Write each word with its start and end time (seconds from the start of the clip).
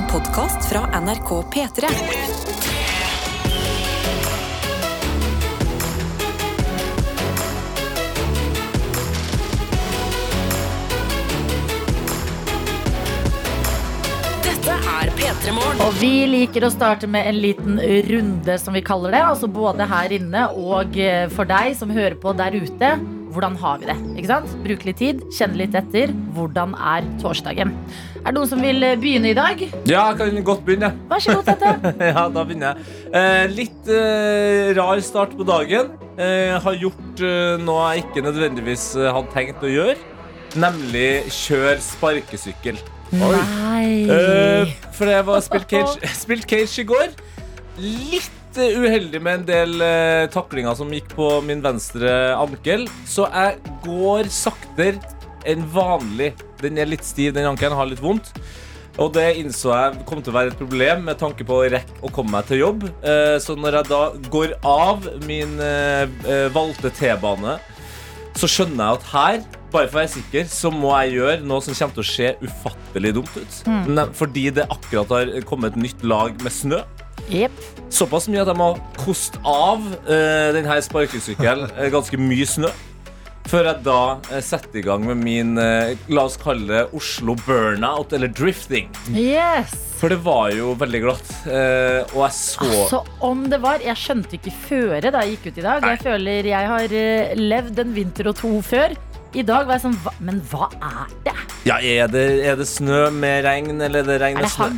En 0.00 0.06
podkast 0.06 0.68
fra 0.68 1.00
NRK 1.00 1.30
P3. 1.52 1.88
Dette 14.44 14.70
er 14.70 15.10
P3 15.10 15.52
Morgen. 15.52 15.80
Og 15.84 15.92
vi 16.00 16.24
liker 16.30 16.64
å 16.64 16.72
starte 16.72 17.04
med 17.04 17.28
en 17.28 17.36
liten 17.36 17.76
runde, 18.08 18.56
som 18.58 18.72
vi 18.72 18.80
kaller 18.80 19.18
det. 19.18 19.24
Altså 19.34 19.52
både 19.52 19.84
her 19.90 20.16
inne 20.16 20.48
og 20.56 20.96
eh, 20.96 21.26
for 21.28 21.44
deg 21.50 21.76
som 21.76 21.92
hører 21.92 22.16
på 22.16 22.32
der 22.40 22.56
ute. 22.56 22.96
Hvordan 23.30 23.56
har 23.60 23.78
vi 23.78 23.86
det? 23.86 23.96
Ikke 24.18 24.30
sant? 24.30 24.54
Bruke 24.64 24.88
litt 24.88 24.98
tid, 24.98 25.20
kjenne 25.34 25.60
litt 25.60 25.74
etter. 25.78 26.10
Hvordan 26.34 26.72
er 26.74 27.06
torsdagen? 27.22 27.72
Er 28.20 28.26
det 28.26 28.36
noen 28.36 28.50
som 28.50 28.62
vil 28.64 28.82
eh, 28.84 28.96
begynne 29.00 29.30
i 29.30 29.36
dag? 29.38 29.62
Ja, 29.88 30.08
jeg 30.10 30.18
kan 30.18 30.40
godt 30.48 30.64
begynne. 30.66 30.90
Vær 31.10 31.22
så 31.22 31.36
god, 31.38 31.46
Tete. 31.46 31.92
ja, 32.10 32.24
da 32.34 32.44
begynner 32.48 32.74
jeg. 32.74 32.88
Eh, 33.14 33.44
litt 33.54 33.90
eh, 33.94 34.72
rar 34.78 35.02
start 35.06 35.36
på 35.38 35.46
dagen. 35.48 35.92
Eh, 36.20 36.56
har 36.64 36.80
gjort 36.82 37.22
eh, 37.24 37.54
noe 37.62 37.92
jeg 37.92 38.06
ikke 38.08 38.24
nødvendigvis 38.26 38.90
eh, 38.98 39.12
hadde 39.14 39.34
tenkt 39.36 39.62
å 39.64 39.70
gjøre. 39.70 39.96
Nemlig 40.58 41.08
kjøre 41.30 41.78
sparkesykkel. 41.86 42.82
Nei. 43.14 43.86
Eh, 44.10 44.74
for 44.96 45.10
jeg 45.10 45.26
var 45.30 45.46
spilt 45.46 45.70
cage, 45.70 46.10
spilt 46.24 46.50
cage 46.50 46.82
i 46.82 46.86
går. 46.90 47.14
Litt 47.80 48.39
eh, 48.58 48.78
uheldig 48.80 49.20
med 49.22 49.40
en 49.40 49.46
del 49.46 49.84
eh, 49.84 50.26
taklinger 50.32 50.74
som 50.78 50.90
gikk 50.94 51.12
på 51.14 51.28
min 51.46 51.62
venstre 51.62 52.34
ankel. 52.34 52.88
Så 53.06 53.28
jeg 53.30 53.76
går 53.84 54.30
saktere 54.32 54.98
enn 55.48 55.62
vanlig. 55.72 56.32
Den 56.60 56.80
er 56.80 56.90
litt 56.90 57.06
stiv, 57.06 57.34
den 57.36 57.48
ankelen 57.48 57.78
har 57.78 57.88
litt 57.88 58.02
vondt. 58.02 58.32
Og 59.00 59.12
det 59.14 59.38
innså 59.40 59.70
jeg 59.72 60.02
kom 60.08 60.20
til 60.20 60.32
å 60.32 60.36
være 60.36 60.52
et 60.52 60.58
problem 60.60 61.06
med 61.06 61.20
tanke 61.20 61.46
på 61.46 61.60
å 61.60 61.68
rekke 61.72 62.02
å 62.04 62.10
komme 62.12 62.34
meg 62.34 62.48
til 62.50 62.64
jobb. 62.64 62.84
Eh, 63.00 63.36
så 63.42 63.56
når 63.56 63.80
jeg 63.80 63.90
da 63.92 64.02
går 64.32 64.56
av 64.66 65.06
min 65.28 65.56
eh, 65.62 66.04
eh, 66.26 66.48
valgte 66.52 66.92
T-bane, 66.98 67.56
så 68.36 68.50
skjønner 68.50 68.82
jeg 68.82 68.98
at 68.98 69.08
her, 69.12 69.40
bare 69.70 69.88
for 69.88 69.96
å 69.96 70.00
være 70.02 70.12
sikker, 70.16 70.46
så 70.50 70.72
må 70.74 70.92
jeg 70.98 71.16
gjøre 71.18 71.46
noe 71.46 71.64
som 71.64 71.76
kommer 71.76 71.96
til 71.96 72.04
å 72.04 72.10
se 72.10 72.32
ufattelig 72.42 73.14
dumt 73.16 73.38
ut. 73.38 73.60
Mm. 73.70 74.00
Fordi 74.18 74.48
det 74.58 74.66
akkurat 74.68 75.14
har 75.14 75.32
kommet 75.48 75.76
et 75.76 75.84
nytt 75.86 76.04
lag 76.06 76.34
med 76.42 76.54
snø. 76.54 76.82
Jepp. 77.30 77.64
Såpass 77.90 78.28
mye 78.30 78.42
at 78.44 78.50
jeg 78.52 78.58
må 78.60 78.72
koste 79.00 79.40
av 79.46 79.82
uh, 79.82 80.52
denne 80.56 80.78
sparkesykkelen 80.82 81.70
eh, 81.76 81.90
ganske 81.92 82.18
mye 82.20 82.46
snø. 82.46 82.70
Før 83.50 83.66
jeg 83.66 83.80
da 83.82 84.00
eh, 84.30 84.42
setter 84.44 84.78
i 84.78 84.82
gang 84.84 85.02
med 85.08 85.18
min 85.24 85.56
eh, 85.58 85.96
la 86.12 86.26
oss 86.28 86.36
kalle 86.38 86.68
det 86.68 86.82
Oslo 86.94 87.34
burnout, 87.40 88.12
eller 88.14 88.30
drifting. 88.30 88.90
Yes. 89.16 89.72
For 89.98 90.12
det 90.12 90.20
var 90.22 90.52
jo 90.54 90.74
veldig 90.78 91.00
glatt. 91.02 91.32
eh, 91.50 92.04
og 92.14 92.20
jeg 92.28 92.36
så 92.36 92.68
Altså, 92.68 93.00
om 93.26 93.42
det 93.50 93.58
var 93.60 93.82
Jeg 93.84 93.98
skjønte 93.98 94.38
ikke 94.38 94.52
føret 94.68 95.10
da 95.16 95.24
jeg 95.24 95.34
gikk 95.38 95.50
ut 95.50 95.58
i 95.58 95.66
dag. 95.66 95.88
Jeg 95.94 96.02
føler 96.04 96.50
jeg 96.52 96.70
har 96.74 96.94
eh, 97.00 97.34
levd 97.40 97.82
en 97.82 97.96
vinter 97.96 98.30
og 98.30 98.38
to 98.38 98.52
før. 98.64 98.94
I 99.34 99.42
dag 99.46 99.66
var 99.68 99.76
jeg 99.78 99.84
sånn 99.84 99.96
hva, 100.02 100.12
Men 100.26 100.40
hva 100.50 100.66
er 100.82 101.12
det? 101.26 101.34
Ja, 101.68 101.76
er 101.78 102.08
det, 102.10 102.24
er 102.50 102.56
det 102.58 102.66
snø 102.66 103.10
med 103.14 103.44
regn, 103.44 103.76
eller 103.84 104.00
er 104.02 104.08
det 104.08 104.16
regn 104.22 104.38
Er 104.40 104.42
med 104.42 104.48
det 104.48 104.54
snø? 104.56 104.68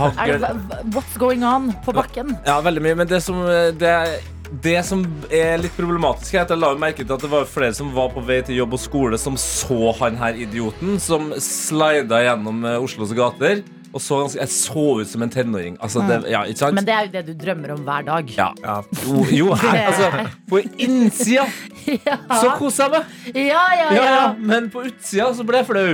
hagl? 0.00 0.30
Er 0.32 0.38
det, 0.38 0.52
hva- 0.70 0.84
what's 0.96 1.18
going 1.20 1.44
on 1.46 1.70
på 1.84 1.92
bakken? 1.94 2.32
Ja, 2.48 2.56
veldig 2.64 2.82
mye. 2.82 2.96
Men 3.02 3.10
det 3.10 3.20
som, 3.22 3.42
det, 3.78 3.92
det 4.64 4.78
som 4.88 5.04
er 5.30 5.60
litt 5.62 5.76
problematisk, 5.76 6.34
er 6.34 6.42
at 6.46 6.54
jeg 6.54 6.62
la 6.62 6.72
jo 6.74 6.80
merke 6.82 7.04
til 7.04 7.14
at 7.14 7.22
det 7.26 7.30
var 7.32 7.46
flere 7.48 7.76
som 7.76 7.92
var 7.94 8.10
på 8.16 8.24
vei 8.26 8.40
til 8.48 8.58
jobb 8.62 8.74
og 8.78 8.82
skole, 8.82 9.20
som 9.20 9.36
så 9.40 9.92
han 10.00 10.16
her 10.20 10.40
idioten 10.40 10.96
som 11.00 11.30
slida 11.38 12.24
gjennom 12.24 12.64
eh, 12.64 12.80
Oslos 12.82 13.12
gater. 13.16 13.62
Og 13.92 14.00
så 14.00 14.18
ganske, 14.22 14.38
jeg 14.40 14.48
så 14.48 14.84
ut 15.02 15.08
som 15.10 15.22
en 15.26 15.30
tenåring. 15.32 15.76
Altså, 15.84 16.00
det, 16.08 16.22
ja, 16.32 16.42
ikke 16.48 16.62
sant? 16.62 16.76
Men 16.78 16.86
det 16.88 16.94
er 16.96 17.08
jo 17.08 17.12
det 17.12 17.22
du 17.26 17.32
drømmer 17.44 17.74
om 17.74 17.82
hver 17.84 18.06
dag. 18.08 18.30
ja. 18.38 18.48
Jo, 19.02 19.24
jo 19.32 19.48
her, 19.58 19.80
altså, 19.90 20.08
på 20.48 20.60
innsida 20.80 21.44
Ja, 22.06 22.16
så 22.38 22.52
koser 22.60 22.86
jeg 22.86 22.92
meg. 22.94 23.36
ja, 23.36 23.64
ja. 23.76 23.88
Ja, 23.90 23.90
ja. 23.92 24.04
ja. 24.14 24.24
Men 24.38 24.70
på 24.72 24.84
utsida 24.86 25.28
så 25.36 25.44
ble 25.46 25.60
jeg 25.60 25.68
flau. 25.68 25.84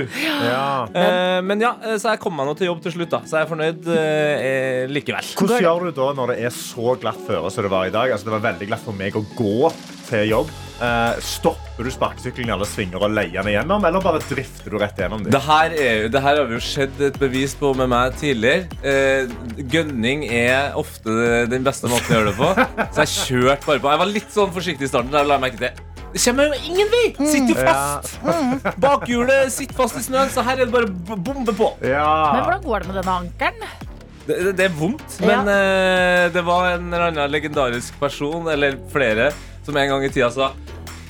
Ja. 0.45 0.63
Eh, 0.93 1.39
men 1.43 1.63
ja, 1.65 1.73
eh, 1.83 1.97
så 1.99 2.13
jeg 2.13 2.21
kom 2.23 2.37
meg 2.37 2.47
nå 2.47 2.55
til 2.59 2.69
jobb 2.69 2.83
til 2.85 2.95
slutt, 2.95 3.11
da. 3.17 3.21
Så 3.27 3.39
jeg 3.39 3.47
er 3.47 3.51
fornøyd 3.51 3.91
eh, 3.97 4.85
likevel. 4.93 5.33
Hvordan 5.39 5.63
gjør 5.65 5.89
du 5.89 5.91
da 5.99 6.09
når 6.21 6.33
det 6.35 6.39
er 6.47 6.55
så 6.55 6.95
glatt 7.01 7.19
føre 7.27 7.51
som 7.51 7.65
det 7.67 7.73
var 7.73 7.89
i 7.89 7.93
dag? 7.95 8.13
Altså, 8.15 8.29
det 8.29 8.35
var 8.37 8.47
veldig 8.51 8.71
glatt 8.71 8.85
for 8.85 8.95
meg 9.03 9.17
å 9.19 9.25
gå 9.35 9.73
til 10.09 10.27
jobb. 10.31 10.57
Eh, 10.79 11.19
stopper 11.23 11.83
du 11.83 11.91
sparkesykkelen 11.91 12.47
i 12.47 12.53
alle 12.55 12.67
svinger 12.67 13.03
og 13.03 13.11
leier 13.11 13.41
den 13.41 13.49
igjennom, 13.51 13.83
eller 13.87 14.03
bare 14.03 14.21
drifter 14.23 14.71
du 14.71 14.77
rett 14.79 14.99
gjennom 15.01 15.25
dem? 15.25 15.33
Det 15.35 15.41
her, 15.43 15.75
er 15.75 16.05
det 16.13 16.21
her 16.23 16.39
har 16.39 16.47
vi 16.47 16.55
jo 16.55 16.63
sett 16.63 17.01
et 17.03 17.17
bevis 17.19 17.55
på 17.59 17.73
med 17.75 17.91
meg 17.91 18.15
tidligere. 18.19 18.69
Eh, 18.87 19.33
gønning 19.73 20.23
er 20.31 20.77
ofte 20.79 21.45
den 21.51 21.67
beste 21.67 21.91
måten 21.91 22.15
å 22.15 22.19
gjøre 22.21 22.31
det 22.31 22.37
på. 22.39 22.49
Så 22.95 23.03
jeg 23.03 23.13
kjørte 23.17 23.67
bare 23.67 23.83
på. 23.83 23.91
Jeg 23.91 24.03
var 24.05 24.11
litt 24.13 24.31
sånn 24.35 24.55
forsiktig 24.55 24.87
i 24.87 24.91
starten. 24.91 25.11
Der 25.11 25.27
la 25.27 25.35
jeg 25.39 25.45
merke 25.49 25.59
til 25.65 25.85
Det 26.15 26.23
kommer 26.23 26.47
jo 26.47 26.71
ingen 26.71 26.89
vei! 26.95 27.03
Sitter 27.19 27.53
jo 27.53 27.67
fast! 27.67 28.79
Bakhjulet 28.81 29.51
sitter 29.53 29.77
fast 29.83 29.99
i 29.99 30.05
snøen, 30.07 30.31
så 30.33 30.47
her 30.47 30.63
er 30.63 30.65
det 30.65 30.73
bare 30.73 30.87
å 30.89 31.19
bombe 31.19 31.53
på. 31.59 31.73
Men 31.83 32.39
hvordan 32.39 32.63
går 32.65 32.85
det 32.85 32.91
med 32.93 32.99
denne 33.01 33.19
ankelen? 33.25 33.69
Det, 34.29 34.35
det, 34.45 34.51
det 34.59 34.65
er 34.67 34.73
vondt, 34.77 35.15
men 35.25 35.47
eh, 35.49 36.27
det 36.29 36.41
var 36.45 36.67
en 36.75 36.89
eller 36.91 37.07
annen 37.07 37.31
legendarisk 37.33 37.95
person, 38.01 38.45
eller 38.51 38.75
flere, 38.93 39.31
som 39.69 39.77
en 39.77 39.93
gang 39.93 40.03
i 40.05 40.11
tida 40.13 40.31
sa 40.33 40.51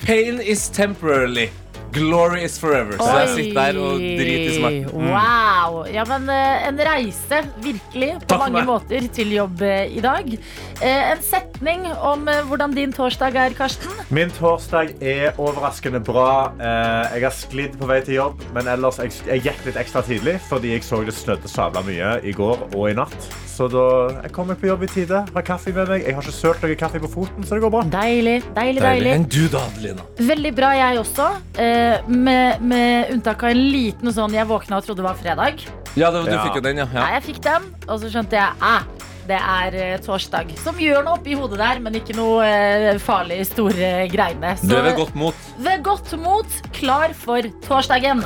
Pain 0.06 0.40
is 0.40 0.68
temporarily. 0.72 1.50
Glory 1.92 2.44
is 2.46 2.54
forever. 2.58 2.94
Så 2.96 3.16
jeg 3.18 3.30
sitter 3.34 3.56
der 3.72 3.78
og 3.82 3.98
driter 3.98 4.44
i 4.46 4.52
smerten. 4.54 5.08
Wow. 5.10 5.80
Ja, 5.90 6.04
men 6.06 6.28
eh, 6.30 6.68
en 6.68 6.78
reise, 6.86 7.40
virkelig, 7.64 8.12
på 8.22 8.28
Takk 8.30 8.44
mange 8.44 8.60
meg. 8.60 8.68
måter 8.70 9.08
til 9.12 9.34
jobb 9.34 9.64
eh, 9.66 9.90
i 9.98 10.00
dag. 10.04 10.30
Eh, 10.78 11.10
en 11.10 11.24
setning 11.26 11.84
om 11.98 12.24
hvordan 12.48 12.76
din 12.78 12.94
torsdag 12.94 13.36
er, 13.42 13.58
Karsten. 13.58 13.90
Min 14.14 14.30
torsdag 14.38 14.94
er 15.02 15.34
overraskende 15.34 16.00
bra. 16.06 16.30
Eh, 16.56 17.18
jeg 17.18 17.26
har 17.26 17.36
sklidd 17.36 17.76
på 17.82 17.90
vei 17.90 18.00
til 18.06 18.20
jobb, 18.20 18.46
men 18.56 18.70
ellers 18.70 19.02
jeg, 19.02 19.18
jeg 19.26 19.48
gikk 19.50 19.66
litt 19.68 19.82
ekstra 19.84 20.06
tidlig 20.06 20.38
fordi 20.46 20.76
jeg 20.76 20.86
så 20.86 21.02
det 21.04 21.18
snødde 21.18 21.50
sabla 21.50 21.82
mye 21.90 22.16
i 22.22 22.36
går 22.38 22.68
og 22.70 22.84
i 22.88 22.96
natt. 23.02 23.32
Så 23.60 23.66
da 23.68 23.80
jeg 24.22 24.30
kommer 24.32 24.56
på 24.56 24.70
jobb 24.70 24.86
i 24.86 24.88
tide. 24.88 25.18
Har 25.34 25.42
kaffe 25.44 25.68
med 25.76 25.90
meg. 25.92 26.06
Jeg 26.06 26.14
har 26.16 26.24
ikke 26.24 26.32
sølt 26.32 26.62
noe 26.64 26.76
kaffe 26.80 27.00
på 27.02 27.10
foten, 27.12 27.44
så 27.44 27.58
det 27.58 27.60
går 27.66 27.72
bra. 27.74 27.82
Deilig, 27.92 28.38
deilig, 28.56 28.80
deilig. 28.80 29.10
Enn 29.18 29.26
du 29.28 29.42
da, 29.52 29.66
Adelina? 29.68 30.06
Veldig 30.30 30.52
bra, 30.56 30.70
jeg 30.78 31.00
også. 31.02 31.26
Eh, 31.60 32.08
med, 32.08 32.62
med 32.64 33.12
unntak 33.12 33.44
av 33.44 33.52
en 33.52 33.60
liten 33.60 34.14
sånn 34.16 34.32
Jeg 34.32 34.48
våkna 34.48 34.78
og 34.80 34.86
trodde 34.86 35.02
det 35.02 35.08
var 35.10 35.18
fredag. 35.20 35.60
Ja, 35.92 36.08
det, 36.08 36.24
du 36.24 36.32
Ja. 36.32 36.40
fikk 36.46 36.56
jo 36.56 36.64
den, 36.64 36.80
ja. 36.80 36.88
Nei, 36.88 37.02
ja. 37.02 37.10
jeg 37.18 37.26
fikk 37.28 37.42
den, 37.44 37.68
og 37.84 38.00
så 38.00 38.08
skjønte 38.14 38.38
jeg 38.40 38.64
ah, 38.64 38.86
det 39.28 39.36
er 39.36 39.76
eh, 39.76 39.96
torsdag. 40.06 40.54
Som 40.64 40.80
gjør 40.80 41.04
noe 41.04 41.18
oppi 41.20 41.36
hodet 41.36 41.60
der, 41.60 41.82
men 41.84 41.98
ikke 42.00 42.16
noe 42.16 42.46
eh, 42.48 42.96
farlig 43.04 43.42
store 43.50 44.06
greiene. 44.08 44.54
Du 44.64 44.72
er 44.78 44.88
ved 44.88 44.96
godt 45.02 45.18
mot. 45.20 45.48
ved 45.60 45.84
godt 45.84 46.16
mot, 46.24 46.62
klar 46.80 47.12
for 47.12 47.44
torsdagen. 47.68 48.24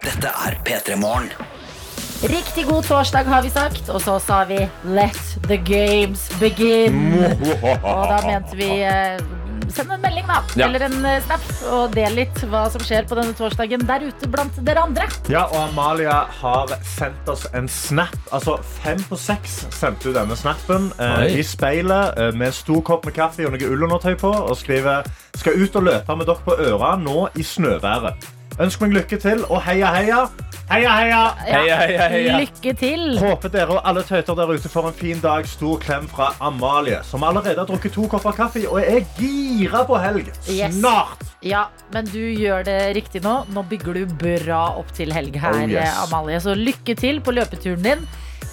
Dette 0.00 0.32
er 0.48 0.56
P3 0.64 0.96
Morgen. 1.04 1.52
Riktig 2.24 2.66
god 2.66 2.84
torsdag, 2.84 3.24
har 3.24 3.42
vi 3.42 3.50
sagt. 3.50 3.88
Og 3.88 4.00
så 4.00 4.18
sa 4.18 4.44
vi 4.44 4.68
'let 4.84 5.38
the 5.48 5.56
games 5.56 6.28
begin'. 6.40 7.34
Og 7.82 8.08
da 8.08 8.26
mente 8.26 8.56
vi 8.56 8.82
eh, 8.82 9.20
Send 9.68 9.92
en 9.92 10.00
melding, 10.00 10.26
da. 10.28 10.42
Ja. 10.56 10.66
Eller 10.66 10.80
en 10.80 11.04
eh, 11.04 11.22
snap. 11.24 11.44
Og 11.72 11.94
del 11.94 12.14
litt 12.14 12.42
hva 12.50 12.66
som 12.70 12.82
skjer 12.84 13.06
på 13.08 13.16
denne 13.18 13.34
torsdagen 13.34 13.82
der 13.88 14.04
ute 14.06 14.28
blant 14.30 14.58
dere 14.66 14.84
andre. 14.86 15.08
Ja, 15.32 15.44
og 15.48 15.56
Amalia 15.68 16.20
har 16.40 16.76
sendt 16.84 17.28
oss 17.28 17.46
en 17.54 17.68
snap. 17.68 18.14
Altså 18.32 18.58
Fem 18.84 19.02
på 19.08 19.16
seks 19.16 19.64
sendte 19.74 20.10
hun 20.10 20.18
denne 20.18 20.36
snappen 20.36 20.92
eh, 20.98 21.18
Oi. 21.24 21.32
i 21.40 21.42
speilet 21.42 22.18
eh, 22.18 22.32
med 22.36 22.52
en 22.52 22.56
stor 22.60 22.80
kopp 22.86 23.08
med 23.08 23.16
kaffe 23.16 23.46
og 23.48 23.56
noe 23.56 23.72
ullundertøy 23.74 24.14
på 24.20 24.30
og 24.30 24.56
skriver 24.60 25.02
skal 25.34 25.58
ut 25.58 25.76
og 25.76 25.88
løpe 25.90 26.16
med 26.16 26.30
dere 26.30 26.46
på 26.46 26.56
øra 26.70 26.94
nå 27.00 27.28
i 27.34 27.42
snøværet. 27.42 28.33
Ønsk 28.62 28.84
meg 28.84 28.92
lykke 28.94 29.16
til 29.18 29.40
og 29.50 29.58
heia, 29.66 29.88
heia. 29.96 30.18
Heia, 30.70 30.92
heia. 30.96 31.22
Heia, 31.44 31.76
heia, 31.80 32.04
heia. 32.12 32.36
Lykke 32.40 32.72
til. 32.78 33.02
Håper 33.18 33.50
dere 33.52 33.74
og 33.74 33.80
alle 33.90 34.04
tøyter 34.06 34.36
der 34.38 34.52
ute 34.54 34.70
får 34.70 34.86
en 34.92 34.96
fin 35.00 35.18
dag. 35.20 35.48
Stor 35.50 35.80
klem 35.82 36.06
fra 36.08 36.28
Amalie, 36.40 37.00
som 37.04 37.26
allerede 37.26 37.58
har 37.58 37.66
drukket 37.68 37.92
to 37.96 38.06
kopper 38.08 38.32
kaffe 38.38 38.62
og 38.70 38.78
er 38.80 39.02
gira 39.18 39.82
på 39.88 39.98
helg. 40.00 40.30
Yes. 40.48 40.78
Snart. 40.78 41.26
Ja, 41.44 41.66
men 41.92 42.06
du 42.08 42.20
gjør 42.22 42.62
det 42.70 42.78
riktig 42.96 43.24
nå. 43.26 43.40
Nå 43.52 43.66
bygger 43.68 43.98
du 43.98 44.14
bra 44.22 44.62
opp 44.78 44.94
til 44.96 45.12
helg 45.12 45.34
her, 45.42 45.58
Oh, 45.58 45.66
yes. 45.68 45.90
eh, 45.90 46.02
Amalie. 46.06 46.38
Så 46.40 46.54
lykke 46.56 46.94
til 46.96 47.20
på 47.20 47.34
løpeturen 47.34 47.82
din. 47.84 48.06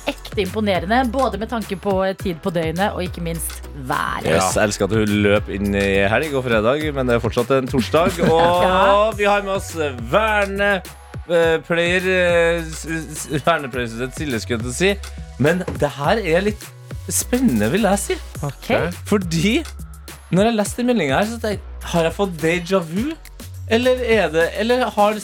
Ekte 0.10 0.42
imponerende, 0.46 1.04
både 1.14 1.38
med 1.38 1.50
tanke 1.52 1.76
på 1.78 1.94
tid 2.22 2.40
på 2.42 2.50
døgnet 2.56 2.94
og 2.96 3.04
ikke 3.04 3.22
minst 3.22 3.68
været. 3.86 4.26
Yes, 4.26 4.56
jeg 4.56 4.64
elsker 4.64 4.88
at 4.88 4.96
hun 4.98 5.12
løp 5.26 5.50
inn 5.54 5.76
i 5.78 5.86
helg 6.10 6.34
og 6.40 6.46
fredag, 6.48 6.86
men 6.96 7.08
det 7.12 7.18
er 7.18 7.24
fortsatt 7.24 7.52
en 7.58 7.68
torsdag. 7.70 8.18
Og 8.32 8.64
Ja. 8.64 9.12
vi 9.20 9.28
har 9.30 9.44
med 9.46 9.54
oss 9.60 9.74
verne... 10.12 10.72
eh, 11.30 11.58
Pleier 11.68 12.08
eh, 12.12 12.64
s- 12.66 12.88
s- 12.90 13.28
Vernepleier 13.46 14.10
Silje, 14.18 14.40
skulle 14.42 14.58
jeg 14.58 14.66
til 14.66 14.72
å 14.72 14.78
si. 14.80 14.94
Men 15.40 15.62
det 15.80 15.92
her 16.00 16.18
er 16.24 16.42
litt 16.50 16.66
spennende, 17.12 17.70
vil 17.74 17.86
jeg 17.88 18.00
si. 18.08 18.18
Okay. 18.44 18.90
Fordi 19.10 19.54
når 20.32 20.48
jeg 20.50 20.58
leste 20.58 20.84
meldinga 20.88 21.20
her, 21.22 21.28
så 21.30 21.38
tenkte 21.44 21.52
jeg 21.60 21.90
Har 21.92 22.06
jeg 22.08 22.14
fått 22.16 22.36
déjà 22.42 22.80
vu? 22.88 23.12
Eller, 23.72 24.00
er 24.04 24.28
det, 24.34 24.50
eller 24.60 24.90
har 24.92 25.16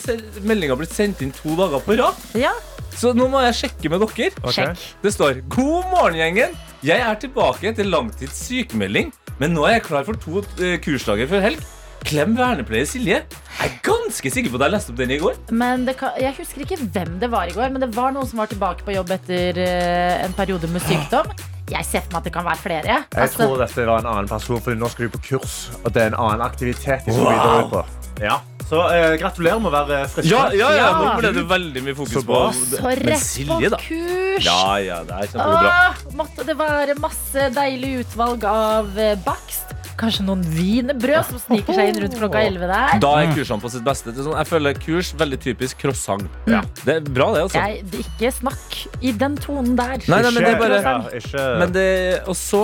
meldinga 0.48 0.76
blitt 0.80 0.92
sendt 0.96 1.20
inn 1.24 1.32
to 1.36 1.52
dager 1.58 1.82
på 1.84 1.96
rad? 2.00 2.16
Ja, 2.38 2.54
Så 2.98 3.12
nå 3.14 3.28
må 3.30 3.40
jeg 3.46 3.54
sjekke 3.60 3.90
med 3.92 4.02
dere. 4.02 4.30
Okay. 4.42 4.74
Det 5.04 5.12
står 5.14 5.42
God 5.54 5.86
morgen, 5.92 6.18
gjengen. 6.18 6.54
Jeg 6.82 7.02
er 7.02 7.18
tilbake 7.22 7.70
etter 7.70 7.86
langtids 7.86 8.40
sykemelding, 8.48 9.12
men 9.38 9.54
nå 9.54 9.66
er 9.68 9.76
jeg 9.78 9.84
klar 9.86 10.06
for 10.06 10.18
to 10.18 10.42
eh, 10.58 10.78
kursdager 10.82 11.30
før 11.30 11.44
helg. 11.46 11.62
Klem 12.06 12.36
vernepleier 12.38 12.86
Silje. 12.86 13.20
Jeg 13.26 13.66
er 13.66 13.78
ganske 13.86 14.30
sikker 14.30 14.52
på 14.52 14.58
at 14.60 14.68
jeg 14.68 14.74
leste 14.76 14.92
opp 14.94 14.98
den 15.00 15.12
i 15.14 15.18
går. 15.18 15.38
Men 15.50 15.82
det 15.86 15.96
kan, 15.98 16.14
jeg 16.22 16.34
husker 16.38 16.62
ikke 16.62 16.78
hvem 16.94 17.16
det 17.22 17.30
var 17.32 17.50
i 17.50 17.54
går, 17.56 17.72
men 17.74 17.82
det 17.82 17.90
var 17.96 18.14
noen 18.14 18.26
som 18.30 18.42
var 18.42 18.50
tilbake 18.50 18.86
på 18.86 18.94
jobb 18.94 19.10
etter 19.18 19.58
uh, 19.58 20.24
en 20.24 20.36
periode 20.38 20.70
med 20.70 20.82
sykdom. 20.86 21.30
Jeg 21.68 21.84
ser 21.84 22.06
for 22.06 22.14
meg 22.14 22.22
at 22.22 22.28
det 22.30 22.34
kan 22.38 22.46
være 22.46 22.62
flere. 22.62 22.84
Jeg 22.86 23.24
Altså, 23.26 23.42
tror 23.42 23.58
dette 23.60 23.88
var 23.90 24.00
en 24.04 24.10
annen 24.14 24.30
person, 24.30 24.62
for 24.64 24.78
nå 24.78 24.88
skal 24.94 25.10
du 25.10 25.16
på 25.18 25.24
kurs. 25.34 25.56
Og 25.82 25.90
det 25.92 26.06
er 26.06 26.14
en 26.14 26.20
annen 26.22 26.46
aktivitet 26.46 27.10
Wow. 27.12 27.82
Ja. 28.22 28.38
Så 28.68 28.80
eh, 28.92 29.14
gratulerer 29.20 29.62
med 29.64 29.70
å 29.72 29.78
være 29.78 30.02
frisk. 30.12 30.28
Ja, 30.28 30.42
ja, 30.52 30.68
ja. 30.76 30.88
Nå 30.98 31.14
ble 31.16 31.30
det 31.38 31.44
veldig 31.48 31.82
mye 31.86 31.96
fokus 31.96 32.18
Så 32.18 32.24
på 32.28 32.40
så 32.52 32.82
Men 32.84 32.98
rett 33.08 33.22
Silje, 33.24 33.56
på 33.56 33.70
da. 33.72 33.78
kurs! 33.80 34.44
Ja, 34.44 34.60
ja, 34.84 34.98
det 35.08 35.16
er 35.22 35.30
kjempebra. 35.32 35.70
Åh, 35.72 36.02
måtte 36.18 36.44
det 36.48 36.56
være 36.58 36.98
masse 37.00 37.48
deilig 37.56 37.94
utvalg 38.02 38.44
av 38.50 38.92
eh, 39.00 39.14
bakst? 39.24 39.72
Kanskje 39.98 40.22
noen 40.28 40.44
wienerbrød 40.54 41.26
som 41.26 41.40
sniker 41.42 41.74
seg 41.74 41.88
inn 41.90 41.96
rundt 42.04 42.14
klokka 42.20 42.42
11 42.46 42.68
der? 42.70 42.92
Da 43.02 43.08
er 43.18 43.32
kursene 43.34 43.64
på 43.64 43.70
sitt 43.72 43.82
beste. 43.88 44.12
Det 44.12 44.20
er 44.22 44.28
sånn, 44.28 44.36
jeg 44.38 44.46
føler 44.52 44.76
kurs 44.84 45.10
veldig 45.18 45.38
typisk 45.42 45.80
croissant. 45.80 46.28
Ja. 46.46 46.60
Det 46.84 46.94
er 47.00 47.08
bra, 47.08 47.32
det, 47.34 47.46
altså. 47.48 47.64
Jeg, 47.64 47.82
det- 47.90 48.04
ikke 48.04 48.30
snakk 48.36 48.76
i 49.02 49.14
den 49.24 49.34
tonen 49.42 49.74
der. 49.80 49.96
Nei, 50.04 50.20
nei, 50.22 50.30
men 50.36 50.38
det 50.44 50.52
er 50.52 50.60
bare 50.60 50.78
ja, 50.84 50.94
ikke, 51.18 51.48
men 51.64 51.74
det, 51.74 51.88
Og 52.28 52.38
så 52.38 52.62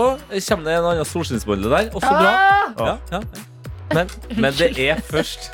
kommer 0.52 0.68
det 0.68 0.76
en 0.78 0.88
annen 0.92 1.10
solskinnsbolle 1.10 1.74
der. 1.74 1.90
Også 1.90 2.12
bra. 2.12 2.36
Ah! 2.36 2.70
Ja, 2.78 2.94
ja, 3.16 3.24
ja. 3.24 3.42
Men, 3.92 4.08
men 4.40 4.54
det 4.56 4.70
er 4.80 5.00
først 5.04 5.50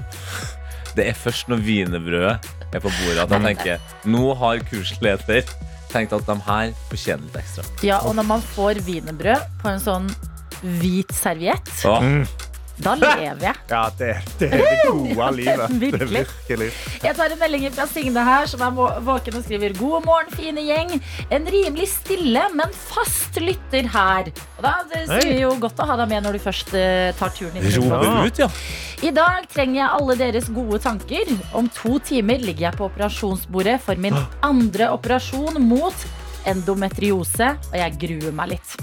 Det 0.97 1.09
er 1.11 1.17
først 1.19 1.49
når 1.51 1.65
wienerbrødet 1.67 2.51
er 2.71 2.79
på 2.83 2.91
bordet 3.01 3.25
at 3.25 3.33
jeg 3.35 3.43
tenker 3.49 4.11
Nå 4.11 4.35
har 4.39 4.63
kursleder 4.71 5.43
tenkt 5.91 6.13
at 6.15 6.27
de 6.29 6.37
her 6.47 6.71
fortjener 6.87 7.25
litt 7.27 7.39
ekstra. 7.41 7.65
Ja, 7.83 7.97
og 8.07 8.15
når 8.15 8.27
man 8.29 8.45
får 8.55 8.79
wienerbrød 8.87 9.49
på 9.63 9.73
en 9.73 9.81
sånn 9.83 10.07
hvit 10.79 11.11
serviett, 11.17 11.67
Ja. 11.83 11.97
Da 12.85 12.95
lever 13.01 13.45
jeg. 13.49 13.57
Ja, 13.71 13.83
det, 13.99 14.11
det 14.41 14.51
er 14.51 14.65
det 14.65 14.79
gode 14.87 15.31
livet. 15.37 15.75
Virkelig. 15.85 16.09
virkelig. 16.25 16.71
Jeg 17.05 17.17
tar 17.19 17.35
en 17.35 17.41
melding 17.41 17.67
fra 17.75 17.87
Signe 17.91 18.25
her, 18.27 18.49
som 18.51 18.65
er 18.67 19.01
våken 19.07 19.39
og 19.41 19.47
skriver 19.47 19.75
God 19.79 20.07
morgen, 20.09 20.33
fine 20.37 20.65
gjeng. 20.67 20.95
En 21.33 21.49
rimelig 21.55 21.91
stille, 21.95 22.45
men 22.57 22.75
fast 22.75 23.39
lytter 23.41 23.89
her. 23.95 24.31
Og 24.59 24.65
da 24.67 24.75
det 24.91 25.05
sier 25.11 25.43
jo 25.45 25.55
godt 25.63 25.81
å 25.81 25.89
ha 25.91 25.99
deg 26.03 26.11
med 26.13 26.27
når 26.27 26.39
du 26.39 26.43
først 26.45 26.75
eh, 26.79 27.11
tar 27.19 27.35
turen 27.37 27.61
inn. 27.61 27.69
i 27.69 27.75
Roper 27.79 28.27
ut, 28.27 28.43
ja. 28.45 28.51
I 29.01 29.13
dag 29.17 29.47
trenger 29.49 29.79
jeg 29.81 29.93
alle 29.97 30.17
deres 30.21 30.51
gode 30.53 30.81
tanker. 30.85 31.31
Om 31.57 31.71
to 31.73 31.97
timer 32.05 32.43
ligger 32.43 32.69
jeg 32.69 32.77
på 32.81 32.89
operasjonsbordet 32.91 33.79
for 33.85 34.01
min 34.01 34.17
andre 34.51 34.91
operasjon 34.97 35.61
mot 35.65 36.09
endometriose, 36.49 37.53
og 37.71 37.77
jeg 37.79 37.99
gruer 38.01 38.35
meg 38.37 38.57
litt. 38.57 38.75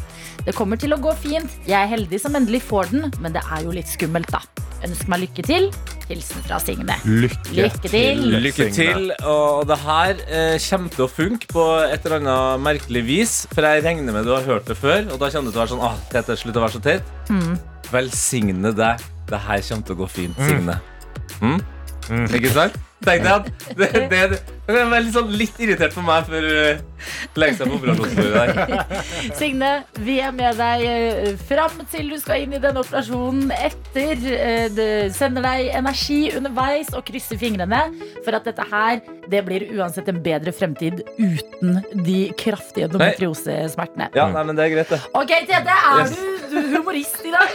Det 0.45 0.53
kommer 0.55 0.79
til 0.79 0.95
å 0.95 1.01
gå 1.01 1.11
fint. 1.19 1.59
Jeg 1.67 1.77
er 1.79 1.89
heldig 1.91 2.21
som 2.23 2.35
endelig 2.37 2.61
får 2.69 2.93
den, 2.93 3.11
men 3.23 3.35
det 3.35 3.43
er 3.43 3.65
jo 3.65 3.73
litt 3.75 3.89
skummelt, 3.91 4.31
da. 4.31 4.43
Ønsk 4.85 5.09
meg 5.09 5.23
lykke 5.25 5.43
til. 5.47 5.71
Hilsen 6.07 6.43
fra 6.45 6.59
Signe. 6.63 6.95
Lykke, 7.03 7.55
Lykke 7.57 7.91
til. 7.91 8.21
Lykke 8.45 8.67
til. 8.71 9.09
Og 9.27 9.65
det 9.67 9.77
her 9.81 10.21
eh, 10.29 10.55
kommer 10.69 10.93
til 10.93 11.03
å 11.03 11.09
funke 11.11 11.49
på 11.51 11.65
et 11.83 12.05
eller 12.05 12.21
annet 12.21 12.63
merkelig 12.63 13.03
vis. 13.07 13.35
For 13.51 13.67
jeg 13.67 13.83
regner 13.83 14.15
med 14.15 14.29
du 14.29 14.31
har 14.35 14.45
hørt 14.47 14.69
det 14.69 14.77
før, 14.79 15.01
og 15.09 15.19
da 15.19 15.31
kommer 15.33 15.51
du 15.51 15.55
til 15.55 15.59
å 15.59 15.63
være 15.65 15.73
sånn 15.73 15.85
Åh, 15.89 15.97
Tete, 16.13 16.37
slutt 16.39 16.59
å 16.61 16.63
være 16.63 16.77
så 16.77 16.83
teit. 16.85 17.13
Mm. 17.33 17.57
Velsigne 17.91 18.75
deg. 18.77 19.07
Det 19.27 19.41
her 19.49 19.65
kommer 19.67 19.89
til 19.89 19.97
å 19.97 20.01
gå 20.05 20.11
fint, 20.13 20.43
Signe. 20.47 20.77
Mm? 21.41 21.57
Mm. 22.07 22.27
Ikke 22.39 22.53
sant? 22.55 22.77
Tenkte 23.05 23.29
jeg 23.29 23.35
at 23.37 23.49
det, 23.77 23.87
det, 23.93 24.07
det, 24.09 24.37
det 24.67 24.77
er 24.81 25.01
litt, 25.03 25.13
sånn 25.13 25.29
litt 25.37 25.59
irritert 25.61 25.93
for 25.93 26.03
meg 26.03 26.25
før 26.27 26.43
uh, 26.49 26.79
legge 27.39 27.59
seg 27.59 27.69
på 27.69 27.77
operasjonsbordet 27.77 28.33
der. 28.33 29.03
Signe, 29.37 29.69
vi 30.03 30.15
er 30.25 30.33
med 30.35 30.57
deg 30.59 30.83
eh, 30.89 31.29
fram 31.47 31.77
til 31.93 32.09
du 32.11 32.17
skal 32.19 32.43
inn 32.43 32.55
i 32.57 32.61
den 32.63 32.79
operasjonen 32.81 33.53
etter. 33.53 34.17
eh, 34.33 34.65
det 34.73 34.89
sender 35.15 35.45
deg 35.45 35.69
energi 35.77 36.19
underveis 36.35 36.89
og 36.97 37.05
krysser 37.07 37.39
fingrene 37.39 37.83
for 38.25 38.35
at 38.39 38.49
dette 38.49 38.65
her 38.71 38.99
det 39.29 39.43
blir 39.45 39.67
uansett 39.77 40.09
en 40.11 40.19
bedre 40.25 40.51
fremtid 40.55 41.03
uten 41.19 41.79
de 42.07 42.19
kraftige 42.39 42.89
endometriosesmertene. 42.89 44.09
Ja, 44.17 44.27
nei, 44.33 44.43
men 44.49 44.57
det 44.57 44.65
er 44.67 44.73
greit, 44.73 44.91
det. 44.95 45.01
Ok, 45.13 45.35
Tete, 45.47 45.77
er 45.93 46.01
Yes. 46.01 46.17
du, 46.17 46.51
du 46.51 46.73
humorist 46.75 47.23
i 47.27 47.31
dag? 47.35 47.47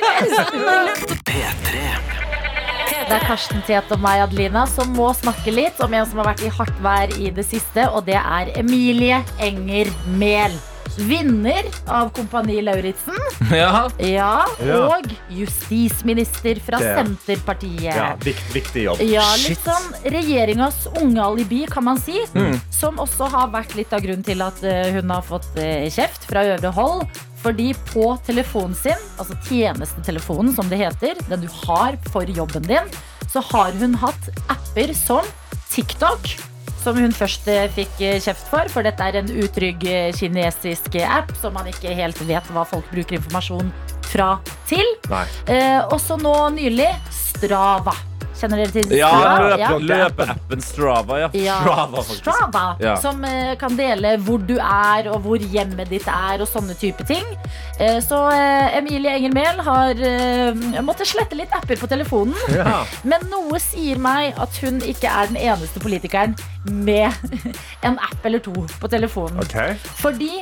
P3. 1.29 2.42
Det 2.91 3.15
er 3.15 3.25
Karsten 3.29 3.63
Tete 3.67 3.97
og 3.97 4.03
meg, 4.03 4.23
Adelina, 4.25 4.65
som 4.71 4.91
må 4.97 5.11
snakke 5.17 5.55
litt 5.55 5.81
om 5.85 5.95
en 5.95 6.09
som 6.09 6.23
har 6.23 6.33
vært 6.33 6.45
i 6.47 6.53
hardt 6.57 6.83
vær 6.85 7.15
i 7.21 7.31
det 7.35 7.45
siste, 7.47 7.87
og 7.91 8.07
det 8.09 8.19
er 8.19 8.53
Emilie 8.59 9.23
Enger 9.43 9.91
Mehl. 10.19 10.57
Vinner 10.99 11.65
av 11.87 12.11
Kompani 12.17 12.61
Lauritzen. 12.63 13.17
Ja. 13.53 13.89
Ja, 13.99 14.45
og 14.89 15.09
justisminister 15.31 16.61
fra 16.65 16.79
Det- 16.81 16.95
Senterpartiet. 16.97 17.95
Ja, 17.97 18.13
vikt, 18.25 18.47
viktig 18.55 18.85
jobb. 18.87 19.03
Ja, 19.05 19.25
litt 19.43 19.61
sånn 19.65 19.91
regjeringas 20.15 20.87
unge 21.03 21.21
alibi, 21.25 21.67
kan 21.71 21.85
man 21.85 22.01
si. 22.01 22.23
Mm. 22.35 22.57
Som 22.73 22.99
også 23.03 23.29
har 23.33 23.51
vært 23.53 23.75
litt 23.79 23.93
av 23.93 24.01
grunnen 24.05 24.25
til 24.27 24.41
at 24.45 24.63
eh, 24.65 24.93
hun 24.97 25.11
har 25.13 25.23
fått 25.27 25.51
eh, 25.61 25.89
kjeft 25.93 26.25
fra 26.31 26.45
øvre 26.55 26.73
hold. 26.77 27.05
Fordi 27.43 27.73
på 27.91 28.07
telefonen 28.27 28.75
sin, 28.79 29.01
altså 29.19 29.35
tjenestetelefonen 29.49 30.55
som 30.55 30.69
det 30.71 30.79
heter, 30.79 31.19
den 31.29 31.43
du 31.43 31.49
har 31.67 31.97
for 32.13 32.23
jobben 32.31 32.63
din, 32.69 32.87
så 33.33 33.43
har 33.53 33.73
hun 33.81 33.97
hatt 33.99 34.31
apper 34.53 34.95
som 34.95 35.27
TikTok. 35.73 36.31
Som 36.83 36.99
hun 36.99 37.15
først 37.15 37.47
eh, 37.51 37.69
fikk 37.71 38.01
eh, 38.03 38.19
kjeft 38.23 38.49
for, 38.51 38.67
for 38.73 38.87
dette 38.87 39.07
er 39.07 39.21
en 39.21 39.31
utrygg 39.31 39.85
eh, 39.87 40.09
kinesisk 40.19 40.99
app 41.07 41.31
som 41.39 41.55
man 41.55 41.71
ikke 41.71 41.95
helt 41.95 42.19
vet 42.27 42.55
hva 42.55 42.67
folk 42.67 42.89
bruker 42.91 43.21
informasjon 43.21 43.71
fra 44.13 44.33
til. 44.69 44.87
Nei. 45.13 45.25
Eh, 45.47 45.79
også 45.95 46.19
nå 46.21 46.35
nylig 46.59 46.91
Strava. 47.15 47.95
Kjenner 48.43 48.59
dere 48.65 48.73
til 48.75 48.93
Ja, 48.99 49.09
Strava? 49.15 49.57
løpe, 49.57 49.87
løpeappen 49.93 50.63
Strava, 50.67 51.19
ja. 51.23 51.29
Ja, 51.39 51.57
Strava. 51.63 52.03
Strava, 52.09 52.63
Ja. 52.83 52.95
som 53.01 53.23
eh, 53.25 53.53
kan 53.61 53.77
dele 53.79 54.17
hvor 54.27 54.43
du 54.47 54.57
er 54.59 55.09
og 55.13 55.21
hvor 55.23 55.39
hjemmet 55.39 55.89
ditt 55.93 56.09
er 56.11 56.43
og 56.43 56.49
sånne 56.51 56.75
type 56.81 57.07
ting. 57.07 57.23
Eh, 57.79 58.01
så 58.03 58.19
eh, 58.35 58.79
Emilie 58.81 59.15
Enger 59.21 59.33
Mehl 59.37 59.63
har 59.67 60.03
eh, 60.11 60.83
måttet 60.83 61.07
slette 61.13 61.39
litt 61.39 61.55
apper 61.55 61.79
på 61.79 61.87
telefonen. 61.91 62.35
Ja. 62.53 62.83
Men 63.07 63.23
noe 63.31 63.61
sier 63.63 64.01
meg 64.03 64.35
at 64.43 64.59
hun 64.65 64.81
ikke 64.83 65.07
er 65.11 65.31
den 65.31 65.39
eneste 65.39 65.79
politikeren 65.83 66.35
med 66.67 67.13
en 67.87 67.99
app 68.03 68.27
eller 68.27 68.43
to 68.43 68.53
på 68.81 68.91
telefonen. 68.91 69.39
Okay. 69.47 69.77
Fordi 70.03 70.41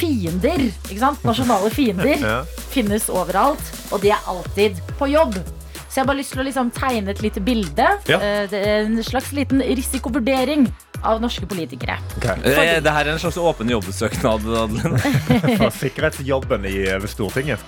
fiender, 0.00 0.60
ikke 0.88 1.00
sant? 1.00 1.24
nasjonale 1.26 1.70
fiender, 1.72 2.16
Ja. 2.20 2.36
finnes 2.72 3.08
overalt, 3.12 3.60
og 3.92 4.00
de 4.04 4.12
er 4.14 4.28
alltid 4.28 4.78
på 4.98 5.08
jobb. 5.10 5.34
Så 5.90 5.98
jeg 5.98 6.04
har 6.04 6.08
bare 6.12 6.20
lyst 6.20 6.30
til 6.36 6.40
å 6.44 6.46
liksom 6.46 6.70
tegne 6.70 7.10
et 7.10 7.20
lite 7.24 7.42
bilde. 7.42 7.86
Ja. 8.06 8.20
Eh, 8.22 8.44
Det 8.50 8.60
er 8.62 8.84
en 8.86 9.02
slags 9.02 9.32
liten 9.34 9.58
risikovurdering 9.60 10.68
av 11.02 11.20
norske 11.20 11.46
politikere. 11.50 11.98
Eh, 12.22 12.78
Det 12.80 12.92
her 12.92 13.06
er 13.08 13.12
en 13.16 13.18
slags 13.18 13.36
åpen 13.36 13.68
jobbsøknad. 13.74 14.46
Adeline. 14.46 15.00
For 15.58 15.70
sikkerhetsjobben 15.74 16.66
i 16.70 16.76
eh, 16.86 17.06
Stortinget. 17.10 17.58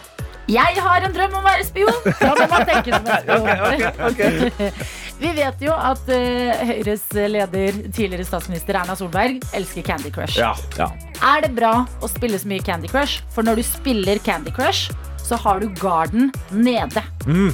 Jeg 0.51 0.79
har 0.83 1.05
en 1.07 1.13
drøm 1.15 1.35
om 1.39 1.43
å 1.43 1.47
være 1.47 1.65
spion! 1.67 1.99
Da 2.19 2.33
må 2.35 2.47
man 2.51 2.65
tenke 2.67 2.91
som 2.91 3.07
en 3.07 3.21
spion. 3.23 4.73
Vi 5.23 5.31
vet 5.37 5.61
jo 5.63 5.75
at 5.77 6.03
uh, 6.11 6.63
Høyres 6.67 7.05
leder, 7.15 7.77
tidligere 7.95 8.27
statsminister 8.27 8.75
Erna 8.81 8.97
Solberg, 8.99 9.39
elsker 9.55 9.85
Candy 9.87 10.11
Crush. 10.11 10.41
Ja. 10.41 10.51
Ja. 10.81 10.89
Er 11.23 11.45
det 11.47 11.53
bra 11.55 11.85
å 12.03 12.11
spille 12.11 12.41
så 12.43 12.51
mye 12.51 12.65
Candy 12.67 12.91
Crush? 12.91 13.23
For 13.31 13.47
når 13.47 13.63
du 13.63 13.67
spiller 13.69 14.19
Candy 14.27 14.51
Crush, 14.55 14.91
så 15.33 15.39
har 15.41 15.63
du 15.63 15.69
garden 15.81 16.29
nede. 16.51 17.03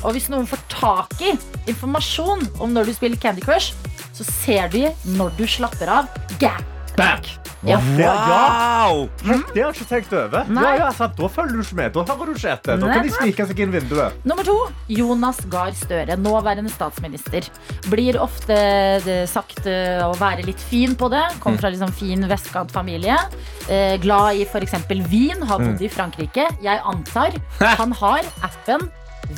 Og 0.02 0.16
hvis 0.16 0.26
noen 0.32 0.48
får 0.50 0.64
tak 0.72 1.14
i 1.22 1.36
informasjon 1.70 2.42
om 2.58 2.74
når 2.74 2.90
du 2.90 2.96
spiller 2.96 3.20
Candy 3.22 3.44
Crush, 3.44 3.76
så 4.16 4.26
ser 4.26 4.72
de 4.72 4.88
når 5.14 5.36
du 5.38 5.46
slapper 5.46 5.92
av. 6.00 6.10
Gap. 6.42 6.77
Back. 6.98 7.28
Ja. 7.66 7.78
Ja. 7.98 8.12
Wow! 8.28 9.08
Det 9.24 9.62
har 9.62 9.72
jeg 9.72 9.74
ikke 9.74 9.86
tenkt 9.90 10.12
over. 10.14 10.46
Ja, 10.46 10.74
ja, 10.78 10.90
sant. 10.94 11.16
Da 11.18 11.28
følger 11.32 11.58
du 11.58 11.64
ikke 11.64 11.78
med. 11.80 11.96
Da 11.96 12.04
hører 12.06 12.30
du 12.30 12.38
ikke 12.38 12.52
etter. 12.54 12.78
Da 12.78 12.90
kan 12.92 13.06
de 13.06 13.14
snike 13.16 13.46
seg 13.50 13.62
inn 13.64 13.72
vinduet. 13.74 14.18
Nummer 14.28 14.46
to, 14.46 14.56
Jonas 14.92 15.40
Gahr 15.50 15.72
Støre, 15.78 16.18
nåværende 16.22 16.70
statsminister. 16.70 17.48
Blir 17.90 18.20
ofte 18.22 18.58
sagt 19.30 19.66
eh, 19.66 20.04
å 20.06 20.14
være 20.20 20.46
litt 20.46 20.62
fin 20.70 20.94
på 20.98 21.10
det. 21.12 21.24
Kommer 21.42 21.62
fra 21.62 21.72
liksom 21.74 21.94
fin 21.98 22.22
vestkantfamilie. 22.30 23.18
Eh, 23.68 23.96
glad 24.02 24.38
i 24.38 24.46
f.eks. 24.46 24.78
vin. 25.10 25.42
Har 25.48 25.62
bodd 25.64 25.82
i 25.82 25.90
Frankrike. 25.92 26.46
Jeg 26.64 26.82
antar 26.86 27.34
han 27.58 27.92
har 27.98 28.26
appen 28.46 28.86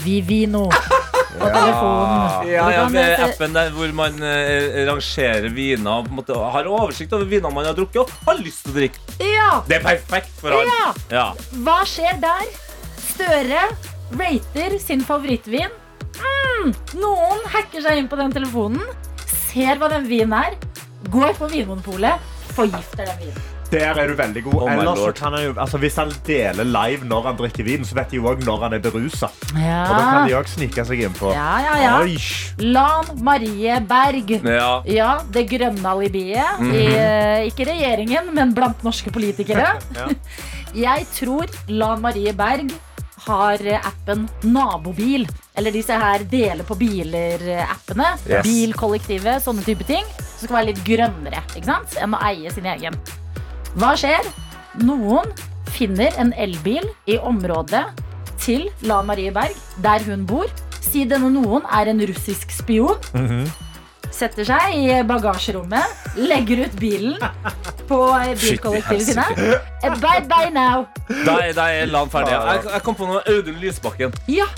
Vivino 0.05 0.69
på 1.37 1.49
telefonen. 1.55 2.49
Ja, 2.51 2.65
ja, 2.75 2.85
med 2.93 3.23
appen 3.27 3.55
der 3.55 3.71
hvor 3.75 3.93
man 3.97 4.17
eh, 4.27 4.81
rangerer 4.89 5.47
viner 5.55 6.01
og 6.01 6.09
på 6.09 6.15
en 6.15 6.19
måte 6.21 6.39
har 6.57 6.71
oversikt 6.71 7.13
over 7.17 7.29
vinene 7.31 7.53
man 7.55 7.69
har 7.71 7.77
drukket 7.79 8.03
og 8.03 8.11
har 8.27 8.41
lyst 8.43 8.65
til 8.67 8.75
å 8.75 8.79
drikke. 8.81 9.05
Ja, 9.23 9.51
Det 9.69 9.79
er 9.79 9.85
perfekt 9.87 10.35
for 10.41 10.57
alle. 10.57 10.75
ja. 10.81 10.91
Ja. 11.15 11.27
Hva 11.67 11.79
skjer 11.89 12.19
der? 12.23 12.51
Støre 13.11 13.63
rater 14.19 14.79
sin 14.83 15.05
favorittvin. 15.07 15.71
Mm, 16.21 16.73
noen 17.01 17.47
hacker 17.53 17.85
seg 17.85 18.01
inn 18.01 18.09
på 18.11 18.19
den 18.21 18.33
telefonen, 18.35 18.83
ser 19.53 19.79
hva 19.81 19.89
den 19.93 20.09
vinen 20.11 20.35
er, 20.37 20.57
går 21.13 21.33
på 21.39 21.49
Vinmonopolet, 21.53 22.21
forgifter 22.57 23.07
den 23.09 23.23
vinen. 23.27 23.50
Der 23.71 23.95
er 23.95 24.11
du 24.11 24.17
veldig 24.19 24.43
god. 24.49 24.57
Oh 24.65 24.73
Ellers 24.73 24.99
så 24.99 25.13
kan 25.15 25.35
han 25.37 25.45
jo, 25.45 25.55
altså 25.57 25.79
Hvis 25.79 25.97
han 26.01 26.11
deler 26.27 26.67
live 26.67 27.07
når 27.07 27.29
han 27.29 27.39
drikker 27.39 27.67
vin, 27.67 27.87
så 27.87 27.95
vet 27.99 28.11
de 28.11 28.19
jo 28.19 28.27
òg 28.31 28.43
når 28.47 28.65
han 28.67 28.77
er 28.77 28.83
berusa. 28.83 29.31
Ja. 29.55 29.85
Og 29.85 29.95
da 29.95 30.03
kan 30.03 30.29
de 30.29 30.37
òg 30.39 30.51
snike 30.51 30.85
seg 30.89 31.05
innpå. 31.07 31.31
Ja, 31.37 31.53
ja, 31.65 31.77
ja. 31.85 31.95
Oi. 32.03 32.17
Lan 32.67 33.13
Marie 33.23 33.79
Berg. 33.87 34.35
Ja. 34.43 34.71
Ja, 34.91 35.11
det 35.33 35.47
grønne 35.53 35.95
alibiet. 35.95 36.65
I, 36.67 36.85
eh, 36.97 37.47
ikke 37.51 37.69
regjeringen, 37.71 38.33
men 38.35 38.55
blant 38.57 38.83
norske 38.87 39.13
politikere. 39.15 39.75
Ja. 40.01 40.07
Jeg 40.87 41.07
tror 41.17 41.51
Lan 41.69 42.01
Marie 42.01 42.33
Berg 42.37 42.71
har 43.27 43.63
appen 43.81 44.29
Nabobil. 44.43 45.27
Eller 45.59 45.75
disse 45.75 45.97
her 45.99 46.25
dele 46.31 46.65
på 46.65 46.77
biler-appene. 46.79 48.13
Yes. 48.29 48.47
Bilkollektivet, 48.47 49.43
sånne 49.45 49.67
type 49.67 49.85
ting. 49.89 50.07
Som 50.39 50.47
skal 50.47 50.61
være 50.61 50.71
litt 50.71 50.85
grønnere 50.87 51.43
ikke 51.53 51.67
sant? 51.69 51.99
enn 52.01 52.17
å 52.17 52.23
eie 52.31 52.53
sin 52.55 52.69
egen. 52.71 52.97
Hva 53.79 53.93
skjer? 53.99 54.27
Noen 54.83 55.31
finner 55.71 56.15
en 56.21 56.33
elbil 56.39 56.87
i 57.11 57.19
området 57.19 57.85
til 58.41 58.69
La 58.89 59.01
Marie 59.07 59.33
Berg, 59.35 59.55
der 59.85 60.03
hun 60.09 60.25
bor. 60.29 60.51
Si 60.81 61.05
denne 61.07 61.29
noen 61.31 61.67
er 61.71 61.91
en 61.93 62.01
russisk 62.09 62.51
spion. 62.55 62.99
Setter 64.11 64.43
seg 64.49 64.73
i 64.75 64.97
bagasjerommet, 65.07 66.01
legger 66.19 66.65
ut 66.67 66.73
bilen 66.81 67.21
på 67.87 67.99
bilkollektivet 68.41 69.05
sine. 69.13 69.27
Eh, 69.87 69.95
Bye 70.03 70.25
bye 70.27 70.51
now. 70.51 70.83
Da 71.25 71.37
er, 71.45 71.53
da 71.55 71.69
er 71.71 71.87
Lan 71.93 72.11
ferdig. 72.11 72.35
Jeg, 72.35 72.65
jeg 72.73 72.83
kom 72.89 72.99
på 72.99 73.07
noe. 73.07 73.23
Audun 73.31 73.61
Lysbakken. 73.63 74.17
Ja, 74.31 74.49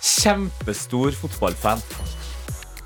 Kjempestor 0.00 1.12
fotballfan. 1.18 1.82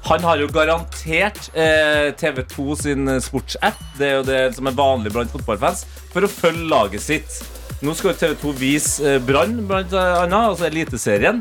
Han 0.05 0.21
har 0.27 0.37
jo 0.43 0.47
garantert 0.53 1.47
eh, 1.57 2.11
TV2 2.21 2.75
sin 2.77 3.09
sportsapp, 3.25 3.79
det 3.99 4.09
er 4.11 4.17
jo 4.19 4.25
det 4.29 4.41
som 4.57 4.69
er 4.69 4.77
vanlig 4.77 5.13
blant 5.15 5.33
fotballfans, 5.33 5.87
for 6.13 6.27
å 6.27 6.29
følge 6.31 6.67
laget 6.69 7.01
sitt. 7.05 7.39
Nå 7.85 7.95
skal 7.97 8.13
jo 8.13 8.19
TV2 8.21 8.53
vise 8.61 9.15
eh, 9.15 9.21
Brann, 9.25 9.63
blant 9.69 9.93
annet, 9.97 10.37
altså 10.51 10.69
Eliteserien. 10.69 11.41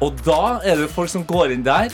Og 0.00 0.22
da 0.24 0.60
er 0.62 0.78
det 0.78 0.86
jo 0.86 0.92
folk 0.94 1.10
som 1.12 1.26
går 1.28 1.56
inn 1.56 1.66
der 1.66 1.90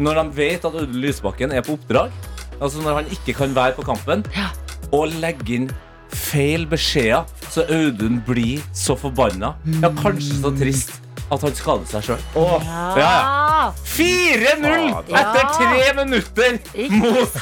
når 0.00 0.16
de 0.22 0.24
vet 0.38 0.64
at 0.66 0.74
Audun 0.74 0.96
Lysbakken 1.02 1.52
er 1.54 1.62
på 1.66 1.76
oppdrag, 1.76 2.14
altså 2.58 2.80
når 2.82 2.96
han 3.02 3.10
ikke 3.14 3.34
kan 3.38 3.52
være 3.54 3.76
på 3.76 3.84
kampen, 3.86 4.24
Ja. 4.34 4.48
og 4.90 5.12
legger 5.22 5.52
inn 5.58 5.68
feil 6.14 6.64
beskjeder, 6.70 7.26
så 7.50 7.62
Audun 7.70 8.20
blir 8.26 8.62
så 8.74 8.96
forbanna. 8.98 9.52
Ja, 9.82 9.90
kanskje 9.98 10.40
så 10.40 10.50
trist 10.58 10.96
at 11.32 11.44
han 11.46 11.54
skadet 11.56 11.88
seg 11.90 12.04
sjøl. 12.08 12.24
Ja. 12.36 12.58
Ja, 12.68 12.82
ja. 13.00 13.72
4-0 13.94 14.90
etter 15.14 15.48
tre 15.56 15.86
minutter 16.00 16.58
mot, 17.00 17.38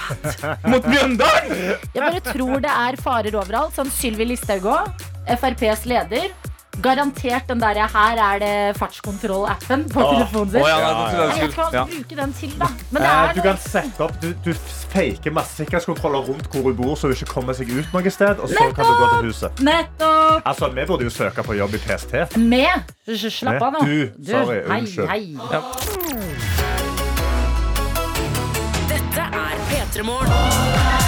mot 0.71 0.87
Mjøndalen! 0.87 1.75
Jeg 1.95 1.99
bare 1.99 2.23
tror 2.29 2.63
det 2.63 2.73
er 2.85 3.01
farer 3.03 3.39
overalt. 3.41 3.75
Som 3.75 3.91
Sylvi 3.91 4.29
Listhaug 4.33 4.69
òg, 4.71 5.05
FrPs 5.41 5.87
leder. 5.91 6.31
Garantert 6.81 7.47
den 7.49 7.61
derre 7.61 7.87
'her 7.87 8.17
er 8.35 8.39
det 8.39 8.77
fartskontroll'-appen 8.81 9.89
på 9.93 10.01
Åh, 10.01 10.15
telefonen 10.15 10.51
sin. 10.51 10.63
åh, 10.63 10.69
ja, 10.69 10.79
ja, 10.79 10.89
ja, 10.89 11.03
jeg 11.03 11.11
skal 11.13 11.29
vet 11.29 11.49
ikke 11.49 11.63
hva 11.63 11.67
skulle- 11.69 11.87
bruker 12.03 12.17
den 12.17 12.33
til, 12.33 12.51
da. 12.59 12.67
Men 12.91 13.03
det 13.03 13.11
Eh, 13.11 13.29
er 13.29 13.33
Du 13.35 13.41
kan 13.43 13.57
sette 13.59 14.01
opp 14.01 14.21
Du, 14.23 14.33
du 14.45 14.53
faker 14.89 15.31
masse 15.33 15.57
sikkerhetskontroller 15.57 16.19
rundt 16.29 16.47
hvor 16.51 16.63
hun 16.63 16.77
bor, 16.77 16.95
så 16.97 17.03
hun 17.03 17.13
ikke 17.13 17.27
kommer 17.27 17.53
seg 17.53 17.69
ut 17.79 17.93
noe 17.93 18.11
sted. 18.11 18.39
Og 18.41 18.49
så 18.49 18.73
kan 18.75 18.85
du 18.85 18.93
gå 18.93 19.09
til 19.21 19.27
huset. 19.29 19.51
nettopp 19.61 20.43
Altså, 20.47 20.69
Vi 20.75 20.85
burde 20.87 21.05
jo 21.05 21.11
søke 21.11 21.43
på 21.43 21.53
jobb 21.57 21.75
i 21.75 21.79
PST. 21.79 22.37
med. 22.37 22.83
Slapp 23.31 23.63
av 23.63 23.73
nå. 23.73 23.81
Du, 23.85 24.11
sorry, 24.27 24.63
hei, 24.69 24.81
unnskyld. 24.81 25.09
hei. 25.09 25.37
Dette 28.89 29.21
er 29.21 29.57
P3 29.69 30.03
Morgen. 30.03 31.02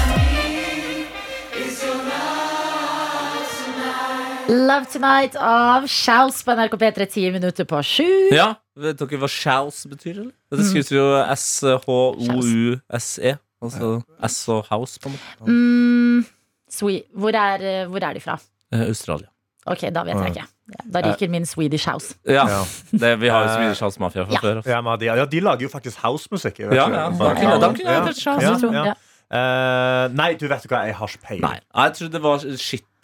Love 4.49 4.85
Tonight 4.93 5.37
av 5.41 5.87
Shouse 5.89 6.45
på 6.45 6.53
NRK 6.57 6.75
P3 6.81 7.07
10 7.09 7.31
minutter 7.33 7.65
på 7.69 7.79
sju. 7.87 8.07
Ja, 8.35 8.55
Vet 8.77 8.99
dere 8.99 9.19
hva 9.23 9.29
shouse 9.31 9.87
betyr? 9.89 10.17
eller? 10.19 10.33
Det 10.53 10.65
skrives 10.67 10.91
jo 10.93 11.05
S-H-O-U-S-E. 11.37 13.33
Altså 13.65 13.91
S 14.29 14.39
og 14.53 14.67
house, 14.69 14.99
på 15.01 15.09
en 15.09 15.15
måte. 15.15 15.45
Mm, 15.49 16.25
sweet. 16.69 17.05
Hvor, 17.17 17.33
er, 17.39 17.63
eh, 17.65 17.87
hvor 17.89 18.03
er 18.05 18.13
de 18.19 18.21
fra? 18.21 18.35
Eh, 18.75 18.83
Australia. 18.91 19.29
Ok, 19.67 19.81
da 19.95 20.03
vet 20.05 20.19
jeg 20.21 20.31
ikke. 20.35 20.47
Ja, 20.75 20.81
Da 20.93 21.01
ryker 21.07 21.29
min 21.33 21.47
Swedish 21.49 21.87
House. 21.89 22.15
Ja, 22.29 22.45
det, 22.93 23.15
Vi 23.21 23.29
har 23.33 23.47
jo 23.47 23.49
Swedish 23.55 23.81
House 23.81 24.01
Mafia 24.01 24.25
fra 24.27 24.33
Ja. 24.35 24.39
før. 24.43 24.57
altså. 24.61 24.71
Ja, 24.71 24.81
men 24.85 24.99
de, 25.01 25.05
ja, 25.07 25.25
de 25.25 25.41
lager 25.41 25.63
jo 25.63 25.69
faktisk 25.73 25.97
housemusikk. 26.03 26.59
jeg 26.59 26.69
vet 26.69 26.77
Ja, 26.77 26.87
ikke. 26.89 26.99
ja. 26.99 27.11
Da 27.11 27.35
kunne- 27.35 27.61
da 27.61 27.69
kunne 27.73 27.91
jeg 27.91 28.03
hørt 28.03 28.17
shouse, 28.21 28.43
jeg 28.43 28.61
tror. 28.61 28.73
ja. 28.75 28.95
Eh, 29.33 30.09
nei, 30.13 30.35
du 30.35 30.47
vet 30.49 30.63
hva, 30.69 30.85
jeg 30.87 30.95
har 30.95 31.07
ikke 31.09 31.19
peiling. 31.27 31.41
Nei, 31.49 31.61
jeg 31.75 31.93
trodde 31.95 32.13
det 32.13 32.23
var 32.23 32.39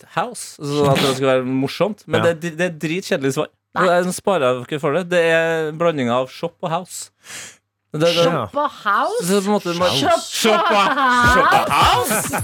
shithouse. 0.01 0.57
Sånn 0.61 0.91
at 0.91 0.97
det 1.05 1.15
skulle 1.17 1.37
være 1.37 1.47
morsomt. 1.47 2.05
Men 2.07 2.25
Ja. 2.25 2.33
det, 2.35 2.57
det 2.57 2.61
er 2.61 2.77
dritkjedelig 2.89 3.35
svar. 3.35 3.49
Nei. 3.75 3.87
Jeg 3.87 4.13
sparer 4.15 4.65
dere 4.67 4.81
for 4.81 4.93
det. 4.93 5.09
Det 5.11 5.21
er 5.31 5.73
blandinga 5.73 6.13
av 6.25 6.29
shop 6.29 6.57
og 6.63 6.71
house. 6.71 7.11
Det, 7.93 7.99
det, 8.07 8.23
Shop 8.23 8.55
og 8.55 8.71
House. 8.71 9.25
så 9.27 9.41
på 9.43 9.51
en 9.51 9.55
måte, 9.57 9.73
Shop 9.99 10.21
shop 10.23 10.61
shop 10.63 10.71
og 10.71 11.71
house! 11.75 12.39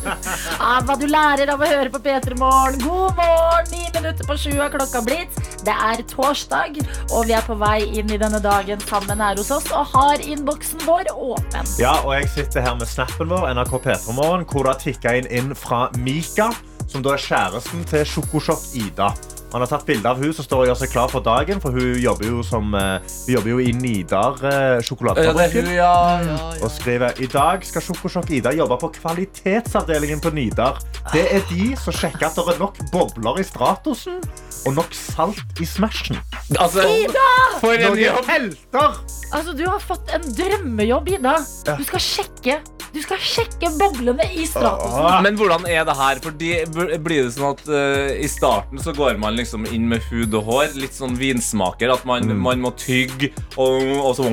Ah, 0.58 0.80
hva 0.88 0.96
du 0.98 1.04
lærer 1.06 1.52
av 1.52 1.60
å 1.62 1.68
høre 1.70 1.86
på 1.94 2.00
P3 2.02 2.34
Morgen. 2.40 2.80
God 2.82 3.14
morgen! 3.14 3.70
Ni 3.70 3.84
minutter 3.94 4.26
på 4.26 4.34
sju 4.42 4.56
har 4.58 4.72
klokka 4.74 5.04
blitt. 5.06 5.38
Det 5.62 5.70
er 5.70 6.02
torsdag, 6.10 6.80
og 7.14 7.28
vi 7.30 7.36
er 7.38 7.46
på 7.46 7.54
vei 7.62 7.78
inn 7.94 8.10
i 8.10 8.18
denne 8.18 8.40
dagen 8.42 8.82
sammen 8.90 9.22
her 9.22 9.38
hos 9.38 9.52
oss 9.54 9.70
og 9.70 9.86
har 9.94 10.18
innboksen 10.18 10.82
vår 10.82 11.12
åpen. 11.14 11.70
Ja, 11.78 11.94
og 12.02 12.16
jeg 12.18 12.26
sitter 12.34 12.66
her 12.66 12.74
med 12.82 12.90
snappen 12.90 13.30
vår, 13.30 13.46
NRK 13.54 13.76
P3morgen, 13.86 14.42
hvor 14.50 14.66
det 14.66 14.74
har 14.74 14.82
tikka 14.82 15.14
inn 15.22 15.30
inn 15.30 15.54
fra 15.54 15.84
Mika, 16.02 16.50
som 16.88 17.02
da 17.02 17.16
er 17.16 17.22
kjæresten 17.22 17.84
til 17.90 18.06
Sjokosjokk 18.06 18.70
Ida. 18.78 19.10
Han 19.52 19.62
har 19.62 19.70
tatt 19.70 19.86
bilde 19.88 20.10
av 20.10 20.20
hun 20.20 20.32
som 20.34 20.46
står 20.46 20.64
og 20.64 20.70
gjør 20.70 20.78
seg 20.82 20.92
klar 20.92 21.12
for 21.12 21.24
dagen, 21.24 21.60
for 21.62 21.74
hun 21.76 21.94
jobber 22.02 22.28
jo, 22.28 22.42
som, 22.46 22.74
eh, 22.74 22.98
hun 23.26 23.34
jobber 23.36 23.52
jo 23.54 23.60
i 23.62 23.72
Nidar 23.76 24.40
eh, 24.42 24.78
hun, 24.82 25.70
ja, 25.72 25.92
ja, 26.22 26.24
ja. 26.26 26.38
Og 26.60 26.70
skriver 26.72 27.20
i 27.22 27.28
dag 27.30 27.64
skal 27.66 27.84
Sjokosjokk 27.84 28.30
Ida 28.36 28.52
jobbe 28.56 28.78
på 28.82 28.90
kvalitetsavdelingen 28.98 30.20
på 30.24 30.32
Nidar. 30.36 30.80
Det 31.12 31.26
er 31.32 31.46
de 31.52 31.70
som 31.80 31.94
sjekker 31.94 32.28
at 32.28 32.36
det 32.38 32.56
er 32.56 32.60
nok 32.60 32.80
bobler 32.92 33.40
i 33.40 33.46
Stratosen 33.46 34.20
og 34.66 34.74
nok 34.74 34.94
salt 34.96 35.60
i 35.62 35.66
Smashen. 35.68 36.18
Altså, 36.58 36.82
for 37.62 37.74
en 37.74 37.84
Noen 37.86 38.00
jobb! 38.00 38.26
helter! 38.30 38.96
Altså, 39.34 39.52
Du 39.56 39.64
har 39.66 39.82
fått 39.82 40.10
en 40.14 40.24
drømmejobb, 40.36 41.12
Ida. 41.16 41.36
Du 41.76 41.84
skal 41.86 42.02
sjekke 42.02 42.58
Du 42.94 43.00
skal 43.02 43.20
sjekke 43.20 43.70
boblene 43.76 44.24
i 44.32 44.46
Stratosen. 44.48 45.22
Men 45.26 45.38
hvordan 45.38 45.66
er 45.70 45.84
det 45.86 45.96
her? 45.98 46.20
Fordi 46.24 46.50
Blir 47.02 47.26
det 47.26 47.34
sånn 47.34 47.50
at 47.52 47.64
uh, 47.68 48.14
i 48.16 48.28
starten 48.30 48.80
så 48.82 48.94
går 48.96 49.18
man 49.20 49.35
liksom 49.38 49.66
inn 49.70 49.86
med 49.88 50.02
hud 50.10 50.34
og 50.38 50.48
hår? 50.48 50.74
Litt 50.80 50.96
sånn 50.96 51.16
vinsmaker. 51.18 51.92
At 51.94 52.04
man, 52.08 52.26
man 52.40 52.62
må 52.64 52.72
tygge, 52.78 53.30
og, 53.56 53.82
og, 54.02 54.12
så, 54.18 54.26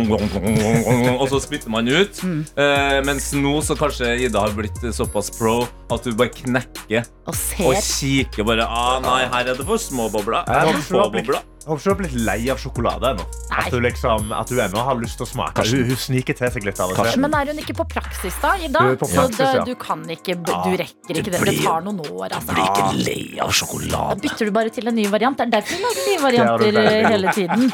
og 1.19 1.25
så 1.31 1.41
spytter 1.43 1.71
man 1.73 1.87
ut. 1.91 2.21
Eh, 2.23 2.99
mens 3.07 3.31
nå 3.37 3.57
så 3.65 3.77
kanskje 3.79 4.13
Ida 4.25 4.43
har 4.45 4.55
blitt 4.57 4.79
såpass 4.95 5.31
pro 5.37 5.61
at 5.93 6.05
du 6.07 6.13
bare 6.17 6.31
knekker 6.33 7.03
Og 7.29 7.35
og 7.67 7.75
kikker 7.85 8.45
bare 8.47 8.65
ah, 8.65 8.97
Nei, 9.03 9.23
her 9.29 9.51
er 9.51 9.57
det 9.59 9.65
for 9.67 9.79
små 9.81 10.09
bobler. 10.13 10.43
Her 10.49 10.69
er 10.71 10.77
det 10.77 10.85
for 10.87 11.09
blitt- 11.13 11.27
bobler. 11.27 11.49
Jeg 11.63 11.69
håper 11.71 11.79
ikke 11.79 11.93
du 11.95 11.99
blitt 12.01 12.15
lei 12.27 12.39
av 12.51 12.57
sjokolade 12.59 13.09
ennå. 13.13 13.25
At 13.55 13.69
du, 13.71 13.77
liksom, 13.79 14.33
at 14.35 14.49
du 14.51 14.57
ennå 14.59 14.81
har 14.83 14.97
lyst 14.99 15.15
til 15.15 15.23
å 15.23 15.29
smake. 15.29 15.63
Hun, 15.69 15.85
hun 15.87 15.99
sniker 16.01 16.35
til 16.35 16.49
seg 16.51 16.65
litt 16.67 16.79
av 16.83 16.91
og 16.91 16.97
til. 16.99 17.21
Men 17.23 17.37
er 17.39 17.51
hun 17.53 17.61
ikke 17.61 17.75
på 17.77 17.85
praksis, 17.93 18.35
da, 18.43 18.51
i 18.59 18.67
Du 18.67 18.79
er 18.81 18.97
praksis, 18.99 19.37
så 19.37 19.45
det, 19.45 19.47
ja. 19.61 19.63
du 19.69 19.71
kan 19.79 20.01
ikke 20.11 20.35
Du 20.43 20.49
rekker 20.51 21.21
ikke 21.21 21.31
det. 21.31 21.39
Det 21.47 21.53
tar 21.61 21.85
noen 21.85 22.01
år, 22.03 22.35
altså. 22.35 22.51
Blir 22.51 22.67
ikke 22.67 23.05
lei 23.07 23.39
av 23.39 23.53
sjokolade. 23.55 24.17
Da 24.17 24.19
bytter 24.25 24.49
du 24.49 24.55
bare 24.59 24.73
til 24.75 24.91
en 24.91 24.97
ny 24.99 25.05
variant. 25.13 25.39
Det 25.39 25.45
er 25.47 25.53
derfor 25.55 25.79
vi 25.79 25.85
lager 25.85 26.09
nye 26.09 26.17
er 26.17 26.25
varianter 26.25 26.75
du 26.75 26.81
hele 27.13 27.35
tiden. 27.39 27.65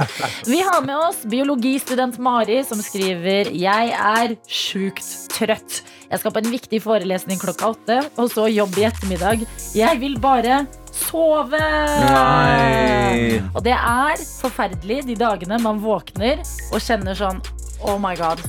Vi 0.54 0.60
har 0.70 0.86
med 0.86 1.08
oss 1.08 1.24
biologistudent 1.34 2.22
Mari, 2.22 2.60
som 2.70 2.84
skriver 2.86 3.50
Jeg 3.58 3.96
er 3.98 4.36
sjukt 4.46 5.10
trøtt. 5.34 5.82
Jeg 6.10 6.22
skal 6.22 6.34
på 6.36 6.44
en 6.44 6.54
viktig 6.54 6.84
forelesning 6.86 7.42
klokka 7.42 7.74
åtte, 7.74 7.98
og 8.22 8.30
så 8.34 8.46
jobb 8.54 8.78
i 8.78 8.86
ettermiddag. 8.86 9.50
Jeg 9.78 10.02
vil 10.02 10.22
bare 10.22 10.62
sove! 11.00 11.60
Nei. 12.10 13.40
Og 13.54 13.64
det 13.66 13.76
er 13.76 14.24
forferdelig 14.42 15.02
de 15.10 15.18
dagene 15.20 15.60
man 15.64 15.82
våkner 15.84 16.44
og 16.70 16.80
kjenner 16.84 17.18
sånn 17.18 17.42
Oh 17.80 17.96
my 18.02 18.12
god, 18.20 18.42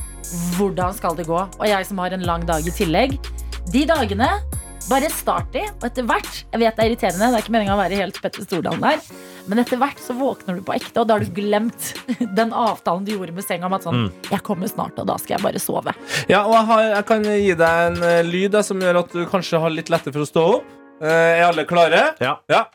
hvordan 0.56 0.94
skal 0.96 1.14
det 1.18 1.28
gå? 1.28 1.38
Og 1.38 1.66
jeg 1.68 1.86
som 1.86 2.00
har 2.02 2.16
en 2.16 2.26
lang 2.26 2.46
dag 2.48 2.66
i 2.66 2.74
tillegg. 2.74 3.14
De 3.70 3.84
dagene, 3.86 4.28
bare 4.90 5.10
start 5.12 5.54
i, 5.54 5.62
og 5.70 5.84
etter 5.86 6.06
hvert 6.08 6.30
Jeg 6.50 6.58
vet 6.62 6.74
det 6.74 6.82
er 6.82 6.88
irriterende, 6.88 7.28
det 7.30 7.38
er 7.38 7.44
ikke 7.44 7.54
meningen 7.54 7.76
å 7.76 7.78
være 7.78 7.98
helt 8.00 8.18
Petter 8.22 8.46
Stordalen 8.46 8.82
der. 8.82 9.04
Men 9.50 9.62
etter 9.62 9.78
hvert 9.80 10.00
så 10.02 10.14
våkner 10.18 10.58
du 10.58 10.64
på 10.66 10.74
ekte, 10.74 11.02
og 11.02 11.08
da 11.08 11.16
har 11.16 11.24
du 11.24 11.30
glemt 11.34 11.92
den 12.38 12.52
avtalen 12.56 13.06
du 13.06 13.14
gjorde 13.14 13.36
med 13.36 13.46
senga 13.46 13.70
om 13.70 13.76
at 13.78 13.86
sånn 13.86 14.08
Jeg 14.30 14.42
kommer 14.46 14.70
snart, 14.70 14.98
og 14.98 15.08
da 15.10 15.16
skal 15.20 15.36
jeg 15.36 15.46
bare 15.46 15.62
sove. 15.62 15.94
Ja, 16.30 16.42
og 16.42 16.56
jeg, 16.56 16.66
har, 16.72 16.84
jeg 16.96 17.08
kan 17.12 17.30
gi 17.30 17.54
deg 17.62 17.86
en 17.86 18.04
eh, 18.10 18.20
lyd 18.26 18.58
som 18.66 18.82
gjør 18.82 19.02
at 19.04 19.14
du 19.14 19.24
kanskje 19.30 19.62
har 19.62 19.74
litt 19.74 19.92
lettere 19.92 20.16
for 20.16 20.26
å 20.26 20.30
stå 20.32 20.46
opp. 20.58 20.76
Eh, 21.00 21.08
er 21.08 21.46
alle 21.46 21.64
klare? 21.64 22.00
Ja. 22.20 22.34
Ja. 22.48 22.66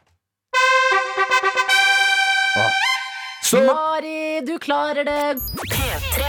Så 3.46 3.60
Mari, 3.62 4.42
du 4.42 4.56
klarer 4.58 5.06
det! 5.06 5.36
P3. 5.70 6.24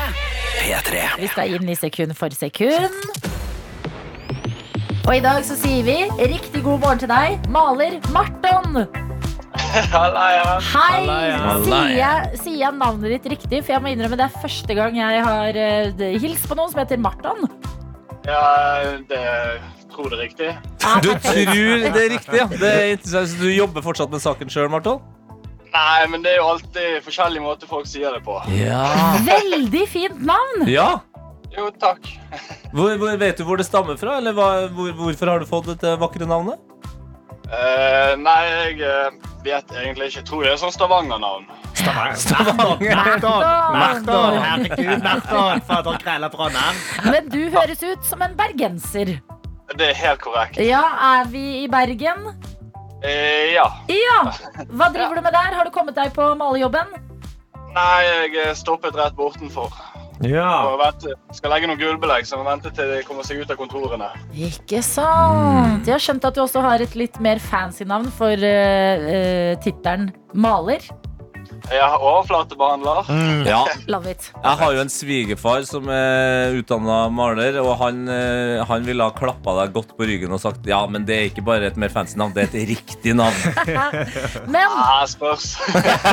P3. 0.60 1.04
Vi 1.22 1.28
skal 1.32 1.54
inn 1.56 1.70
i 1.72 1.76
sekund 1.76 2.12
for 2.18 2.36
sekund. 2.36 2.98
Og 5.06 5.14
i 5.14 5.22
dag 5.24 5.40
så 5.46 5.56
sier 5.56 5.86
vi 5.86 5.96
riktig 6.20 6.60
god 6.66 6.82
morgen 6.82 7.00
til 7.00 7.08
deg, 7.08 7.48
maler 7.54 7.96
Marton. 8.12 8.82
Halla, 9.94 10.26
ja. 10.34 10.50
Hei! 10.66 11.00
Sier 11.64 11.94
jeg, 11.96 12.42
sier 12.42 12.58
jeg 12.60 12.76
navnet 12.76 13.14
ditt 13.14 13.30
riktig? 13.38 13.62
For 13.62 13.76
jeg 13.76 13.84
må 13.84 13.94
innrømme 13.94 14.20
det 14.20 14.26
er 14.28 14.36
første 14.42 14.76
gang 14.76 15.00
jeg 15.00 15.24
har 15.24 15.60
uh, 15.62 16.04
hilst 16.20 16.44
på 16.50 16.58
noen 16.60 16.74
som 16.74 16.82
heter 16.82 17.00
Marton. 17.00 17.48
Ja, 18.28 18.44
det 19.08 19.24
tror 19.96 20.12
det 20.12 20.18
er 20.18 20.24
riktig. 20.26 20.52
Du 21.02 21.10
tror 21.24 21.84
det 21.96 22.04
er 22.04 22.10
riktig, 22.14 22.38
ja. 22.38 22.46
Det 22.52 22.70
er 22.70 22.94
interessant. 22.94 23.32
Så 23.32 23.42
du 23.42 23.50
jobber 23.50 23.84
fortsatt 23.84 24.12
med 24.12 24.22
saken 24.24 24.52
sjøl, 24.52 24.70
Martol? 24.72 25.00
Nei, 25.76 26.06
men 26.08 26.22
det 26.24 26.32
er 26.34 26.40
jo 26.40 26.46
alltid 26.54 27.02
forskjellige 27.04 27.44
måter 27.44 27.68
folk 27.68 27.88
sier 27.88 28.14
det 28.14 28.22
på. 28.24 28.38
Ja. 28.54 29.16
Veldig 29.26 29.84
fint 29.90 30.24
navn! 30.24 30.66
ja. 30.70 30.90
Jo, 31.56 31.70
takk. 31.80 32.04
Hvor, 32.74 32.96
hvor, 33.00 33.14
vet 33.16 33.38
du 33.38 33.44
hvor 33.48 33.56
det 33.56 33.64
stammer 33.64 33.96
fra, 33.96 34.18
eller 34.20 34.34
hva, 34.36 34.66
hvor, 34.76 34.90
hvorfor 34.98 35.30
har 35.32 35.40
du 35.40 35.48
fått 35.48 35.70
dette 35.70 35.94
vakre 36.02 36.28
navnet? 36.28 36.60
Uh, 37.46 38.12
nei, 38.18 38.40
jeg 38.50 38.80
eh, 38.82 39.14
vet 39.46 39.70
egentlig 39.70 40.10
ikke. 40.10 40.18
Jeg 40.18 40.26
tror 40.26 40.42
det 40.42 40.50
er 40.50 40.58
sånn 40.60 40.74
Stavanger-navn. 40.74 41.46
Stavanger. 41.78 42.98
Marton, 43.76 44.38
herregud, 44.42 45.04
Marton. 45.04 45.62
Fader, 45.68 46.28
bra. 46.34 46.48
Men 47.06 47.30
du 47.30 47.40
høres 47.54 47.84
ut 47.86 48.02
som 48.08 48.26
en 48.26 48.34
bergenser. 48.36 49.16
Det 49.74 49.90
er 49.90 49.98
helt 49.98 50.22
korrekt. 50.22 50.60
Ja, 50.62 50.84
er 51.18 51.26
vi 51.32 51.64
i 51.64 51.66
Bergen? 51.70 52.30
Eh, 53.02 53.52
ja. 53.56 53.66
Ja! 53.90 54.20
Hva 54.76 54.92
driver 54.94 55.18
du 55.18 55.24
med 55.26 55.34
der? 55.34 55.58
Har 55.58 55.66
du 55.66 55.74
kommet 55.74 55.98
deg 55.98 56.14
på 56.16 56.30
malejobben? 56.38 56.94
Nei, 57.76 58.00
jeg 58.06 58.36
eh, 58.40 58.54
stoppet 58.56 58.96
rett 58.96 59.16
bortenfor. 59.18 59.74
Ja. 60.24 60.76
Vente, 60.80 61.12
skal 61.36 61.52
legge 61.52 61.68
noen 61.68 61.80
gulvbelegg, 61.80 62.24
så 62.24 62.38
må 62.40 62.46
vente 62.46 62.70
til 62.72 62.88
de 62.88 63.02
kommer 63.04 63.26
seg 63.26 63.42
ut 63.42 63.50
av 63.52 63.58
kontorene. 63.60 64.08
Ikke 64.32 64.80
sant. 64.84 65.84
Jeg 65.84 65.92
har 65.92 66.02
skjønt 66.02 66.24
at 66.24 66.38
du 66.38 66.40
også 66.46 66.62
har 66.64 66.80
et 66.80 66.96
litt 66.96 67.18
mer 67.20 67.42
fancy 67.42 67.84
navn 67.88 68.08
for 68.16 68.32
uh, 68.32 69.10
uh, 69.10 69.52
tittelen 69.64 70.08
maler. 70.32 70.86
Jeg 71.70 71.82
har 71.82 71.98
overflatebehandler. 71.98 73.08
Ja. 73.48 73.62
Love 73.90 74.12
it. 74.12 74.28
Jeg 74.36 74.58
har 74.60 74.74
jo 74.76 74.82
en 74.84 74.92
svigerfar 74.92 75.64
som 75.66 75.88
er 75.92 76.54
utdanna 76.60 76.98
maler, 77.12 77.58
og 77.62 77.72
han, 77.80 78.04
eh, 78.12 78.62
han 78.68 78.86
ville 78.86 79.02
ha 79.06 79.14
klappa 79.16 79.54
deg 79.62 79.74
godt 79.74 79.96
på 79.98 80.06
ryggen 80.08 80.32
og 80.36 80.40
sagt 80.42 80.66
ja, 80.68 80.82
men 80.90 81.06
det 81.08 81.16
er 81.16 81.28
ikke 81.30 81.44
bare 81.46 81.70
et 81.70 81.78
mer 81.80 81.90
fancy 81.92 82.16
navn, 82.20 82.34
det 82.36 82.44
er 82.46 82.52
et 82.52 82.70
riktig 82.74 83.16
navn. 83.18 83.34
Men 84.54 84.64
Ah, 84.76 85.04
spørs. 85.08 85.56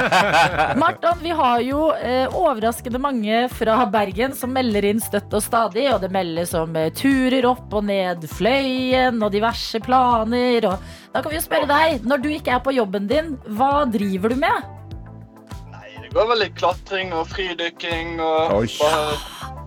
Marton, 0.82 1.20
vi 1.22 1.30
har 1.36 1.60
jo 1.66 1.90
eh, 1.96 2.26
overraskende 2.34 3.00
mange 3.02 3.44
fra 3.54 3.78
Bergen 3.92 4.34
som 4.38 4.54
melder 4.56 4.88
inn 4.90 5.02
støtt 5.04 5.34
og 5.36 5.44
stadig. 5.44 5.88
Og 5.94 6.02
det 6.04 6.12
meldes 6.14 6.54
om 6.58 6.76
eh, 6.80 6.90
turer 6.96 7.46
opp 7.50 7.74
og 7.78 7.86
ned 7.90 8.26
Fløyen 8.32 9.20
og 9.24 9.34
diverse 9.36 9.82
planer. 9.84 10.70
Og 10.70 11.14
da 11.14 11.22
kan 11.22 11.34
vi 11.34 11.40
jo 11.40 11.46
spørre 11.46 11.70
deg, 11.70 12.06
når 12.08 12.24
du 12.24 12.30
ikke 12.34 12.56
er 12.58 12.64
på 12.66 12.74
jobben 12.76 13.10
din, 13.12 13.36
hva 13.58 13.84
driver 13.92 14.34
du 14.34 14.40
med? 14.42 14.72
Det 16.14 16.20
går 16.20 16.28
vel 16.30 16.42
litt 16.44 16.58
klatring 16.60 17.14
og 17.18 17.24
fridykking 17.32 18.20
og 18.22 18.52
Oi. 18.60 18.68
bare 18.78 19.16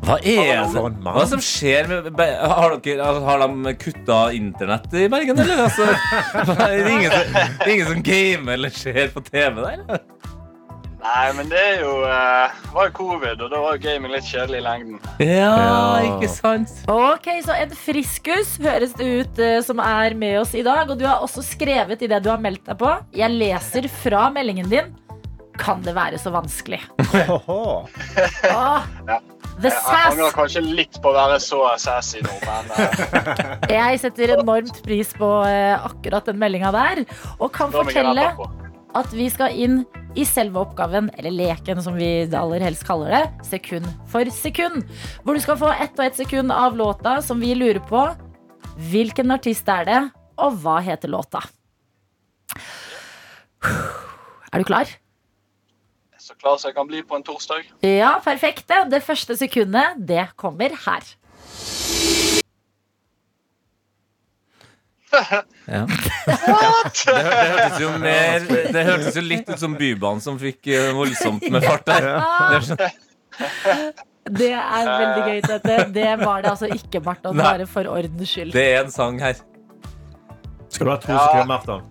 Hva 0.06 0.16
er 0.22 0.50
det? 0.62 0.66
For 0.70 0.86
en 0.86 0.98
mann. 1.02 1.16
Hva 1.16 1.24
som 1.26 1.40
skjer 1.42 1.88
med 1.90 2.04
Be- 2.14 2.28
Har, 2.38 2.76
dere, 2.84 3.08
har 3.26 3.40
de 3.42 3.72
kutta 3.82 4.18
internett 4.36 4.92
i 4.94 5.08
Bergen, 5.10 5.40
eller? 5.42 5.64
Altså, 5.64 5.88
er 6.68 6.76
det 6.84 6.92
ingen, 6.92 7.10
som- 7.10 7.32
det 7.34 7.66
er 7.66 7.72
ingen 7.72 7.88
som 7.90 8.04
gamer 8.06 8.54
eller 8.60 8.70
ser 8.76 9.08
på 9.16 9.24
TV 9.26 9.58
der? 9.58 9.72
eller? 9.72 10.04
Nei, 11.06 11.24
men 11.38 11.50
det 11.50 11.58
er 11.62 11.80
jo 11.84 11.90
eh, 12.02 12.54
var 12.74 12.88
jo 12.88 12.92
covid, 12.96 13.42
og 13.42 13.50
da 13.52 13.58
var 13.62 13.76
jo 13.76 13.82
gaming 13.84 14.10
litt 14.14 14.26
kjedelig 14.26 14.58
i 14.58 14.64
lengden. 14.64 14.96
Ja, 15.22 15.50
ikke 16.02 16.30
sant? 16.32 16.72
Ok, 16.90 17.26
så 17.46 17.54
en 17.62 17.74
friskus 17.78 18.56
høres 18.62 18.94
det 18.98 19.06
ut 19.20 19.42
eh, 19.42 19.58
som 19.66 19.82
er 19.82 20.14
med 20.18 20.38
oss 20.44 20.54
i 20.58 20.62
dag. 20.66 20.90
Og 20.90 20.98
du 20.98 21.04
har 21.06 21.22
også 21.26 21.42
skrevet 21.46 22.02
i 22.02 22.08
det 22.10 22.22
du 22.24 22.30
har 22.32 22.42
meldt 22.42 22.62
deg 22.70 22.78
på. 22.80 22.90
Jeg 23.18 23.34
leser 23.38 23.86
fra 24.02 24.28
meldingen 24.34 24.70
din. 24.72 24.94
Kan 25.60 25.82
det 25.86 25.94
være 25.96 26.18
så 26.20 26.32
vanskelig? 26.34 26.82
Åh, 27.48 27.86
Ja. 29.08 29.20
Jeg 29.72 29.72
angrer 30.12 30.34
kanskje 30.36 30.60
litt 30.66 30.98
på 31.00 31.08
å 31.08 31.14
være 31.16 31.38
så 31.40 31.62
sassy 31.80 32.20
nå, 32.20 32.32
men 32.44 32.66
eh, 32.76 33.70
Jeg 33.78 34.00
setter 34.02 34.34
enormt 34.34 34.82
pris 34.84 35.14
på 35.16 35.30
eh, 35.48 35.72
akkurat 35.80 36.26
den 36.28 36.36
meldinga 36.42 36.72
der. 36.76 37.00
Og 37.40 37.54
kan 37.56 37.72
fortelle 37.72 38.26
at 38.96 39.14
vi 39.16 39.30
skal 39.32 39.56
inn 39.56 39.78
i 40.16 40.24
selve 40.28 40.60
oppgaven, 40.60 41.08
eller 41.16 41.32
leken 41.32 41.80
som 41.84 41.96
vi 41.96 42.28
aller 42.36 42.62
helst 42.64 42.84
kaller 42.88 43.12
det, 43.12 43.22
sekund 43.48 43.88
for 44.12 44.28
sekund. 44.32 44.84
Hvor 45.24 45.36
du 45.36 45.40
skal 45.44 45.58
få 45.60 45.72
ett 45.72 45.96
og 45.98 46.04
ett 46.06 46.20
sekund 46.20 46.52
av 46.52 46.76
låta 46.76 47.18
som 47.24 47.40
vi 47.40 47.54
lurer 47.56 47.80
på. 47.88 48.04
Hvilken 48.92 49.32
artist 49.32 49.68
er 49.72 49.88
det, 49.88 50.02
og 50.36 50.60
hva 50.60 50.78
heter 50.84 51.08
låta? 51.12 51.40
Er 53.64 54.60
du 54.60 54.68
klar? 54.68 54.88
Så 56.36 56.42
klar 56.42 56.56
som 56.60 56.68
jeg 56.68 56.74
kan 56.76 56.86
bli 56.86 57.00
på 57.02 57.16
en 57.16 57.22
torsdag. 57.24 57.64
Ja, 57.82 58.18
perfekt. 58.24 58.68
Det 58.90 59.02
første 59.02 59.36
sekundet, 59.40 59.96
det 60.06 60.26
kommer 60.36 60.68
her. 60.84 61.02
Ja. 65.66 65.86
Det, 66.26 66.34
hør- 66.42 66.90
det, 66.92 67.22
hørtes 67.48 67.78
jo 67.80 67.90
mer, 68.02 68.42
det 68.74 68.82
hørtes 68.84 69.16
jo 69.16 69.22
litt 69.24 69.48
ut 69.48 69.58
som 69.62 69.72
Bybanen 69.78 70.20
som 70.20 70.36
fikk 70.38 70.68
voldsomt 70.98 71.46
med 71.54 71.64
fart 71.64 71.86
der. 71.88 72.08
Det 72.10 72.58
er 72.58 72.66
sånn- 72.66 72.82
Det 74.36 74.50
er 74.52 74.90
veldig 74.90 75.24
gøy, 75.30 75.40
Dette. 75.46 75.76
Det 75.94 76.10
var 76.20 76.42
det 76.44 76.50
altså 76.50 76.68
ikke, 76.74 77.00
Marton. 77.06 77.36
Bare 77.38 77.66
for 77.70 77.88
ordens 77.88 78.28
skyld. 78.28 78.52
Det 78.52 78.66
er 78.74 78.84
en 78.84 78.90
sang 78.92 79.20
her. 79.22 79.38
Skal 80.68 80.84
du 80.86 80.90
ha 80.92 80.98
to 81.00 81.12
Ja. 81.12 81.18
sekunder, 81.24 81.46
Marton? 81.54 81.82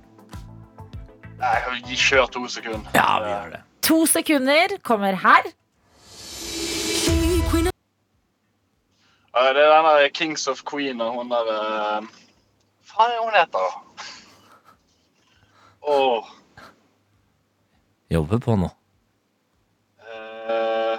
Nei, 1.40 1.56
vi 1.88 1.96
kjør 1.96 2.30
to 2.32 2.46
sekunder. 2.48 2.92
Ja, 2.94 3.10
vi 3.24 3.32
gjør 3.32 3.50
det. 3.56 3.62
To 3.86 4.06
sekunder 4.06 4.78
kommer 4.84 5.14
her. 5.16 5.44
Eh, 9.36 9.50
Det 9.54 9.64
er 9.64 9.76
den 9.76 9.86
der 9.86 10.10
Kings 10.14 10.48
of 10.48 10.62
Queen 10.72 11.02
og 11.02 11.12
hun 11.14 11.30
der 11.30 11.44
uh, 12.00 12.06
Faen 12.88 13.12
er 13.12 13.20
hun 13.24 13.34
heter? 13.36 13.68
Åh 15.88 16.24
Jobber 18.12 18.38
på 18.40 18.56
nå. 18.56 18.70
Uh, 20.00 20.98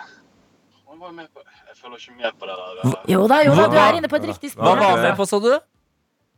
Hun 0.87 1.01
var 1.01 1.11
med 1.11 1.27
på 1.35 1.41
Jeg 1.69 1.77
følger 1.81 1.97
ikke 1.97 2.13
med 2.23 2.33
på 2.41 2.47
det 2.47 2.57
der. 2.57 2.91
eh. 2.91 3.13
Jo 3.15 3.27
da, 3.29 3.37
jo 3.47 3.55
da, 3.55 3.67
du 3.73 3.77
er 3.79 3.97
inne 3.97 4.09
på 4.09 4.17
et 4.17 4.29
riktig 4.29 4.51
Hva 4.53 4.75
spor. 4.75 4.77
var 4.83 4.97
med 5.03 5.17
på, 5.17 5.25
sa 5.25 5.39
du? 5.39 5.53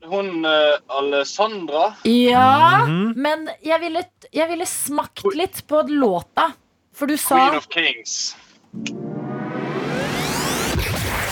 Hun 0.07 0.45
uh, 0.47 0.79
Alessandra 0.99 1.95
Ja, 2.05 2.85
Mhm. 2.87 3.13
men 3.17 3.49
jeg 3.65 3.81
ville, 3.81 4.05
jeg 4.33 4.49
ville 4.49 4.67
smakt 4.67 5.25
litt 5.35 5.65
på 5.69 5.83
låta. 5.89 6.53
For 6.95 7.07
du 7.07 7.17
sa 7.17 7.35
Queen 7.37 7.57
of 7.59 7.67
Kings. 7.69 8.37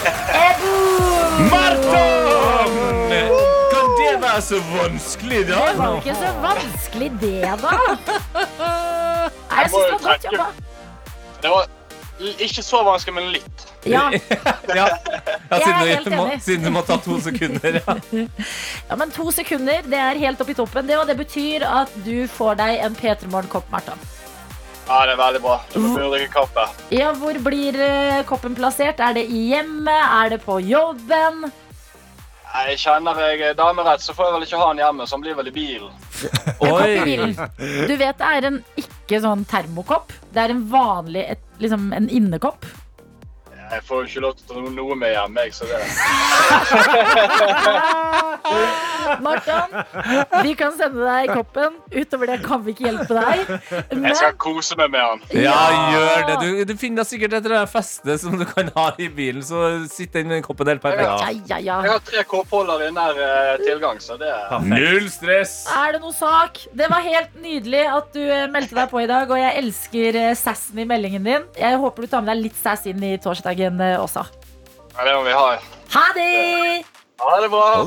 Edu! 0.07 0.74
Marton! 1.50 2.74
Kan 3.72 3.87
det 3.98 4.12
være 4.22 4.42
så 4.42 4.59
vanskelig, 4.74 5.40
da? 5.48 5.61
Det 5.70 5.79
var 5.79 5.96
ikke 6.00 6.14
så 6.20 6.31
vanskelig, 6.42 7.11
det, 7.20 7.40
da. 7.62 7.74
Jeg, 9.57 9.62
jeg 9.62 9.70
syns 9.70 9.87
det 9.87 9.92
var 9.92 10.00
godt 10.07 10.24
jobba. 10.26 10.46
Det 11.42 11.50
var 11.50 11.62
l- 11.64 11.76
ikke 12.18 12.62
så 12.64 12.83
vanskelig, 12.87 13.14
men 13.14 13.33
litt. 13.35 13.64
Ja, 13.87 14.07
Ja, 14.76 14.87
ja 14.87 14.87
Jeg 15.50 15.62
er 15.68 15.90
helt 15.90 16.09
du 16.09 16.14
enig. 16.16 16.38
siden 16.42 16.64
du 16.66 16.72
må 16.74 16.83
ta 16.87 16.96
to 17.02 17.18
sekunder. 17.22 17.81
Ja. 17.81 17.96
ja, 18.90 18.96
men 18.98 19.12
to 19.14 19.31
sekunder, 19.35 19.83
det 19.87 20.00
er 20.00 20.22
helt 20.24 20.40
opp 20.42 20.50
i 20.50 20.57
toppen. 20.59 20.88
Det, 20.88 20.96
og 20.98 21.07
det 21.11 21.18
betyr 21.20 21.66
at 21.68 21.92
du 22.07 22.26
får 22.31 22.59
deg 22.62 22.81
en 22.87 22.96
P3 22.98 23.29
Morgen-kopp, 23.33 23.68
Marta. 23.72 23.98
Ja, 24.87 25.00
det 25.02 25.16
er 25.16 25.18
veldig 25.18 25.42
bra. 25.42 25.55
Du 25.72 25.81
må 25.83 25.94
drikke 25.98 26.31
kaffe. 26.40 26.66
Ja, 26.94 27.11
hvor 27.18 27.38
blir 27.42 27.74
eh, 27.83 28.20
koppen 28.29 28.55
plassert? 28.55 29.00
Er 29.02 29.16
det 29.18 29.24
i 29.35 29.48
hjemmet? 29.50 29.90
Er 29.90 30.37
det 30.37 30.44
på 30.44 30.61
jobben? 30.62 31.48
Jeg 32.57 32.79
kjenner 32.81 33.18
jeg 33.20 33.42
er 33.50 33.57
damerett, 33.59 34.00
så 34.00 34.14
får 34.16 34.29
jeg 34.31 34.35
vel 34.37 34.44
ikke 34.46 34.61
ha 34.62 34.68
den 34.70 34.81
hjemme, 34.81 35.05
så 35.05 35.16
han 35.18 35.24
blir 35.26 35.35
vel 35.37 35.50
i 35.50 35.52
bilen. 35.52 35.90
Oi! 36.64 37.35
Du 37.90 37.92
vet 38.00 38.16
det 38.22 38.31
er 38.31 38.46
en 38.48 38.61
ikke 38.81 39.20
sånn 39.20 39.42
termokopp. 39.50 40.14
Det 40.33 40.44
er 40.46 40.55
en 40.55 40.62
vanlig, 40.70 41.26
et, 41.35 41.42
liksom 41.59 41.92
en 41.92 42.09
innekopp. 42.09 42.66
Jeg 43.72 43.81
får 43.87 43.96
jo 44.02 44.07
ikke 44.11 44.20
lov 44.22 44.33
til 44.38 44.44
å 44.46 44.48
ta 44.52 44.57
noe 44.76 44.94
med 44.98 45.11
hjem, 45.14 45.35
jeg, 45.42 45.50
så 45.57 45.64
det 45.66 45.79
Martin, 49.22 49.70
vi 50.42 50.55
kan 50.59 50.72
sende 50.76 51.05
deg 51.07 51.31
koppen. 51.35 51.76
Utover 51.94 52.26
det 52.31 52.37
kan 52.44 52.62
vi 52.64 52.70
ikke 52.74 52.85
hjelpe 52.88 53.14
deg. 53.16 53.38
Men 53.92 54.05
Jeg 54.11 54.16
skal 54.20 54.35
kose 54.42 54.74
meg 54.79 54.88
med 54.94 55.02
han. 55.02 55.18
Ja, 55.35 55.57
gjør 55.92 56.24
det. 56.31 56.37
Du, 56.42 56.48
du 56.72 56.74
finner 56.81 57.05
sikkert 57.07 57.33
et 57.38 57.46
det 57.46 57.61
feste 57.70 58.16
som 58.22 58.33
du 58.38 58.44
kan 58.48 58.70
ha 58.76 58.87
i 59.02 59.09
bilen, 59.12 59.42
så 59.46 59.57
sitt 59.90 60.12
den 60.16 60.42
koppen 60.44 60.68
helt 60.72 60.83
perfekt. 60.83 61.07
ja, 61.07 61.12
ja, 61.46 61.59
ja. 61.62 61.76
Jeg 61.87 61.92
har 61.94 62.02
tre 62.07 62.24
koppholder 62.29 62.79
i 62.88 62.90
nær 62.94 63.14
eh, 63.22 63.55
tilgang, 63.62 64.00
så 64.02 64.16
det 64.20 64.31
er 64.33 64.64
Null 64.66 65.07
stress! 65.12 65.55
Er 65.70 65.94
det 65.96 66.00
noe 66.02 66.14
sak? 66.16 66.52
Det 66.76 66.88
var 66.90 67.00
helt 67.07 67.33
nydelig 67.42 67.85
at 67.92 68.07
du 68.16 68.22
eh, 68.24 68.46
meldte 68.52 68.74
deg 68.79 68.90
på 68.90 68.98
i 69.05 69.09
dag, 69.11 69.31
og 69.31 69.38
jeg 69.40 69.52
elsker 69.62 70.11
eh, 70.22 70.33
sassen 70.38 70.79
i 70.83 70.87
meldingen 70.88 71.24
din. 71.26 71.46
Jeg 71.59 71.79
håper 71.83 72.00
du 72.07 72.11
tar 72.11 72.24
med 72.26 72.33
deg 72.35 72.40
litt 72.48 72.59
sass 72.59 72.87
inn 72.90 73.02
i 73.07 73.14
torsdagen 73.22 73.56
eh, 73.61 73.97
også. 74.01 74.27
Ja, 74.97 75.05
det 75.05 75.14
må 75.16 75.23
vi 75.27 75.33
ha. 75.37 75.47
Ha 75.97 76.05
det! 76.16 76.85
Ha 77.19 77.40
det 77.40 77.49
bra. 77.49 77.85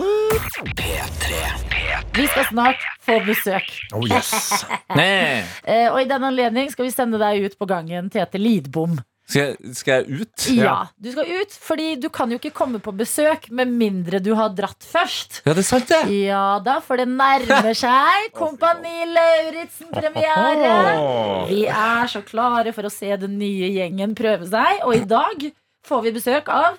Vi 2.16 2.28
skal 2.28 2.46
snart 2.50 2.82
få 3.06 3.20
besøk. 3.26 3.70
Oh, 3.94 4.06
yes. 4.10 4.66
Eh, 5.70 5.86
og 5.92 6.02
i 6.02 6.08
den 6.10 6.24
anledning 6.26 6.72
skal 6.74 6.88
vi 6.88 6.92
sende 6.92 7.20
deg 7.22 7.46
ut 7.46 7.56
på 7.60 7.66
gangen 7.70 8.10
Tete 8.10 8.42
Lidbom. 8.42 8.98
Skal, 9.30 9.52
jeg, 9.54 9.76
skal 9.78 9.94
jeg 10.00 10.24
ut? 10.24 10.46
Ja, 10.58 10.88
du 10.98 11.12
skal 11.14 11.28
ut, 11.30 11.54
fordi 11.62 11.92
du 12.02 12.08
kan 12.10 12.32
jo 12.34 12.40
ikke 12.40 12.50
komme 12.56 12.80
på 12.82 12.90
besøk 12.98 13.46
med 13.54 13.70
mindre 13.70 14.18
du 14.26 14.32
har 14.34 14.50
dratt 14.58 14.82
først. 14.82 15.44
Ja, 15.46 15.54
det 15.54 15.62
er 15.62 15.68
sant, 15.68 15.86
det. 15.92 16.00
Ja 16.26 16.58
da, 16.66 16.80
for 16.82 16.98
det 16.98 17.06
nærmer 17.12 17.78
seg 17.78 18.32
Kompani 18.40 19.06
Lauritzen-premiere. 19.14 20.74
Vi 21.52 21.62
er 21.70 22.10
så 22.10 22.24
klare 22.26 22.74
for 22.74 22.90
å 22.90 22.94
se 22.94 23.14
den 23.22 23.38
nye 23.38 23.70
gjengen 23.76 24.18
prøve 24.18 24.50
seg, 24.50 24.82
og 24.88 24.98
i 24.98 25.06
dag 25.06 25.46
får 25.88 26.06
vi 26.08 26.16
besøk 26.20 26.52
av 26.54 26.78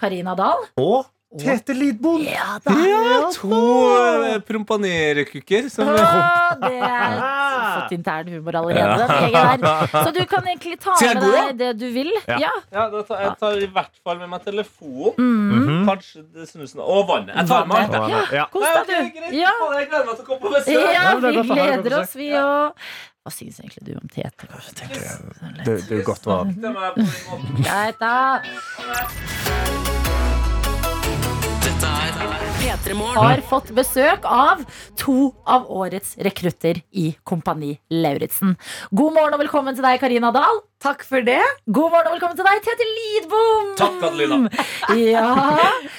Karina 0.00 0.34
Dahl. 0.38 0.66
Og 0.80 1.08
Tete 1.38 1.70
Lidbom. 1.78 2.24
Ja 2.26 2.56
da. 2.64 2.72
To 3.36 3.50
uh, 3.54 4.40
prompanerekukker 4.42 5.68
som 5.70 5.86
det 5.86 6.72
er 6.82 7.12
fått 7.20 7.92
intern 7.94 8.32
humor 8.34 8.56
allerede. 8.58 9.06
Ja. 9.30 9.52
Så 9.92 10.10
du 10.16 10.24
kan 10.26 10.48
egentlig 10.50 10.80
ta 10.82 10.96
med 10.98 11.20
deg 11.22 11.52
det 11.60 11.68
du 11.78 11.86
vil. 11.94 12.10
Ja. 12.26 12.40
Ja. 12.42 12.50
Ja, 12.74 12.88
da 12.90 13.04
tar, 13.06 13.22
jeg 13.22 13.36
tar 13.44 13.62
i 13.62 13.68
hvert 13.76 14.00
fall 14.02 14.18
med 14.18 14.32
meg 14.32 14.42
telefonen. 14.42 15.14
Mm. 15.60 15.86
Kanskje 15.86 16.24
snusen 16.50 16.82
Og 16.82 17.06
vannet. 17.12 17.36
Jeg 17.36 17.46
tar 17.52 17.70
med 17.70 17.94
alt. 17.94 18.34
Ja. 18.34 18.48
Kos 18.50 18.66
deg, 18.66 18.90
du. 18.90 19.38
Ja. 19.38 19.54
Jeg 19.78 19.86
gleder 19.92 20.10
meg 20.10 20.18
til 20.18 20.24
å 20.24 20.28
komme 20.32 20.42
på 20.42 20.54
besøk. 20.56 20.74
Ja, 20.74 20.98
Ja, 20.98 21.14
vi 21.22 21.46
gleder 21.46 21.98
oss, 22.00 22.18
vi 22.18 22.32
òg. 22.42 22.90
Hva 23.20 23.30
syns 23.36 23.58
egentlig 23.60 23.84
du 23.84 23.92
om 24.00 24.08
Tete? 24.08 24.46
Det, 25.66 25.74
det 25.90 25.96
er 25.98 26.04
godt 26.06 26.22
på. 26.24 26.36
Greit, 27.60 27.98
da. 28.00 28.40
Har 33.20 33.42
fått 33.44 33.68
besøk 33.76 34.24
av 34.24 34.62
to 34.96 35.34
av 35.44 35.66
årets 35.68 36.14
rekrutter 36.24 36.80
i 36.96 37.10
Kompani 37.28 37.74
Lauritzen. 37.92 38.54
God 38.88 39.12
morgen 39.18 39.36
og 39.36 39.42
velkommen 39.42 39.76
til 39.76 39.84
deg, 39.84 40.00
Karina 40.00 40.32
Dahl. 40.32 40.62
Takk 40.80 41.04
for 41.04 41.20
det. 41.26 41.42
God 41.68 41.92
morgen 41.92 42.08
og 42.08 42.16
velkommen 42.16 42.40
til 42.40 42.48
deg, 42.48 42.64
Tete 42.64 42.88
Lidbom. 42.94 43.70
Takk, 43.80 44.00
Adelina. 44.08 44.64
Ja, 45.12 45.28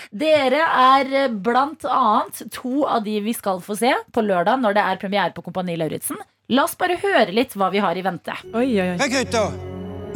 Dere 0.09 0.65
er 0.65 1.29
blant 1.37 1.85
annet 1.85 2.47
to 2.57 2.81
av 2.89 3.05
de 3.05 3.19
vi 3.29 3.37
skal 3.37 3.61
få 3.61 3.77
se 3.77 3.93
på 4.09 4.25
lørdag 4.25 4.57
når 4.65 4.79
det 4.79 4.89
er 4.89 5.01
premiere 5.05 5.37
på 5.37 5.45
Kompani 5.45 5.77
Lauritzen. 5.77 6.17
La 6.51 6.65
oss 6.67 6.73
bare 6.75 6.97
høre 6.99 7.31
litt 7.31 7.53
hva 7.55 7.69
vi 7.71 7.79
har 7.79 7.95
i 7.95 8.01
vente. 8.03 8.33
Oi, 8.51 8.65
oi, 8.75 8.87
oi. 8.91 8.95
Rekrutter, 8.99 9.53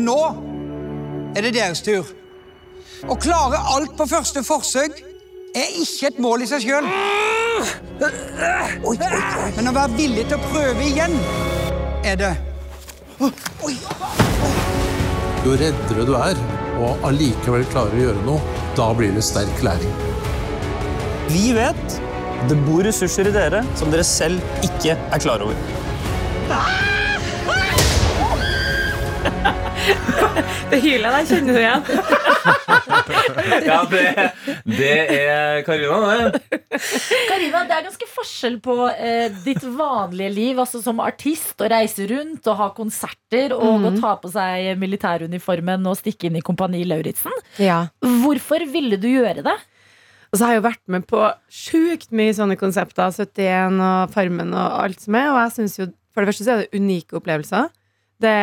nå 0.04 0.16
er 1.32 1.46
det 1.46 1.54
deres 1.56 1.80
tur. 1.86 2.10
Å 3.08 3.16
klare 3.16 3.62
alt 3.72 3.94
på 3.96 4.08
første 4.10 4.44
forsøk 4.44 4.98
er 5.56 5.78
ikke 5.80 6.10
et 6.10 6.20
mål 6.20 6.44
i 6.44 6.50
seg 6.50 6.66
sjøl. 6.66 6.90
Men 8.02 9.72
å 9.72 9.76
være 9.78 9.96
villig 9.96 10.26
til 10.28 10.36
å 10.36 10.50
prøve 10.50 10.84
igjen 10.90 11.16
er 12.04 12.20
det. 12.20 12.34
Oi. 13.24 13.78
Jo 15.46 15.56
reddere 15.62 16.04
du 16.10 16.14
er, 16.20 16.44
og 16.84 17.08
allikevel 17.08 17.64
klarer 17.72 17.96
å 17.96 18.04
gjøre 18.10 18.28
noe, 18.28 18.60
da 18.76 18.90
blir 18.98 19.16
det 19.16 19.24
sterk 19.24 19.64
læring. 19.64 19.96
Vi 21.32 21.48
vet 21.56 22.00
det 22.52 22.60
bor 22.68 22.84
ressurser 22.84 23.32
i 23.32 23.36
dere 23.40 23.64
som 23.80 23.88
dere 23.94 24.04
selv 24.04 24.44
ikke 24.68 25.00
er 25.00 25.24
klar 25.24 25.48
over. 25.48 25.85
Det 30.70 30.80
hylet 30.82 31.12
der 31.14 31.26
kjenner 31.30 31.54
du 31.54 31.60
igjen. 31.62 31.84
Ja, 33.66 33.80
det, 33.90 34.32
det 34.68 34.90
er 35.14 35.62
Karina, 35.66 36.30
det. 36.30 36.40
Karina, 37.30 37.64
det 37.66 37.74
er 37.76 37.84
ganske 37.88 38.08
forskjell 38.10 38.60
på 38.64 38.76
eh, 38.92 39.32
ditt 39.46 39.64
vanlige 39.66 40.30
liv, 40.34 40.60
altså 40.62 40.82
som 40.84 41.00
artist, 41.04 41.62
å 41.62 41.70
reise 41.72 42.06
rundt 42.10 42.48
og 42.52 42.58
ha 42.60 42.68
konserter 42.78 43.54
og 43.56 43.86
å 43.90 43.92
ta 43.98 44.16
på 44.22 44.28
seg 44.34 44.78
militæruniformen 44.82 45.86
og 45.90 45.98
stikke 46.00 46.28
inn 46.30 46.38
i 46.40 46.44
Kompani 46.46 46.84
Lauritzen. 46.88 47.34
Ja. 47.62 47.86
Hvorfor 48.24 48.60
ville 48.72 48.98
du 49.02 49.08
gjøre 49.10 49.42
det? 49.46 49.58
Og 50.32 50.38
så 50.40 50.44
har 50.46 50.52
jeg 50.56 50.62
jo 50.62 50.68
vært 50.68 50.84
med 50.92 51.02
på 51.10 51.20
sjukt 51.48 52.10
mye 52.16 52.34
sånne 52.36 52.58
konsepter. 52.60 53.12
71 53.16 53.80
og 53.80 54.12
Farmen 54.14 54.52
og 54.54 54.68
alt 54.84 55.00
som 55.06 55.16
er. 55.18 55.28
Og 55.32 55.40
jeg 55.46 55.52
synes 55.60 55.74
jo, 55.80 55.86
for 56.16 56.24
det 56.24 56.32
første 56.32 56.46
så 56.48 56.54
er 56.54 56.64
det 56.64 56.80
unike 56.80 57.20
opplevelser. 57.20 57.68
Det, 58.24 58.36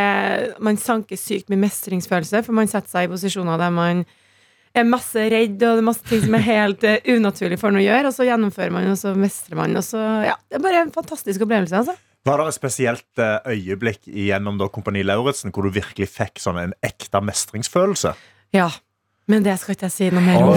man 0.61 0.77
sanker 0.77 1.17
sykt 1.17 1.49
mye 1.49 1.63
mestringsfølelse, 1.65 2.43
for 2.45 2.57
man 2.57 2.69
setter 2.69 2.93
seg 2.93 3.09
i 3.09 3.13
posisjoner 3.13 3.57
der 3.61 3.73
man 3.73 4.05
er 4.77 4.89
masse 4.89 5.25
redd, 5.33 5.57
og 5.57 5.79
det 5.79 5.83
er 5.83 5.89
masse 5.89 6.05
ting 6.09 6.23
som 6.23 6.37
er 6.37 6.45
helt 6.47 6.85
uh, 6.85 7.11
unaturlig 7.13 7.59
for 7.61 7.73
en 7.73 7.81
å 7.81 7.85
gjøre, 7.85 8.09
og 8.09 8.17
så 8.17 8.29
gjennomfører 8.29 8.73
man, 8.73 8.89
og 8.93 9.01
så 9.01 9.13
mestrer 9.17 9.59
man, 9.59 9.77
og 9.77 9.85
så 9.85 10.01
Ja, 10.29 10.39
det 10.49 10.61
er 10.61 10.65
bare 10.65 10.85
en 10.87 10.95
fantastisk 10.95 11.45
opplevelse, 11.45 11.83
altså. 11.83 11.97
Var 12.23 12.39
det 12.39 12.53
et 12.53 12.55
spesielt 12.55 13.19
eh, 13.19 13.49
øyeblikk 13.51 14.07
gjennom 14.07 14.61
da 14.61 14.69
Kompani 14.71 15.03
Lauritzen 15.03 15.51
hvor 15.51 15.67
du 15.67 15.75
virkelig 15.75 16.07
fikk 16.13 16.39
sånn 16.39 16.61
en 16.61 16.75
ekte 16.87 17.19
mestringsfølelse? 17.19 18.13
Ja. 18.55 18.69
Men 19.31 19.43
det 19.43 19.57
skal 19.59 19.77
ikke 19.77 19.89
jeg 19.89 19.95
si 19.95 20.09
noe 20.15 20.23
mer 20.23 20.43
om. 20.43 20.53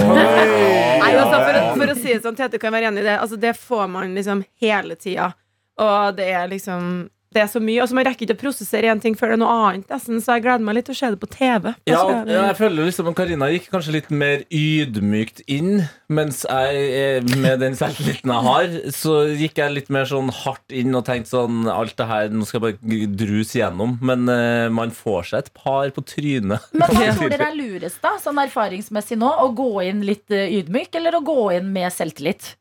Nei, 1.01 1.10
altså, 1.10 1.39
for, 1.39 1.58
for 1.80 1.93
å 1.93 1.95
si 1.97 2.12
det 2.12 2.21
sånn, 2.21 2.38
Tete 2.38 2.60
kan 2.62 2.73
være 2.73 2.91
enig 2.91 3.04
i 3.04 3.08
det. 3.08 3.17
Altså, 3.21 3.38
det 3.41 3.54
får 3.58 3.89
man 3.93 4.13
liksom 4.17 4.41
hele 4.62 4.97
tida. 4.97 5.32
Og 5.81 6.15
det 6.15 6.31
er 6.31 6.47
liksom 6.51 7.09
Det 7.35 7.41
er 7.43 7.49
så 7.51 7.59
mye. 7.59 7.81
Og 7.83 7.89
så 7.91 7.95
man 7.97 8.05
rekker 8.07 8.23
ikke 8.23 8.38
å 8.38 8.39
prosessere 8.45 8.88
én 8.88 9.01
ting 9.03 9.15
før 9.19 9.33
det 9.33 9.35
er 9.35 9.39
noe 9.41 9.55
annet. 9.65 9.89
Nesten, 9.91 10.21
så 10.23 10.38
jeg 10.38 10.45
gleder 10.45 10.63
meg 10.63 10.77
litt 10.77 10.85
til 10.88 10.95
å 10.95 10.99
se 11.01 11.09
det 11.11 11.19
på 11.19 11.27
TV. 11.33 11.65
Ja, 11.89 11.97
ja, 12.23 12.45
jeg 12.45 12.55
føler 12.61 12.88
liksom 12.88 13.09
at 13.11 13.17
Karina 13.17 13.49
gikk 13.51 13.67
kanskje 13.73 13.95
litt 13.97 14.07
mer 14.07 14.45
ydmykt 14.47 15.41
inn, 15.51 15.83
mens 16.07 16.45
jeg, 16.47 17.27
med 17.43 17.59
den 17.59 17.75
selvtilliten 17.75 18.31
jeg 18.31 18.47
har, 18.47 18.79
så 18.95 19.17
gikk 19.35 19.59
jeg 19.59 19.75
litt 19.75 19.91
mer 19.91 20.07
sånn 20.07 20.31
hardt 20.31 20.71
inn 20.71 20.95
og 20.95 21.03
tenkte 21.09 21.33
sånn 21.33 21.67
Alt 21.75 21.97
det 21.99 22.07
her, 22.07 22.31
nå 22.31 22.47
skal 22.47 22.61
jeg 22.61 22.79
bare 22.79 23.11
druse 23.19 23.59
igjennom. 23.59 23.99
Men 23.99 24.31
uh, 24.31 24.71
man 24.71 24.95
får 24.95 25.33
seg 25.33 25.43
et 25.43 25.53
par 25.59 25.91
på 25.91 26.07
trynet. 26.07 26.71
Men 26.71 26.88
hva 26.88 27.09
tror 27.19 27.35
dere 27.35 27.51
er 27.51 27.59
lurest, 27.59 27.99
da, 28.05 28.15
sånn 28.23 28.39
erfaringsmessig 28.47 29.19
nå? 29.19 29.35
Å 29.43 29.51
gå 29.51 29.73
inn 29.83 30.07
litt 30.07 30.31
eh, 30.31 30.61
ydmyk, 30.61 30.95
eller 31.01 31.19
å 31.19 31.25
gå 31.27 31.41
inn 31.59 31.67
med 31.75 31.91
selvtillit? 31.91 32.55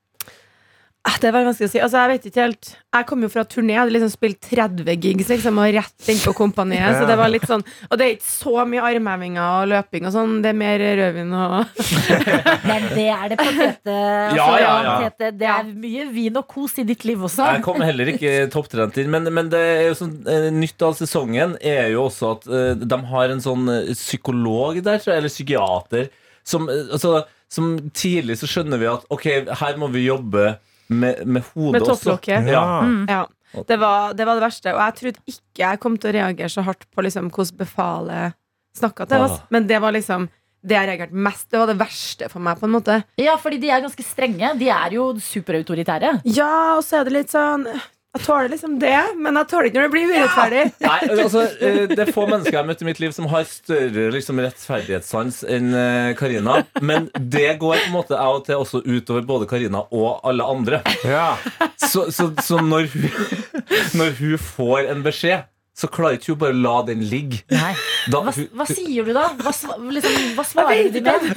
Ah, 1.05 1.19
Det 1.21 1.31
var 1.35 1.45
vanskelig 1.45 1.69
å 1.69 1.73
si. 1.73 1.81
Altså, 1.85 2.01
jeg 2.01 2.11
vet 2.15 2.27
ikke 2.31 2.41
helt 2.41 2.69
Jeg 2.95 3.07
kom 3.11 3.25
jo 3.25 3.29
fra 3.29 3.43
turné, 3.45 3.75
jeg 3.75 3.81
hadde 3.83 3.93
liksom 3.93 4.13
spilt 4.13 4.39
30 4.49 4.95
gigs 5.05 5.29
liksom, 5.29 5.59
og 5.61 5.75
rett 5.77 6.09
inn 6.09 6.21
på 6.23 6.33
kompaniet. 6.37 6.95
Så 6.99 7.09
det 7.11 7.17
var 7.21 7.29
litt 7.33 7.45
sånn 7.49 7.65
Og 7.91 7.99
det 8.01 8.07
er 8.07 8.15
ikke 8.15 8.29
så 8.31 8.65
mye 8.71 8.87
armhevinger 8.89 9.45
og 9.45 9.69
løping 9.75 10.09
og 10.09 10.15
sånn. 10.15 10.39
Det 10.45 10.53
er 10.55 10.59
mer 10.63 10.85
rødvin 11.01 11.35
og 11.37 11.85
Men 12.71 12.89
det 12.95 13.07
er 13.13 13.35
det 13.35 13.39
på 13.43 13.51
Tete. 13.51 13.99
Altså, 13.99 14.41
Ja, 14.41 14.49
ja, 14.63 14.73
ja. 15.05 15.31
Det 15.45 15.51
er 15.59 15.71
mye 15.85 16.09
vin 16.15 16.41
og 16.41 16.49
kos 16.51 16.79
i 16.81 16.87
ditt 16.89 17.05
liv 17.05 17.21
også. 17.29 17.51
Jeg 17.53 17.65
kom 17.69 17.85
heller 17.85 18.15
ikke 18.15 18.35
topptrent 18.53 18.97
inn, 19.01 19.13
men, 19.13 19.29
men 19.35 19.53
det 19.53 19.61
er 19.61 19.87
jo 19.91 19.99
sånn 20.01 20.17
eh, 20.31 20.49
nytt 20.55 20.83
av 20.89 20.97
sesongen 20.99 21.57
er 21.61 21.91
jo 21.93 22.07
også 22.09 22.33
at 22.35 22.49
uh, 22.49 22.73
de 22.81 22.99
har 23.13 23.33
en 23.33 23.43
sånn 23.45 23.69
eh, 23.73 23.93
psykolog 23.97 24.81
der, 24.81 25.01
tror 25.03 25.15
jeg, 25.15 25.21
eller 25.23 25.33
psykiater, 25.33 26.09
som, 26.47 26.69
uh, 26.71 26.87
altså, 26.97 27.25
som 27.53 27.75
tidlig 27.97 28.39
så 28.41 28.49
skjønner 28.51 28.81
vi 28.81 28.89
at 28.91 29.05
ok, 29.13 29.27
her 29.61 29.81
må 29.81 29.91
vi 29.95 30.07
jobbe 30.09 30.55
med, 30.89 31.25
med 31.27 31.43
hodet 31.55 31.73
Med 31.79 31.83
også. 31.83 31.97
topplokket. 31.97 32.49
Ja. 32.53 32.65
Ja. 33.09 33.25
Det 33.69 33.77
var, 33.79 34.15
det 34.19 34.27
var 34.27 34.35
det 34.39 34.43
verste. 34.43 34.73
Og 34.75 34.81
jeg 34.83 34.95
trodde 35.01 35.23
ikke 35.31 35.63
jeg 35.63 35.81
kom 35.83 35.99
til 35.99 36.11
å 36.11 36.15
reagere 36.17 36.51
så 36.51 36.65
hardt 36.67 36.89
på 36.91 37.05
liksom, 37.07 37.29
hvordan 37.31 37.61
befalet 37.61 38.35
snakka 38.75 39.07
til 39.07 39.27
oss. 39.29 39.37
Ah. 39.39 39.47
Men 39.55 39.69
det 39.71 39.79
var 39.85 39.95
liksom 39.95 40.27
det 40.65 40.75
jeg 40.79 40.89
reagerte 40.89 41.23
mest. 41.27 41.47
Det 41.53 41.61
var 41.61 41.71
det 41.71 41.77
verste 41.79 42.29
for 42.33 42.43
meg, 42.43 42.59
på 42.59 42.67
en 42.67 42.73
måte. 42.75 42.97
Ja, 43.21 43.37
fordi 43.41 43.61
de 43.63 43.71
er 43.71 43.83
ganske 43.85 44.07
strenge. 44.07 44.55
De 44.59 44.71
er 44.73 44.97
jo 44.97 45.11
superautoritære. 45.21 46.17
Ja, 46.35 46.77
og 46.79 46.83
så 46.87 47.03
er 47.03 47.09
det 47.09 47.15
litt 47.19 47.35
sånn 47.35 47.67
Jeg 48.15 48.23
tåler 48.29 48.51
liksom 48.53 48.77
det, 48.79 48.99
men 49.19 49.35
jeg 49.41 49.49
tåler 49.51 49.67
ikke 49.69 49.81
når 49.81 49.89
det 49.89 49.93
blir 49.95 50.11
urettferdig. 50.13 50.65
Nei, 50.85 50.99
altså, 51.17 51.41
eh, 51.67 51.79
Det 51.91 51.99
er 51.99 52.13
få 52.15 52.27
mennesker 52.29 52.55
jeg 52.55 52.61
har 52.61 52.69
møtt 52.69 52.85
i 52.85 52.87
mitt 52.87 53.01
liv 53.03 53.15
som 53.17 53.27
har 53.33 53.49
større 53.51 54.05
liksom, 54.15 54.39
rettferdighetssans 54.45 55.41
enn 55.51 55.75
eh, 55.75 56.11
Karina. 56.19 56.61
Men 56.79 57.09
det 57.19 57.57
går 57.59 57.75
på 57.81 57.89
en 57.89 57.97
måte 57.97 58.15
av 58.15 58.39
og 58.39 58.45
til 58.47 58.63
også 58.63 58.85
utover 58.87 59.27
både 59.27 59.49
Karina 59.51 59.83
og 59.91 60.23
alle 60.23 60.47
andre. 60.47 60.81
Ja. 61.03 61.33
Så, 61.75 62.07
så, 62.15 62.31
så 62.39 62.63
når, 62.63 62.87
hun, 62.95 63.11
når 63.99 64.15
hun 64.21 64.39
får 64.39 64.93
en 64.95 65.03
beskjed, 65.03 65.51
så 65.75 65.89
klarer 65.91 66.21
ikke 66.21 66.33
hun 66.35 66.39
bare 66.39 66.55
å 66.55 66.61
la 66.63 66.75
den 66.87 67.01
ligge. 67.11 67.41
Nei. 67.51 67.73
Da, 68.13 68.21
Hva, 68.23 68.33
hva 68.59 68.67
sier 68.69 69.07
du 69.07 69.11
da? 69.17 69.25
Hva, 69.41 69.51
liksom, 69.97 70.17
hva 70.37 70.45
svarer 70.47 70.91
du 70.93 70.99
med? 71.01 71.29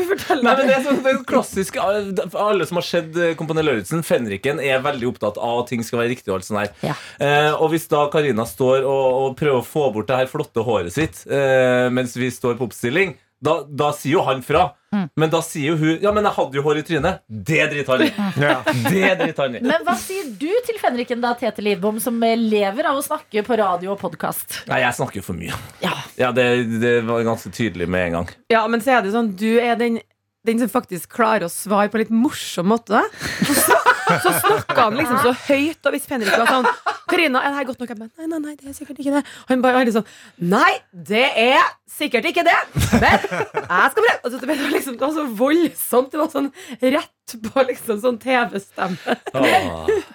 Nei, 0.44 0.54
men 0.54 0.68
det 0.68 0.76
er 0.76 0.84
sånn, 0.86 1.00
det 1.06 1.14
er 1.14 1.22
klassisk 1.28 1.78
Alle 1.80 2.68
som 2.68 2.78
har 2.82 2.86
sett 2.86 3.16
eh, 3.18 3.32
Kompani 3.40 3.64
Lauritzen, 3.64 4.04
Fenriken, 4.06 4.60
er 4.62 4.84
veldig 4.86 5.10
opptatt 5.14 5.40
av 5.42 5.64
at 5.64 5.72
ting 5.72 5.86
skal 5.86 6.04
være 6.04 6.12
riktig. 6.14 6.30
Og 6.30 6.38
alt 6.38 6.50
sånt 6.50 6.62
her. 6.62 6.74
Ja. 6.86 6.98
Eh, 7.24 7.54
og 7.56 7.72
hvis 7.74 7.88
da 7.92 8.04
Karina 8.14 8.46
står 8.48 8.84
og, 8.84 9.06
og 9.24 9.38
prøver 9.40 9.62
å 9.64 9.66
få 9.66 9.88
bort 9.96 10.12
det 10.12 10.20
her 10.22 10.30
flotte 10.32 10.66
håret 10.68 10.94
sitt 10.94 11.24
eh, 11.32 11.88
mens 11.94 12.14
vi 12.20 12.30
står 12.34 12.60
på 12.60 12.68
oppstilling, 12.70 13.16
da, 13.44 13.62
da 13.70 13.92
sier 13.94 14.18
jo 14.18 14.26
han 14.26 14.42
fra. 14.46 14.70
Men 15.20 15.30
da 15.30 15.42
sier 15.44 15.74
jo 15.74 15.78
hun 15.78 16.00
Ja, 16.02 16.14
men 16.16 16.26
jeg 16.26 16.34
hadde 16.38 16.58
jo 16.58 16.64
hår 16.66 16.80
i 16.80 16.84
trynet. 16.88 17.20
Det 17.28 17.60
driter 17.74 17.92
han 17.92 18.06
i. 18.08 18.10
Ja. 18.48 18.54
Det 18.66 19.10
driter 19.20 19.42
han 19.44 19.58
i. 19.60 19.62
Men 19.62 19.84
hva 19.86 19.94
sier 20.00 20.30
du 20.40 20.50
til 20.66 20.80
Fenriken, 20.82 21.22
da, 21.22 21.34
Tete 21.38 21.62
Lidbom, 21.66 22.00
som 22.02 22.18
lever 22.24 22.88
av 22.90 22.98
å 22.98 23.04
snakke 23.06 23.44
på 23.46 23.58
radio 23.60 23.94
og 23.94 24.02
podkast? 24.02 24.64
Nei, 24.72 24.80
jeg 24.86 24.98
snakker 24.98 25.22
jo 25.22 25.28
for 25.28 25.38
mye. 25.38 25.58
Ja. 25.84 25.94
Ja, 26.18 26.32
det, 26.34 26.48
det 26.82 26.94
var 27.08 27.26
ganske 27.28 27.52
tydelig 27.54 27.90
med 27.92 28.08
en 28.08 28.20
gang. 28.20 28.32
Ja, 28.54 28.64
men 28.72 28.82
så 28.82 28.96
er 28.98 29.06
det 29.06 29.14
sånn 29.14 29.34
Du 29.38 29.50
er 29.60 29.76
den 29.80 30.00
den 30.46 30.62
som 30.62 30.70
faktisk 30.72 31.12
klarer 31.18 31.48
å 31.48 31.52
svare 31.52 31.90
på 31.92 31.98
en 31.98 32.06
litt 32.06 32.14
morsom 32.14 32.70
måte. 32.72 33.02
Så, 33.48 33.76
så 34.24 34.32
snakka 34.40 34.86
han 34.86 34.96
liksom 34.96 35.18
så 35.20 35.34
høyt, 35.50 35.82
og 35.84 35.96
hvis 35.96 36.06
Fenrik 36.08 36.32
var 36.32 36.48
sånn 36.48 36.68
'Karina, 37.08 37.42
er 37.42 37.52
det 37.52 37.58
her 37.58 37.68
godt 37.68 37.82
nok?' 37.82 37.92
Jeg 37.92 38.00
bare, 38.00 38.12
nei, 38.20 38.28
nei, 38.32 38.40
nei, 38.44 38.54
det 38.56 38.70
er 38.72 38.78
sikkert 38.78 39.02
ikke 39.04 39.18
det. 39.18 39.24
Han 39.50 39.64
bare 39.64 39.94
sånn 39.96 40.08
Nei, 40.54 40.72
det 40.92 41.26
er 41.44 41.68
sikkert 41.92 42.28
ikke 42.30 42.46
det, 42.48 42.56
men 43.02 43.04
jeg 43.04 43.22
skal 43.28 44.00
prøve. 44.00 44.16
Altså, 44.24 44.40
det, 44.40 44.48
var 44.48 44.74
liksom, 44.74 44.98
det 44.98 45.06
var 45.06 45.14
så 45.16 45.28
voldsomt. 45.42 46.12
Det 46.14 46.22
var 46.22 46.32
sånn 46.32 46.50
rett 46.96 47.38
på 47.48 47.68
liksom 47.68 48.02
sånn 48.04 48.20
TV-stemme. 48.24 49.20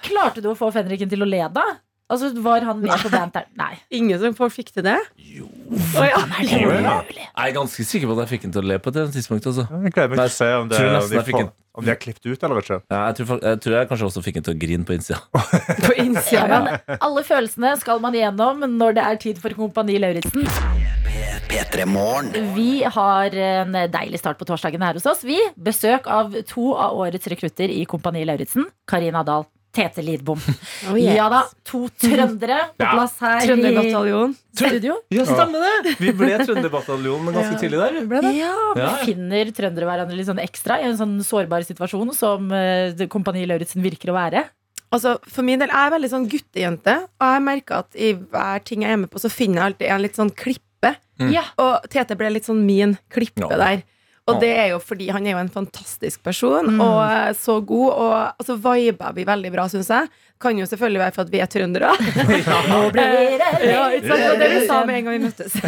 Klarte 0.08 0.44
du 0.44 0.52
å 0.52 0.58
få 0.58 0.72
Fenriken 0.74 1.12
til 1.12 1.24
å 1.24 1.28
le, 1.28 1.42
da? 1.52 1.66
Altså, 2.12 2.28
Var 2.44 2.66
han 2.68 2.80
med 2.82 2.92
på 3.02 3.10
banteren? 3.12 3.48
Nei. 3.58 3.72
Ingen 3.98 4.20
som 4.20 4.36
fikk 4.52 4.72
til 4.76 4.84
det? 4.84 4.98
Jo. 5.16 5.48
Oh, 5.72 6.04
ja. 6.04 6.18
Er 6.20 6.44
det 6.44 6.60
mulig? 6.60 7.22
Jeg 7.24 7.48
er 7.48 7.54
ganske 7.56 7.86
sikker 7.88 8.10
på 8.10 8.16
at 8.18 8.22
jeg 8.26 8.32
fikk 8.34 8.42
den 8.46 8.52
til 8.58 8.62
å 8.62 8.68
le 8.68 8.78
på 8.84 8.92
et 8.92 9.00
tidspunkt. 9.16 9.48
Altså. 9.48 9.64
Jeg 9.72 9.94
gleder 9.96 10.12
meg 10.12 10.20
til 10.20 10.28
å 10.28 10.36
se 10.36 10.50
om, 10.60 10.68
det, 10.68 10.80
om, 10.82 11.08
de 11.08 11.16
jeg 11.18 11.26
fikk 11.30 11.38
får, 11.38 11.46
en- 11.46 11.52
om 11.80 11.86
de 11.86 11.88
har 11.94 12.00
klippet 12.02 12.26
ut 12.28 12.42
eller 12.44 12.60
ikke. 12.60 12.78
Ja, 12.92 13.00
jeg, 13.08 13.16
tror, 13.22 13.40
jeg 13.48 13.60
tror 13.64 13.76
jeg 13.78 13.88
kanskje 13.88 14.08
også 14.10 14.22
fikk 14.26 14.36
den 14.38 14.46
til 14.50 14.54
å 14.54 14.60
grine 14.66 14.84
på 14.88 14.96
innsida. 14.98 15.20
På 15.86 15.94
Ja, 15.96 16.02
innsida. 16.04 16.60
men 16.68 16.98
alle 17.00 17.24
følelsene 17.24 17.72
skal 17.80 18.02
man 18.04 18.12
igjennom 18.18 18.60
når 18.76 18.98
det 19.00 19.06
er 19.08 19.22
tid 19.24 19.40
for 19.40 19.56
Kompani 19.56 19.96
Lauritzen. 20.02 20.44
P3 21.52 21.84
Vi 22.56 22.82
har 22.84 23.34
en 23.36 23.72
deilig 23.92 24.20
start 24.20 24.38
på 24.40 24.46
torsdagen 24.48 24.82
her 24.84 24.96
hos 24.96 25.06
oss. 25.08 25.24
Vi 25.24 25.36
Besøk 25.56 26.06
av 26.08 26.32
to 26.48 26.72
av 26.76 26.96
årets 27.02 27.28
rekrutter 27.32 27.72
i 27.72 27.84
Kompani 27.88 28.22
Lauritzen. 28.28 28.68
Karina 28.88 29.24
Dahl, 29.26 29.44
Tete 29.72 30.02
Lidbom. 30.04 30.40
Oh, 30.90 30.96
yes. 30.98 31.14
Ja 31.16 31.28
da, 31.30 31.42
to 31.64 31.84
trøndere 32.02 32.58
på 32.78 32.84
plass 32.90 33.14
her 33.22 33.36
Ja. 33.40 33.46
Trønderbataljon. 33.52 34.32
studio. 34.54 34.96
Ja, 35.14 35.24
stemmer 35.28 35.62
det! 35.86 35.92
Vi 36.02 36.10
ble 36.18 36.32
Trønderbataljonen 36.42 37.32
ganske 37.36 37.60
tidlig 37.62 37.78
der. 37.80 38.00
Ja, 38.36 38.54
vi 38.74 38.82
Ja. 38.82 38.90
finner 39.06 39.52
trøndere 39.56 39.86
hverandre 39.88 40.16
litt 40.18 40.26
sånn 40.28 40.42
ekstra 40.42 40.80
i 40.82 40.88
en 40.90 40.98
sånn 40.98 41.14
sårbar 41.24 41.64
situasjon 41.68 42.10
som 42.16 42.50
uh, 42.52 43.06
Kompani 43.12 43.46
Lauritzen 43.48 43.82
virker 43.84 44.10
å 44.12 44.18
være. 44.18 44.44
Altså, 44.92 45.14
for 45.24 45.46
min 45.46 45.62
del 45.62 45.70
er 45.72 45.86
jeg 45.86 45.94
veldig 45.94 46.10
sånn 46.12 46.26
guttejente, 46.28 46.96
og 47.16 47.30
jeg 47.32 47.42
merker 47.46 47.78
at 47.80 47.96
i 47.96 48.10
hver 48.12 48.60
ting 48.68 48.82
jeg 48.84 48.92
er 48.92 49.00
med 49.00 49.08
på, 49.14 49.22
så 49.22 49.30
finner 49.32 49.62
jeg 49.62 49.70
alltid 49.70 49.88
en 49.94 50.02
litt 50.04 50.18
sånn 50.20 50.32
klippe. 50.36 50.90
Ja. 51.32 51.46
Og 51.62 51.86
Tete 51.88 52.16
ble 52.18 52.28
litt 52.34 52.44
sånn 52.50 52.60
min 52.66 52.98
klippe 53.14 53.46
no. 53.46 53.48
der. 53.56 53.86
Og 54.30 54.38
det 54.38 54.52
er 54.54 54.68
jo 54.70 54.78
fordi 54.78 55.08
han 55.10 55.24
er 55.26 55.32
jo 55.34 55.40
en 55.42 55.50
fantastisk 55.50 56.22
person, 56.22 56.68
Mm. 56.76 56.80
og 56.80 57.34
så 57.36 57.56
god, 57.66 57.88
og 57.90 58.12
altså, 58.38 58.54
viber 58.62 59.12
vi 59.16 59.24
veldig 59.26 59.50
bra, 59.52 59.64
syns 59.68 59.88
jeg. 59.90 60.08
Kan 60.42 60.58
jo 60.58 60.66
selvfølgelig 60.66 60.98
være 60.98 61.12
for 61.14 61.22
at 61.22 61.30
vi 61.30 61.38
er 61.42 61.46
trøndere. 61.50 61.90
Nå 62.70 62.78
blir 62.94 63.38
det 63.38 63.50
ja, 63.70 63.82
ikke 63.94 64.08
sant? 64.10 64.38
Det 64.42 64.48
vi 64.50 64.62
sa 64.66 64.80
med 64.86 64.96
en 65.00 65.04
gang 65.04 65.18
vi 65.18 65.26
møttes. 65.26 65.52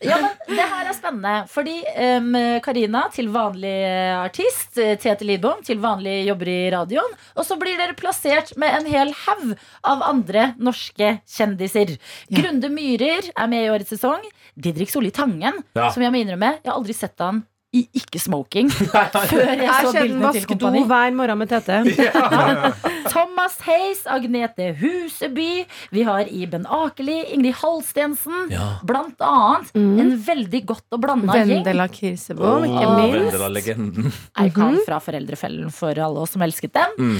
Ja, 0.00 0.16
men 0.16 0.30
det 0.56 0.64
her 0.64 0.86
er 0.88 0.94
spennende. 0.96 1.32
Fordi 1.52 1.74
Karina, 1.84 2.42
Karina 2.64 3.02
til 3.12 3.26
vanlig 3.34 3.74
artist, 4.16 4.78
Tete 5.02 5.26
Lidbom 5.28 5.60
til 5.66 5.76
vanlig 5.82 6.22
jobber 6.24 6.48
i 6.48 6.70
radioen. 6.72 7.12
Og 7.36 7.44
så 7.44 7.58
blir 7.60 7.76
dere 7.76 7.92
plassert 7.98 8.54
med 8.56 8.72
en 8.78 8.88
hel 8.88 9.12
haug 9.26 9.52
av 9.84 10.00
andre 10.06 10.54
norske 10.56 11.18
kjendiser. 11.28 11.98
Grunde 12.32 12.70
Myhrer 12.72 13.28
er 13.34 13.50
med 13.52 13.66
i 13.66 13.70
årets 13.74 13.92
sesong. 13.92 14.24
Didrik 14.56 14.90
Solli 14.90 15.10
Tangen, 15.10 15.62
Ja. 15.76 15.90
som 15.90 16.02
jeg 16.02 16.12
må 16.12 16.20
innrømme, 16.24 16.56
jeg 16.62 16.70
har 16.72 16.78
aldri 16.78 16.94
sett 16.96 17.18
han 17.18 17.44
i 17.72 17.84
ikke-smoking 17.94 18.66
før 18.74 19.46
jeg 19.46 19.60
Jeg 19.62 19.74
så 19.86 19.92
bildene 19.94 20.32
til 20.34 20.46
Kompani. 20.50 20.80
hver 20.90 21.12
morgen 21.14 21.38
med 21.38 21.48
Tete. 21.52 21.76
Thomas 23.12 23.60
Hays, 23.62 24.00
Agnete 24.10 24.72
Huseby, 24.80 25.64
vi 25.94 26.02
har 26.02 26.26
Iben 26.34 26.66
Akeli, 26.66 27.20
Ingrid 27.34 27.54
Halstensen. 27.60 28.50
Ja. 28.50 28.72
Blant 28.86 29.22
annet 29.22 29.70
en 29.78 30.10
veldig 30.26 30.64
godt 30.66 30.98
og 30.98 31.02
blanda 31.04 31.38
gjeng. 31.38 31.52
Vendela 31.60 31.86
Kirsebom, 31.94 32.66
ikke 32.66 32.86
Åh, 32.88 32.96
minst. 33.04 33.20
Vendela-legenden. 33.30 34.12
Icon 34.48 34.80
fra 34.86 34.98
Foreldrefellen 35.06 35.70
for 35.74 35.94
alle 35.94 36.26
oss 36.26 36.34
som 36.34 36.42
elsket 36.46 36.74
den. 36.74 36.98
Mm. 36.98 37.16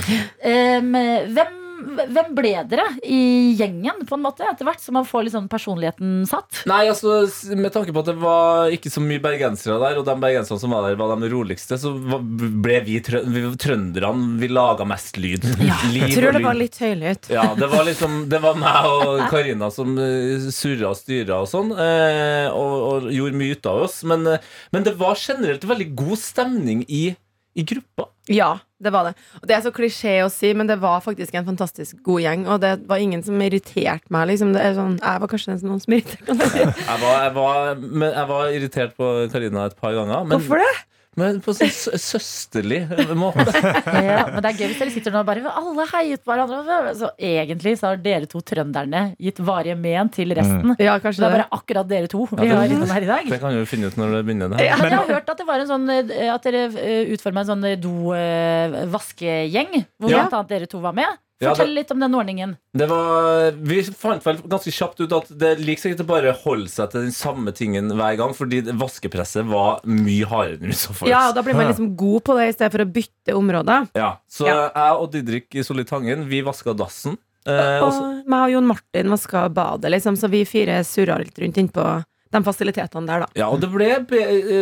Um, 0.50 0.92
hvem, 1.36 1.59
hvem 1.80 2.34
ble 2.36 2.52
dere 2.70 2.86
i 3.04 3.54
gjengen, 3.58 4.04
på 4.08 4.16
en 4.16 4.24
måte, 4.24 4.44
etter 4.46 4.66
hvert 4.68 4.82
som 4.82 4.96
man 4.98 5.06
får 5.08 5.26
liksom 5.28 5.48
personligheten 5.52 6.24
satt? 6.28 6.62
Nei, 6.70 6.84
altså 6.90 7.22
Med 7.56 7.72
tanke 7.74 7.94
på 7.94 8.02
at 8.04 8.10
det 8.12 8.16
var 8.20 8.72
ikke 8.74 8.92
så 8.92 9.02
mye 9.04 9.22
bergensere 9.22 9.78
der, 9.82 9.98
og 10.00 10.06
de 10.08 10.14
bergenserne 10.22 10.60
som 10.62 10.74
var 10.74 10.86
der, 10.88 10.98
var 11.00 11.14
de 11.20 11.30
roligste, 11.32 11.78
så 11.80 11.92
ble 11.96 12.78
vi, 12.86 12.98
trø 13.04 13.22
vi 13.26 13.44
trønderne 13.60 14.38
Vi 14.40 14.50
laga 14.52 14.86
mest 14.88 15.18
lyd. 15.20 15.44
Ja, 15.60 15.76
Jeg 15.94 16.14
tror 16.16 16.36
det 16.36 16.44
var 16.44 16.56
litt 16.58 16.78
høylytt. 16.80 17.30
Ja, 17.32 17.48
det 17.58 17.68
var 17.72 17.84
liksom 17.88 18.24
Det 18.30 18.40
var 18.42 18.58
meg 18.60 18.88
og 18.90 19.24
Karina 19.32 19.70
som 19.74 19.96
uh, 19.98 20.48
surra 20.54 20.92
og 20.92 20.98
styra 20.98 21.40
og 21.44 21.48
sånn. 21.50 21.72
eh, 21.74 22.48
og, 22.50 22.74
og 22.90 23.10
gjorde 23.14 23.38
mye 23.40 23.56
ut 23.56 23.68
av 23.70 23.84
oss. 23.86 24.00
Men, 24.08 24.26
eh, 24.26 24.42
men 24.74 24.86
det 24.86 24.96
var 25.00 25.18
generelt 25.20 25.64
veldig 25.68 25.88
god 25.98 26.18
stemning 26.20 26.82
i, 26.88 27.02
i 27.54 27.64
gruppa. 27.66 28.08
Ja, 28.30 28.54
det 28.80 28.92
var 28.94 29.10
det. 29.10 29.14
Og 29.40 29.48
det 29.48 29.56
er 29.56 29.64
så 29.64 29.72
klisjé 29.76 30.14
å 30.24 30.30
si, 30.32 30.52
men 30.56 30.68
det 30.70 30.78
var 30.80 31.02
faktisk 31.04 31.34
en 31.36 31.46
fantastisk 31.48 31.98
god 32.06 32.22
gjeng. 32.24 32.46
Og 32.48 32.60
det 32.62 32.72
var 32.88 33.02
ingen 33.02 33.22
som 33.26 33.40
irriterte 33.44 34.08
meg. 34.12 34.30
Liksom. 34.32 34.54
Det 34.56 34.62
er 34.64 34.76
sånn, 34.78 34.96
jeg 35.02 35.24
var 35.24 35.32
kanskje 35.32 35.52
den 35.52 35.60
som 35.62 35.72
noen 35.72 35.82
som 35.84 35.96
irriterte 35.96 36.36
meg. 36.38 36.56
jeg. 36.62 36.70
Jeg 36.80 37.02
var, 37.04 37.18
jeg 37.26 37.34
var, 37.36 37.74
men 37.80 38.08
jeg 38.08 38.30
var 38.32 38.54
irritert 38.56 38.96
på 38.96 39.10
Karina 39.32 39.66
et 39.68 39.76
par 39.80 39.96
ganger. 39.96 40.24
Men, 40.24 40.38
Hvorfor 40.38 40.62
det? 40.64 40.72
Men 41.20 41.38
på 41.44 41.52
sånn 41.56 41.70
sø- 41.70 41.98
søsterlig 42.00 42.80
måte. 43.20 43.44
Ja, 44.10 44.24
men 44.32 44.40
det 44.42 44.50
er 44.50 44.58
gøy 44.60 44.66
hvis 44.72 44.80
dere 44.80 44.92
sitter 44.94 45.12
nå 45.14 45.20
og 45.22 45.28
bare 45.28 45.52
Alle 45.60 45.84
heiet 45.92 46.22
på 46.24 46.32
hverandre. 46.32 46.94
Så 46.98 47.10
egentlig 47.20 47.76
så 47.78 47.90
har 47.92 48.00
dere 48.02 48.26
to 48.30 48.40
trønderne 48.40 49.02
gitt 49.20 49.38
varige 49.44 49.76
men 49.78 50.08
til 50.14 50.32
resten. 50.36 50.74
Ja, 50.80 50.96
Så 50.98 51.04
kanskje 51.04 51.20
det 51.22 51.28
er 51.28 51.30
det. 51.30 51.38
bare 51.38 51.60
akkurat 51.60 51.86
dere 51.90 52.08
to 52.10 52.24
vi 52.30 52.36
det- 52.40 52.56
har 52.56 52.64
innom 52.74 52.90
her 52.96 53.02
i 53.06 53.10
dag. 53.12 53.28
Det 53.30 53.40
kan 53.44 53.52
vi 53.54 53.60
jo 53.60 53.68
finne 53.70 53.86
ut 53.92 53.96
når 54.00 54.16
det 54.16 54.22
begynner. 54.26 54.48
Det 54.56 54.66
her. 54.66 54.76
Men 54.80 54.90
jeg 54.90 54.98
har 55.00 55.12
hørt 55.14 55.28
at 55.34 55.38
det 55.44 55.46
var 55.46 55.58
en 55.60 55.70
sånn 55.70 55.86
eh, 55.90 56.34
At 56.34 56.42
dere 56.48 56.62
utforma 57.14 57.40
en 57.44 57.50
sånn 57.52 57.66
do-vaskegjeng, 58.70 59.84
hvor 60.00 60.10
Ja. 60.10 60.16
blant 60.26 60.32
annet 60.34 60.48
dere 60.48 60.66
to 60.66 60.80
var 60.80 60.92
med. 60.92 61.06
Ja, 61.40 61.54
Fortell 61.54 61.70
litt 61.72 61.90
om 61.94 62.00
den 62.02 62.12
ordningen. 62.14 62.50
Det 62.76 62.84
var, 62.90 63.54
vi 63.56 63.78
fant 63.96 64.24
vel 64.26 64.42
ganske 64.44 64.72
kjapt 64.76 64.98
ut 65.00 65.12
at 65.16 65.30
det 65.40 65.54
liker 65.62 65.80
seg 65.86 65.94
ikke 65.94 66.04
å 66.04 66.08
bare 66.10 66.34
holde 66.42 66.68
seg 66.68 66.90
til 66.92 67.06
den 67.06 67.14
samme 67.16 67.54
tingen 67.56 67.88
hver 67.96 68.18
gang, 68.20 68.34
fordi 68.36 68.60
vaskepresset 68.76 69.48
var 69.48 69.80
mye 69.88 70.28
hardere 70.28 70.68
enn 70.68 70.76
så 70.76 70.92
for. 70.92 71.08
Ja, 71.08 71.30
og 71.30 71.38
da 71.38 71.44
blir 71.46 71.56
man 71.56 71.70
liksom 71.72 71.94
god 71.96 72.26
på 72.28 72.36
det 72.36 72.50
i 72.50 72.52
stedet 72.58 72.74
for 72.76 72.84
å 72.84 72.90
bytte 72.92 73.38
områder. 73.40 73.88
Ja, 73.96 74.10
så 74.28 74.46
Ja. 74.50 74.58
jeg 74.68 75.00
og 75.00 75.10
Didrik 75.16 75.60
Solli 75.64 75.84
Tangen, 75.88 76.28
vi 76.28 76.42
vaska 76.44 76.76
dassen. 76.76 77.16
Eh, 77.48 77.80
Og 77.80 78.28
meg 78.28 78.42
og 78.44 78.50
Jon 78.52 78.66
Martin 78.68 79.08
vaska 79.08 79.48
badet, 79.48 79.90
liksom, 79.96 80.16
så 80.20 80.28
vi 80.28 80.44
fire 80.44 80.84
surra 80.84 81.16
litt 81.18 81.38
rundt 81.40 81.56
innpå 81.56 82.04
de 82.30 82.42
fasilitetene 82.46 83.08
der, 83.08 83.24
da. 83.24 83.28
ja, 83.40 83.48
og 83.50 83.58
det 83.62 83.70
ble 83.72 83.88
be 84.06 84.20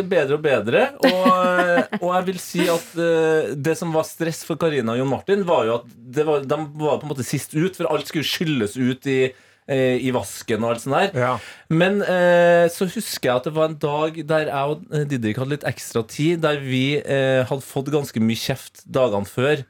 bedre 0.09 0.39
og 0.39 0.45
bedre. 0.45 0.85
Og, 1.05 1.99
og 1.99 2.07
jeg 2.15 2.25
vil 2.31 2.39
si 2.41 2.63
at 2.71 2.95
eh, 2.97 3.51
det 3.53 3.75
som 3.77 3.93
var 3.93 4.07
stress 4.09 4.41
for 4.47 4.57
Karina 4.61 4.95
og 4.95 5.03
Jon 5.03 5.11
Martin, 5.11 5.45
var 5.45 5.67
jo 5.67 5.75
at 5.81 5.91
det 6.17 6.25
var, 6.25 6.41
de 6.49 6.57
var 6.81 6.97
på 6.97 7.05
en 7.05 7.13
måte 7.13 7.27
sist 7.27 7.53
ut, 7.53 7.77
for 7.77 7.91
alt 7.91 8.09
skulle 8.09 8.25
skylles 8.25 8.73
ut 8.79 9.05
i 9.09 9.19
eh, 9.29 10.01
i 10.01 10.09
vasken 10.15 10.65
og 10.65 10.73
alt 10.73 10.83
sånt 10.85 10.97
der. 10.97 11.21
Ja. 11.27 11.33
Men 11.69 12.01
eh, 12.01 12.65
så 12.73 12.89
husker 12.89 13.29
jeg 13.29 13.35
at 13.35 13.49
det 13.49 13.55
var 13.59 13.69
en 13.69 13.77
dag 13.85 14.17
der 14.33 14.49
jeg 14.49 14.73
og 14.73 14.87
eh, 14.89 15.05
Didrik 15.11 15.37
hadde 15.41 15.53
litt 15.53 15.67
ekstra 15.69 16.03
tid, 16.09 16.41
der 16.45 16.61
vi 16.63 16.83
eh, 16.99 17.43
hadde 17.49 17.65
fått 17.65 17.93
ganske 17.93 18.23
mye 18.23 18.39
kjeft 18.47 18.81
dagene 18.89 19.29
før. 19.29 19.61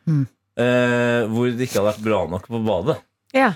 Eh, 0.59 1.21
hvor 1.31 1.51
det 1.51 1.67
ikke 1.67 1.81
hadde 1.81 1.91
vært 1.91 2.07
bra 2.07 2.23
nok 2.31 2.47
på 2.47 2.63
badet. 2.63 2.97
Ja. 3.35 3.53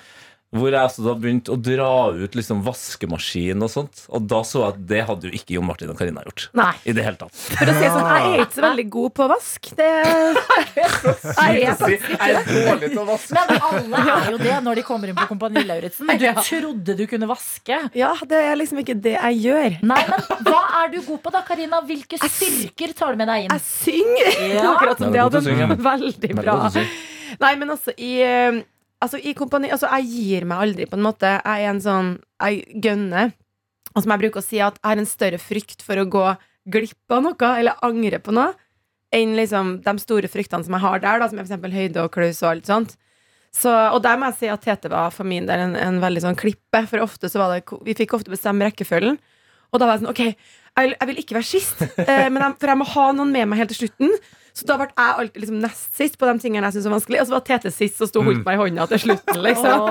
Hvor 0.53 0.69
jeg 0.69 0.77
altså 0.79 1.03
da 1.05 1.13
begynte 1.17 1.53
å 1.53 1.57
dra 1.57 1.89
ut 2.13 2.35
liksom 2.37 2.61
vaskemaskin 2.65 3.63
og 3.65 3.71
sånt. 3.73 4.03
Og 4.13 4.27
da 4.29 4.43
så 4.45 4.61
jeg 4.61 4.73
at 4.75 4.81
det 4.91 5.01
hadde 5.07 5.29
jo 5.29 5.33
ikke 5.33 5.55
Jon 5.55 5.65
Martin 5.65 5.89
og 5.89 5.97
Karina 5.97 6.21
gjort. 6.27 6.45
Nei. 6.57 6.73
I 6.85 6.93
det 6.93 7.05
hele 7.07 7.17
tatt. 7.17 7.33
For 7.33 7.71
å 7.71 7.75
si 7.77 7.87
sånn, 7.89 8.09
jeg 8.13 8.27
er 8.29 8.43
ikke 8.43 8.57
så 8.59 8.65
veldig 8.67 8.85
god 8.93 9.15
på 9.17 9.27
vask. 9.31 9.71
Det 9.79 9.89
jeg 9.93 11.63
er 11.63 11.79
faktisk 11.79 12.11
Jeg 12.13 12.35
er 12.37 12.51
dårlig 12.51 12.91
til 12.91 13.01
å 13.01 13.05
vaske. 13.07 13.37
Men 13.37 13.65
alle 13.69 14.03
er 14.13 14.29
jo 14.35 14.41
det 14.43 14.57
når 14.67 14.81
de 14.81 14.85
kommer 14.87 15.13
inn 15.13 15.17
på 15.17 15.27
Kompani 15.31 15.63
Lauritzen. 15.67 16.11
Du 16.21 16.27
trodde 16.43 16.97
du 16.99 17.05
kunne 17.09 17.29
vaske. 17.31 17.79
Ja, 17.97 18.11
det 18.29 18.43
er 18.43 18.59
liksom 18.59 18.83
ikke 18.83 18.97
det 18.97 19.15
jeg 19.17 19.41
gjør. 19.47 19.79
Nei, 19.93 20.01
men 20.11 20.27
Hva 20.45 20.61
er 20.83 20.93
du 20.93 20.99
god 21.07 21.23
på, 21.25 21.33
da, 21.33 21.41
Karina? 21.47 21.81
Hvilke 21.87 22.19
styrker 22.21 22.93
tar 22.97 23.17
du 23.17 23.23
med 23.23 23.31
deg 23.31 23.47
inn? 23.47 23.57
Jeg 23.57 23.65
synger! 23.71 24.37
Ja. 24.53 24.67
Akkurat 24.75 25.01
som 25.01 25.09
Det 25.13 25.19
er 25.19 25.27
hadde 25.27 25.41
vært 25.47 25.83
veldig 25.89 26.37
bra. 26.37 26.59
Nei, 27.41 27.55
men 27.57 27.73
altså 27.73 27.93
i 27.97 28.11
eh, 28.21 28.61
Altså 29.03 29.19
i 29.19 29.35
kompani 29.37 29.71
Altså 29.73 29.89
jeg 29.97 30.09
gir 30.09 30.47
meg 30.49 30.65
aldri 30.65 30.87
på 30.89 30.97
en 30.97 31.05
måte. 31.05 31.35
Jeg 31.37 31.67
er 31.67 31.71
en 31.73 31.83
sånn 31.83 32.11
Jeg 32.41 32.81
gønner. 32.83 33.33
Og 33.93 34.01
som 34.01 34.13
jeg 34.13 34.23
bruker 34.25 34.41
å 34.41 34.45
si 34.45 34.61
at 34.63 34.79
Jeg 34.79 34.89
har 34.89 35.01
en 35.01 35.09
større 35.09 35.41
frykt 35.41 35.85
for 35.85 35.99
å 35.99 36.09
gå 36.09 36.25
glipp 36.73 37.15
av 37.15 37.23
noe 37.25 37.53
Eller 37.59 37.79
angre 37.85 38.21
på 38.23 38.35
noe 38.35 38.53
Enn 39.13 39.35
liksom 39.37 39.75
de 39.85 39.93
store 40.01 40.29
fryktene 40.31 40.65
som 40.65 40.73
jeg 40.73 40.85
har 40.85 41.03
der 41.03 41.21
da 41.21 41.29
Som 41.29 41.41
er 41.41 41.45
eksempel 41.45 41.75
høyde 41.75 42.05
og 42.05 42.13
klaus 42.15 42.41
og 42.41 42.53
alt 42.55 42.69
sånt. 42.69 42.95
Så, 43.53 43.69
og 43.69 43.99
der 44.01 44.17
må 44.17 44.31
jeg 44.31 44.39
si 44.39 44.47
at 44.49 44.63
Tete 44.65 44.89
var 44.89 45.11
for 45.13 45.29
min 45.29 45.45
del 45.45 45.61
en, 45.67 45.75
en 45.77 45.99
veldig 46.01 46.23
sånn 46.23 46.39
klippe 46.39 46.79
For 46.89 47.03
ofte 47.05 47.29
så 47.29 47.43
var 47.43 47.53
det 47.53 47.77
Vi 47.85 47.93
fikk 47.99 48.15
ofte 48.17 48.33
bestemme 48.33 48.65
rekkefølgen. 48.65 49.19
Og 49.73 49.81
da 49.81 49.85
var 49.85 49.97
jeg 49.97 50.03
sånn, 50.03 50.13
ok, 50.13 50.49
jeg, 50.77 50.93
jeg 50.93 51.09
vil 51.09 51.19
ikke 51.21 51.37
være 51.37 51.49
sist, 51.49 51.83
eh, 51.83 52.29
men 52.29 52.41
jeg, 52.41 52.55
for 52.61 52.73
jeg 52.73 52.81
må 52.81 52.87
ha 52.93 53.09
noen 53.17 53.35
med 53.35 53.51
meg 53.51 53.61
helt 53.61 53.73
til 53.75 53.85
slutten. 53.85 54.15
Så 54.53 54.67
da 54.69 54.75
ble 54.77 54.85
jeg 54.85 55.17
alltid 55.17 55.41
liksom 55.41 55.61
nest 55.63 55.95
sist 55.97 56.17
på 56.21 56.27
de 56.29 56.33
tingene 56.43 56.67
jeg 56.67 56.75
syntes 56.75 56.85
var 56.85 56.93
vanskelig. 56.99 57.19
Og 57.23 57.25
så 57.25 57.33
var 57.33 57.43
Tete 57.47 57.71
sist 57.73 58.03
og 58.05 58.09
sto 58.11 58.21
og 58.21 58.27
holdt 58.29 58.43
meg 58.45 58.53
i 58.53 58.61
hånda 58.61 58.85
til 58.91 59.01
slutten. 59.01 59.39
liksom 59.47 59.87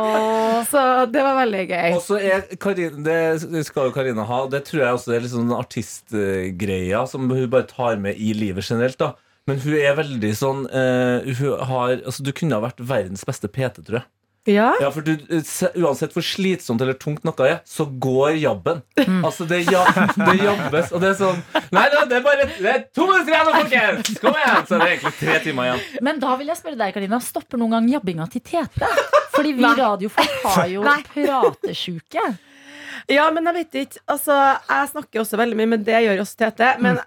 Så 0.70 0.84
det 1.10 1.24
var 1.26 1.38
veldig 1.40 1.62
gøy. 1.66 1.88
Og 1.96 2.04
så 2.04 2.20
er 2.22 2.44
Karin, 2.62 3.02
det 3.02 3.64
skal 3.66 3.90
jo 3.90 3.94
Karina 3.96 4.26
ha. 4.28 4.38
Det 4.52 4.62
tror 4.68 4.84
jeg 4.84 5.00
også 5.00 5.16
er 5.16 5.26
liksom 5.26 5.48
sånn 5.48 5.58
artistgreia 5.58 7.02
som 7.10 7.26
hun 7.26 7.50
bare 7.50 7.66
tar 7.72 7.98
med 8.02 8.22
i 8.22 8.30
livet 8.38 8.68
generelt. 8.68 9.00
da 9.02 9.16
Men 9.50 9.58
hun 9.66 9.74
er 9.80 9.98
veldig 9.98 10.32
sånn 10.38 10.64
uh, 10.70 11.26
hun 11.26 11.66
har, 11.66 11.96
altså, 11.98 12.22
Du 12.22 12.30
kunne 12.30 12.54
ha 12.54 12.62
vært 12.62 12.86
verdens 12.86 13.26
beste 13.26 13.50
PT, 13.50 13.82
tror 13.82 14.04
jeg. 14.04 14.08
Ja, 14.50 14.72
Ja, 14.82 14.88
for 14.90 15.04
du, 15.06 15.12
eh, 15.30 15.52
Uansett 15.78 16.14
hvor 16.16 16.24
slitsomt 16.26 16.82
eller 16.82 16.96
tungt 16.98 17.22
noe 17.22 17.46
er, 17.46 17.60
så 17.68 17.84
går 17.86 18.40
jabben. 18.42 18.80
Altså, 19.22 19.46
det, 19.46 19.60
ja, 19.70 19.84
det 20.18 20.34
jabbes, 20.40 20.90
og 20.90 21.02
det 21.04 21.12
er 21.12 21.18
sånn 21.20 21.38
Nei 21.72 21.84
det 21.92 22.16
er 22.18 22.24
bare 22.24 22.48
det 22.58 22.70
er 22.72 22.80
to 22.94 23.06
minutter 23.06 23.32
igjen, 23.36 23.52
folkens! 23.54 24.18
Kom 24.22 24.34
igjen! 24.40 24.66
Så 24.66 24.78
det 24.78 24.80
er 24.82 24.94
egentlig 24.96 25.14
tre 25.20 25.36
timer 25.44 25.68
igjen. 25.70 25.84
Men 26.08 26.18
da 26.22 26.34
vil 26.40 26.50
jeg 26.50 26.58
spørre 26.58 26.80
deg, 26.80 26.94
Karina. 26.96 27.20
Stopper 27.22 27.60
noen 27.62 27.76
gang 27.76 27.88
jabbinga 27.92 28.26
til 28.32 28.42
Tete? 28.44 28.90
Fordi 29.32 29.54
vi 29.56 29.70
radiofolk 29.78 30.42
har 30.56 30.66
jo 30.72 30.82
pratesjuke. 31.14 32.26
ja, 33.08 33.30
men 33.34 33.46
jeg 33.48 33.54
vet 33.60 33.78
ikke. 33.84 34.02
Altså, 34.10 34.36
jeg 34.68 34.90
snakker 34.92 35.22
også 35.22 35.38
veldig 35.40 35.58
mye, 35.62 35.70
men 35.76 35.86
det 35.86 36.02
gjør 36.04 36.24
også 36.26 36.38
Tete. 36.42 36.74
Men 36.82 37.00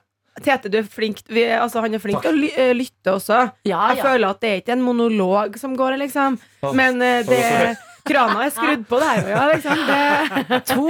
Tete, 0.43 0.67
du 0.67 0.77
er 0.81 0.83
flink 0.83 1.21
vi, 1.31 1.45
altså, 1.47 1.79
Han 1.85 1.93
er 1.95 2.01
flink 2.03 2.19
til 2.21 2.33
å 2.33 2.35
ly 2.35 2.49
eh, 2.59 2.73
lytte 2.75 3.13
også. 3.15 3.37
Ja, 3.63 3.85
Jeg 3.93 4.01
ja. 4.01 4.03
føler 4.09 4.27
at 4.33 4.41
det 4.43 4.49
er 4.51 4.61
ikke 4.63 4.75
en 4.75 4.83
monolog 4.83 5.55
som 5.61 5.75
går, 5.79 5.95
liksom. 6.01 6.39
Men 6.75 6.99
det 6.99 7.13
det 7.29 7.77
Krana 8.05 8.43
er 8.45 8.51
skrudd 8.53 8.83
på 8.89 8.99
der 9.01 9.21
òg, 9.23 9.29
ja. 9.31 9.43
Liksom. 9.51 9.79
Det, 9.89 10.59
To 10.69 10.85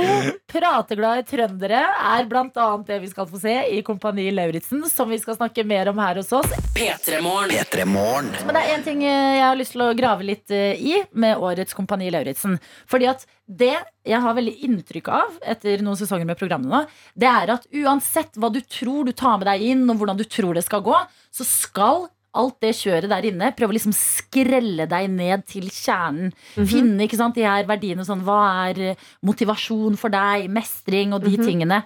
prateglade 0.52 1.24
trøndere 1.30 1.82
er 2.12 2.28
blant 2.30 2.58
annet 2.60 2.90
det 2.90 3.00
vi 3.06 3.12
skal 3.12 3.28
få 3.30 3.40
se 3.40 3.54
i 3.72 3.82
Kompani 3.88 4.28
Lauritzen, 4.36 4.84
som 4.92 5.12
vi 5.12 5.20
skal 5.22 5.38
snakke 5.38 5.64
mer 5.68 5.92
om 5.92 6.02
her 6.04 6.20
hos 6.20 6.34
oss. 6.36 6.52
P3morgen. 6.76 7.56
P3 7.56 7.86
Morgen. 7.88 8.32
Men 8.46 8.58
det 8.58 8.64
er 8.66 8.76
en 8.76 8.86
ting 8.86 9.04
eh, 9.08 9.38
jeg 9.38 9.46
har 9.46 9.60
lyst 9.60 9.76
til 9.76 9.86
å 9.86 9.92
grave 9.98 10.28
litt 10.28 10.52
eh, 10.54 10.76
i 10.76 11.00
med 11.16 11.40
årets 11.40 11.78
Kompani 11.78 12.12
Lauritzen. 12.12 12.58
Fordi 12.92 13.10
at 13.12 13.24
det 13.46 13.76
jeg 14.06 14.22
har 14.22 14.36
veldig 14.38 14.56
inntrykk 14.68 15.08
av 15.14 15.40
etter 15.54 15.82
noen 15.86 15.98
sesonger 16.00 16.28
med 16.28 16.38
programmet 16.40 16.70
nå, 16.70 16.82
det 17.18 17.30
er 17.30 17.54
at 17.56 17.68
uansett 17.74 18.38
hva 18.42 18.52
du 18.54 18.60
tror 18.62 19.08
du 19.08 19.14
tar 19.18 19.40
med 19.40 19.48
deg 19.50 19.64
inn, 19.72 19.86
og 19.90 20.02
hvordan 20.02 20.20
du 20.20 20.26
tror 20.28 20.58
det 20.58 20.66
skal 20.66 20.84
gå, 20.86 20.98
så 21.34 21.48
skal 21.48 22.08
alt 22.38 22.58
det 22.64 22.74
kjøret 22.78 23.12
der 23.12 23.28
inne 23.30 23.52
prøve 23.56 23.74
å 23.74 23.78
liksom 23.78 23.96
skrelle 23.96 24.88
deg 24.92 25.08
ned 25.12 25.46
til 25.50 25.70
kjernen. 25.72 26.34
Finne 26.56 27.08
ikke 27.08 27.20
sant, 27.20 27.38
de 27.38 27.46
her 27.48 27.68
verdiene 27.70 28.06
sånn 28.08 28.24
Hva 28.26 28.42
er 28.68 28.82
eh, 28.92 29.06
motivasjon 29.26 29.98
for 30.00 30.14
deg? 30.14 30.50
Mestring 30.54 31.16
og 31.16 31.26
de 31.26 31.38
tingene. 31.40 31.84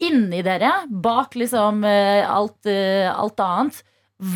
Inni 0.00 0.40
dere, 0.44 0.70
bak 0.88 1.34
liksom 1.36 1.82
eh, 1.84 2.24
alt, 2.24 2.64
eh, 2.70 3.08
alt 3.10 3.42
annet, 3.44 3.82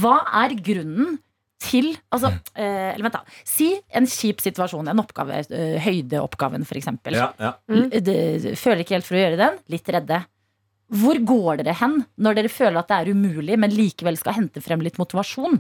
hva 0.00 0.18
er 0.44 0.56
grunnen 0.64 1.16
til 1.64 1.94
altså, 2.12 2.28
eh, 2.52 2.90
Eller 2.92 3.06
vent, 3.06 3.16
da. 3.16 3.38
Si 3.48 3.70
en 3.96 4.04
kjip 4.10 4.42
situasjon. 4.44 4.90
En 4.92 5.00
oppgave. 5.00 5.40
høydeoppgaven, 5.80 6.66
f.eks. 6.68 6.90
Ja, 7.14 7.30
ja. 7.40 7.54
Mm. 7.72 7.88
Føler 8.60 8.84
ikke 8.84 8.98
helt 8.98 9.08
for 9.08 9.16
å 9.16 9.22
gjøre 9.22 9.40
den. 9.40 9.56
Litt 9.72 9.88
redde. 9.88 10.20
Hvor 10.94 11.18
går 11.26 11.62
dere 11.62 11.76
hen 11.80 12.00
når 12.22 12.38
dere 12.38 12.52
føler 12.52 12.80
at 12.80 12.90
det 12.90 12.98
er 13.00 13.14
umulig, 13.14 13.58
men 13.60 13.74
likevel 13.74 14.18
skal 14.20 14.38
hente 14.38 14.62
frem 14.64 14.84
litt 14.84 15.00
motivasjon? 15.00 15.58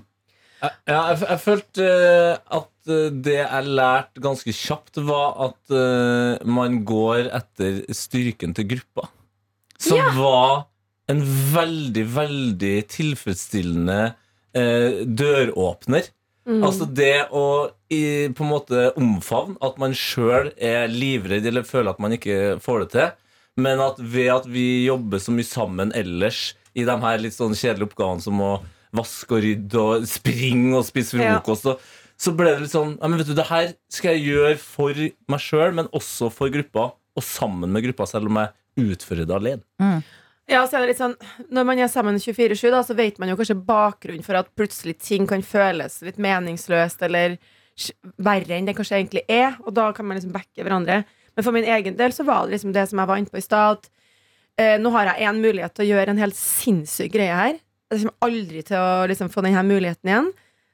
Ja, 0.64 0.70
jeg, 0.88 1.18
jeg 1.26 1.40
følte 1.42 1.86
eh, 1.88 2.36
at 2.58 2.92
eh, 2.92 3.08
det 3.26 3.36
jeg 3.40 3.72
lærte 3.80 4.22
ganske 4.24 4.54
kjapt, 4.54 5.00
var 5.04 5.34
at 5.50 5.74
eh, 5.74 6.46
man 6.46 6.80
går 6.88 7.28
etter 7.34 7.82
styrken 7.92 8.54
til 8.56 8.70
gruppa. 8.76 9.10
Som 9.82 10.00
var 10.16 10.68
en 11.12 11.20
veldig, 11.52 12.04
veldig 12.14 12.76
tilfredsstillende 12.94 13.98
eh, 14.56 15.02
døråpner. 15.04 16.08
Altså 16.44 16.84
det 16.84 17.30
å 17.32 17.70
i, 17.88 18.28
på 18.36 18.44
en 18.44 18.50
måte 18.50 18.88
omfavne 19.00 19.56
at 19.64 19.78
man 19.80 19.94
sjøl 19.96 20.50
er 20.60 20.90
livredd 20.92 21.46
eller 21.48 21.64
føler 21.64 21.94
at 21.94 22.02
man 22.04 22.12
ikke 22.18 22.58
får 22.60 22.82
det 22.82 22.88
til, 22.92 23.14
men 23.60 23.82
at 23.82 23.98
ved 23.98 24.30
at 24.34 24.46
vi 24.50 24.86
jobber 24.88 25.22
så 25.22 25.34
mye 25.34 25.46
sammen 25.46 25.92
ellers 25.94 26.54
i 26.74 26.86
de 26.86 26.94
her 27.04 27.20
litt 27.22 27.36
sånn 27.36 27.54
kjedelige 27.54 27.92
oppgavene 27.92 28.24
som 28.24 28.40
å 28.42 28.54
vaske 28.94 29.36
og 29.36 29.44
rydde 29.44 29.82
og 29.82 30.08
springe 30.10 30.74
og 30.78 30.86
spise 30.86 31.18
frokost, 31.18 31.70
og, 31.70 31.84
så 32.18 32.34
ble 32.34 32.52
det 32.52 32.64
litt 32.64 32.74
sånn 32.74 32.92
ja, 33.00 33.08
men 33.10 33.18
vet 33.18 33.30
du, 33.30 33.34
Det 33.34 33.48
her 33.48 33.72
skal 33.90 34.14
jeg 34.14 34.28
gjøre 34.30 34.58
for 34.62 35.06
meg 35.30 35.42
sjøl, 35.42 35.72
men 35.74 35.90
også 35.94 36.30
for 36.34 36.52
gruppa, 36.54 36.92
og 36.94 37.26
sammen 37.26 37.72
med 37.74 37.86
gruppa, 37.88 38.06
selv 38.10 38.30
om 38.30 38.38
jeg 38.42 38.90
utfører 38.90 39.26
det 39.26 39.34
alene. 39.34 39.62
ja, 40.50 40.62
så 40.66 40.76
er 40.76 40.84
det 40.84 40.92
litt 40.92 41.02
sånn 41.02 41.14
Når 41.54 41.66
man 41.66 41.82
er 41.82 41.90
sammen 41.90 42.18
24-7, 42.22 42.70
da, 42.74 42.84
så 42.86 42.96
vet 42.98 43.18
man 43.22 43.30
jo 43.30 43.38
kanskje 43.38 43.58
bakgrunnen 43.66 44.26
for 44.26 44.38
at 44.38 44.50
plutselig 44.58 44.98
ting 45.02 45.28
kan 45.30 45.42
føles 45.46 46.00
litt 46.06 46.18
meningsløst 46.22 47.02
eller 47.06 47.38
verre 48.22 48.54
enn 48.54 48.68
det 48.68 48.76
kanskje 48.78 49.00
egentlig 49.00 49.24
er, 49.26 49.56
og 49.66 49.74
da 49.74 49.88
kan 49.94 50.06
man 50.06 50.18
liksom 50.18 50.34
backe 50.34 50.62
hverandre. 50.62 51.02
Men 51.34 51.46
for 51.46 51.56
min 51.56 51.68
egen 51.76 51.98
del 51.98 52.14
så 52.14 52.26
var 52.26 52.46
det 52.46 52.56
liksom 52.56 52.74
det 52.74 52.86
som 52.90 53.00
jeg 53.00 53.10
var 53.10 53.20
inne 53.20 53.32
på 53.32 53.40
i 53.40 53.44
stad, 53.44 53.88
eh, 54.60 54.76
nå 54.80 54.92
har 54.94 55.10
jeg 55.10 55.28
én 55.28 55.40
mulighet 55.42 55.74
til 55.74 55.86
å 55.86 55.90
gjøre 55.92 56.14
en 56.14 56.22
helt 56.22 56.38
sinnssyk 56.38 57.14
greie 57.14 57.38
her. 57.38 57.56
Jeg 57.92 58.04
kommer 58.04 58.28
aldri 58.28 58.62
til 58.66 58.80
å 58.80 59.06
liksom, 59.10 59.30
få 59.32 59.44
denne 59.44 59.64
muligheten 59.66 60.10
igjen. 60.10 60.30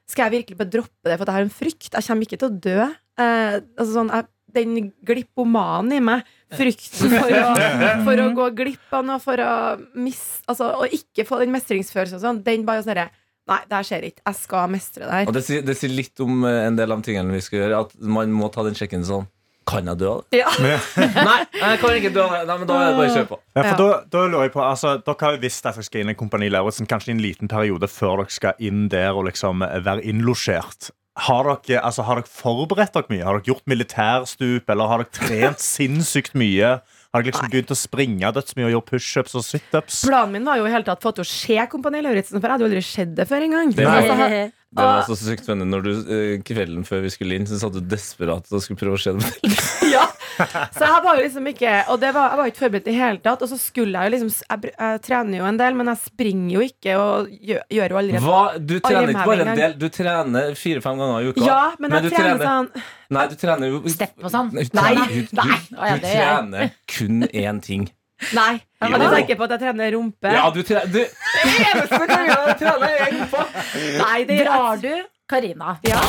Skal 0.09 0.27
jeg 0.27 0.41
virkelig 0.41 0.59
bare 0.59 0.73
droppe 0.73 1.07
det, 1.07 1.15
for 1.15 1.25
at 1.25 1.31
jeg 1.31 1.37
har 1.39 1.47
en 1.47 1.55
frykt? 1.55 1.89
Jeg 1.93 2.07
kommer 2.07 2.27
ikke 2.27 2.39
til 2.41 2.49
å 2.49 2.61
dø. 2.67 2.77
Eh, 3.21 3.57
altså 3.79 3.91
sånn, 3.95 4.11
jeg, 4.13 4.27
den 4.51 4.91
glippomanen 5.07 5.95
i 5.95 6.01
meg, 6.03 6.27
frykten 6.57 7.13
for 7.13 7.37
å, 7.37 7.43
for 8.03 8.21
å 8.23 8.27
gå 8.35 8.47
glipp 8.57 8.95
av 8.97 9.05
noe, 9.07 9.21
for 9.23 9.39
å 9.39 9.51
mis, 9.95 10.21
altså, 10.51 10.73
å 10.83 10.87
ikke 10.91 11.25
få 11.27 11.39
den 11.41 11.53
mestringsfølelsen, 11.55 12.19
og 12.19 12.25
sånn, 12.25 12.45
den 12.45 12.67
bare 12.67 12.85
sånn 12.85 13.17
Nei, 13.49 13.57
det 13.67 13.73
her 13.73 13.85
skjer 13.87 14.03
ikke. 14.05 14.21
Jeg 14.29 14.37
skal 14.37 14.67
mestre 14.69 15.01
det 15.01 15.15
her. 15.15 15.27
Og 15.27 15.33
det 15.33 15.41
sier, 15.43 15.63
det 15.65 15.73
sier 15.75 15.91
litt 15.91 16.21
om 16.23 16.43
eh, 16.45 16.59
en 16.67 16.75
del 16.77 16.93
av 16.93 17.01
tingene 17.03 17.33
vi 17.33 17.41
skal 17.43 17.57
gjøre, 17.63 17.79
at 17.87 17.95
man 18.17 18.31
må 18.37 18.51
ta 18.53 18.63
den 18.63 18.77
sjekken 18.77 19.01
sånn 19.07 19.25
Kan 19.69 19.85
jeg 19.85 19.99
dø 20.01 20.07
av 20.09 20.21
det? 20.31 20.39
Ja. 20.41 20.49
Nei, 21.29 21.35
jeg 21.53 21.79
kan 21.83 21.97
ikke 21.99 22.09
dø 22.15 22.23
av 22.25 22.31
det. 22.33 22.39
Nei, 22.49 22.55
men 22.63 22.67
da 22.69 22.77
er 22.81 22.87
det 22.87 22.95
bare 22.97 23.09
å 23.11 23.15
kjøre 23.15 23.29
på. 23.29 23.37
Ja, 23.53 23.61
for 23.61 23.67
Ja. 23.69 23.75
da, 23.77 23.89
da 24.15 24.23
lurer 24.27 24.47
jeg 24.47 24.53
på, 24.55 24.63
altså, 24.65 24.93
Dere 25.05 25.27
har 25.27 25.35
jo 25.37 25.41
visst 25.43 25.65
at 25.69 25.75
dere 25.77 25.85
skal 25.85 26.01
inn 26.01 26.13
i 26.13 26.17
Kompani 26.17 26.49
Lauritzen 26.49 26.89
kanskje 26.89 27.11
i 27.11 27.15
en 27.17 27.21
liten 27.21 27.51
periode 27.51 27.87
før 27.91 28.23
dere 28.23 28.33
skal 28.33 28.57
inn 28.59 28.87
der 28.89 29.11
og 29.13 29.27
liksom 29.29 29.61
være 29.61 30.01
innlosjert. 30.09 30.89
Har 31.27 31.43
dere, 31.67 31.81
altså, 31.85 32.05
har 32.07 32.21
dere 32.21 32.31
forberedt 32.31 32.93
dere 32.97 33.11
mye? 33.13 33.23
Har 33.27 33.37
dere 33.37 33.51
gjort 33.51 33.67
militærstup, 33.69 34.69
eller 34.73 34.87
har 34.91 35.03
dere 35.03 35.13
trent 35.19 35.59
sinnssykt 35.75 36.33
mye? 36.39 36.79
Har 37.11 37.21
dere 37.21 37.33
liksom 37.33 37.51
begynt 37.51 37.73
å 37.75 37.77
springe 37.77 38.29
dødsmye 38.37 38.69
og 38.69 38.73
gjøre 38.77 38.87
pushups 38.93 39.35
og 39.35 39.43
situps? 39.43 40.01
Planen 40.07 40.31
min 40.37 40.45
var 40.47 40.57
jo 40.61 40.65
i 40.65 40.71
hele 40.71 40.87
tatt 40.87 41.03
Fått 41.03 41.19
å 41.21 41.27
se 41.27 41.57
Kompani 41.69 41.99
Lauritzen, 42.01 42.39
for 42.39 42.47
jeg 42.47 42.55
hadde 42.55 42.63
jo 42.65 42.69
aldri 42.71 42.83
sett 42.87 43.13
det 43.17 43.25
før 43.29 43.43
engang. 43.49 43.73
Altså, 43.75 44.51
Det 44.71 44.83
var 44.87 45.01
så 45.03 45.15
sykt 45.19 45.43
spennende 45.43 45.67
når 45.67 45.81
du 45.83 45.91
eh, 46.15 46.33
kvelden 46.47 46.85
før 46.87 47.01
vi 47.03 47.09
skulle 47.11 47.35
inn, 47.35 47.47
så 47.47 47.57
satt 47.59 47.75
du 47.75 47.81
desperat 47.91 48.45
og 48.47 48.61
skulle 48.63 48.79
prøve 48.79 48.95
å 48.95 49.01
se 49.03 49.11
det. 49.17 49.31
ja. 49.95 50.05
Så 50.71 50.87
jeg 50.87 51.03
var 51.03 51.17
jo 51.17 51.25
liksom 51.25 51.47
ikke 51.51 51.71
Og 51.91 51.99
det 52.01 52.13
var, 52.15 52.31
jeg 52.31 52.39
var 52.39 52.49
ikke 52.49 52.61
forberedt 52.61 52.87
i 52.87 52.93
det 52.93 52.95
hele 52.97 53.19
tatt. 53.21 53.43
Og 53.43 53.51
så 53.51 53.57
skulle 53.59 53.99
jeg 53.99 54.07
jo 54.07 54.13
liksom 54.15 54.31
jeg, 54.31 54.71
jeg 54.71 55.03
trener 55.03 55.41
jo 55.41 55.49
en 55.49 55.59
del, 55.59 55.75
men 55.77 55.91
jeg 55.91 56.01
springer 56.05 56.55
jo 56.55 56.63
ikke 56.65 56.95
og 57.01 57.35
gjør, 57.51 57.61
gjør 57.77 57.95
jo 57.95 58.01
aldri 58.01 58.23
Hva? 58.23 58.41
Du 58.57 58.75
trener 58.79 59.13
ikke 59.13 59.27
bare 59.33 59.45
en 59.45 59.61
del, 59.61 59.77
du 59.81 59.87
trener 59.93 60.57
fire-fem 60.63 61.03
ganger 61.03 61.19
i 61.27 61.31
uka. 61.33 61.45
Ja, 61.45 61.61
men 61.83 61.97
jeg 61.97 62.07
du 62.07 62.15
trener 62.15 62.45
sånn 62.47 62.71
Nei, 63.11 63.25
du 63.27 63.35
trener 63.43 63.73
jo 63.73 63.81
Stepp 63.91 64.23
og 64.23 64.31
sånn? 64.31 64.53
Nei, 64.55 64.91
du, 64.95 65.17
du, 65.19 65.25
du, 65.35 65.55
du 65.75 65.81
er 65.83 66.05
trener 66.05 66.77
kun 66.95 67.25
én 67.27 67.59
ting. 67.65 67.89
Nei. 68.37 68.51
jeg 68.81 68.91
hadde 68.91 69.07
du 69.09 69.15
tenker 69.15 69.37
på 69.39 69.45
at 69.47 69.53
jeg 69.55 69.61
trener 69.63 69.91
rumpe? 69.95 70.31
Ja, 70.35 70.43
du 70.53 70.61
tre 70.67 70.83
du, 70.93 70.99
Eneste 71.01 72.01
gangen 72.07 72.29
jeg 72.31 72.57
trener, 72.61 72.93
er 73.05 73.15
rumpa! 73.17 73.45
Nei, 74.03 74.19
det 74.29 74.39
er 74.41 74.49
Drar 74.49 74.81
du, 74.83 74.91
Karina, 75.31 75.77
Ja. 75.87 76.01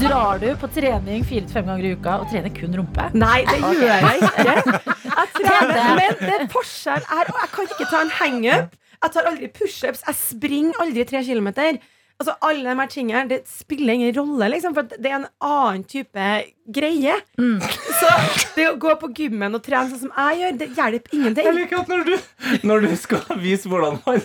drar 0.00 0.40
du 0.42 0.48
på 0.60 0.68
trening 0.74 1.24
fire 1.28 1.46
til 1.46 1.54
fem 1.54 1.68
ganger 1.70 1.86
i 1.86 1.92
uka 1.94 2.16
og 2.24 2.26
trener 2.32 2.52
kun 2.56 2.74
rumpe? 2.80 3.06
Nei, 3.14 3.38
det 3.48 3.60
gjør 3.62 3.86
jeg 3.86 4.26
ikke. 4.26 4.56
Jeg 5.06 5.32
trener, 5.36 5.94
men 6.00 6.18
det 6.20 6.34
er 6.40 6.44
forskjell 6.52 7.06
her. 7.10 7.30
Jeg 7.40 7.52
kan 7.54 7.70
ikke 7.76 7.88
ta 7.92 8.02
en 8.06 8.12
hangup. 8.18 8.76
Jeg 9.00 9.14
tar 9.14 9.30
aldri 9.30 9.48
pushups. 9.56 10.02
Jeg 10.06 10.18
springer 10.18 10.82
aldri 10.82 11.06
tre 11.08 11.22
kilometer. 11.24 11.78
Altså, 12.20 12.34
alle 12.44 12.66
de 12.68 12.74
her 12.76 12.88
tingene 12.92 13.28
Det 13.30 13.38
spiller 13.48 13.94
ingen 13.96 14.10
rolle, 14.18 14.50
liksom, 14.52 14.74
for 14.76 14.82
det 14.90 15.08
er 15.08 15.14
en 15.22 15.28
annen 15.40 15.84
type 15.88 16.26
greie. 16.76 17.14
Så 18.00 18.10
det 18.56 18.66
å 18.70 18.74
gå 18.80 18.94
på 19.00 19.10
gymmen 19.16 19.54
og 19.56 19.62
trene 19.64 19.90
sånn 19.90 20.00
som 20.06 20.12
jeg 20.16 20.40
gjør, 20.40 20.58
det 20.60 20.68
hjelper 20.76 21.10
Jeg 21.10 21.20
ingenting. 21.20 21.50
liker 21.56 21.80
at 21.82 21.88
når 21.92 22.04
du, 22.08 22.14
når 22.66 22.86
du 22.86 22.94
skal 23.00 23.38
vise 23.42 23.68
hvordan 23.70 23.98
man 24.06 24.22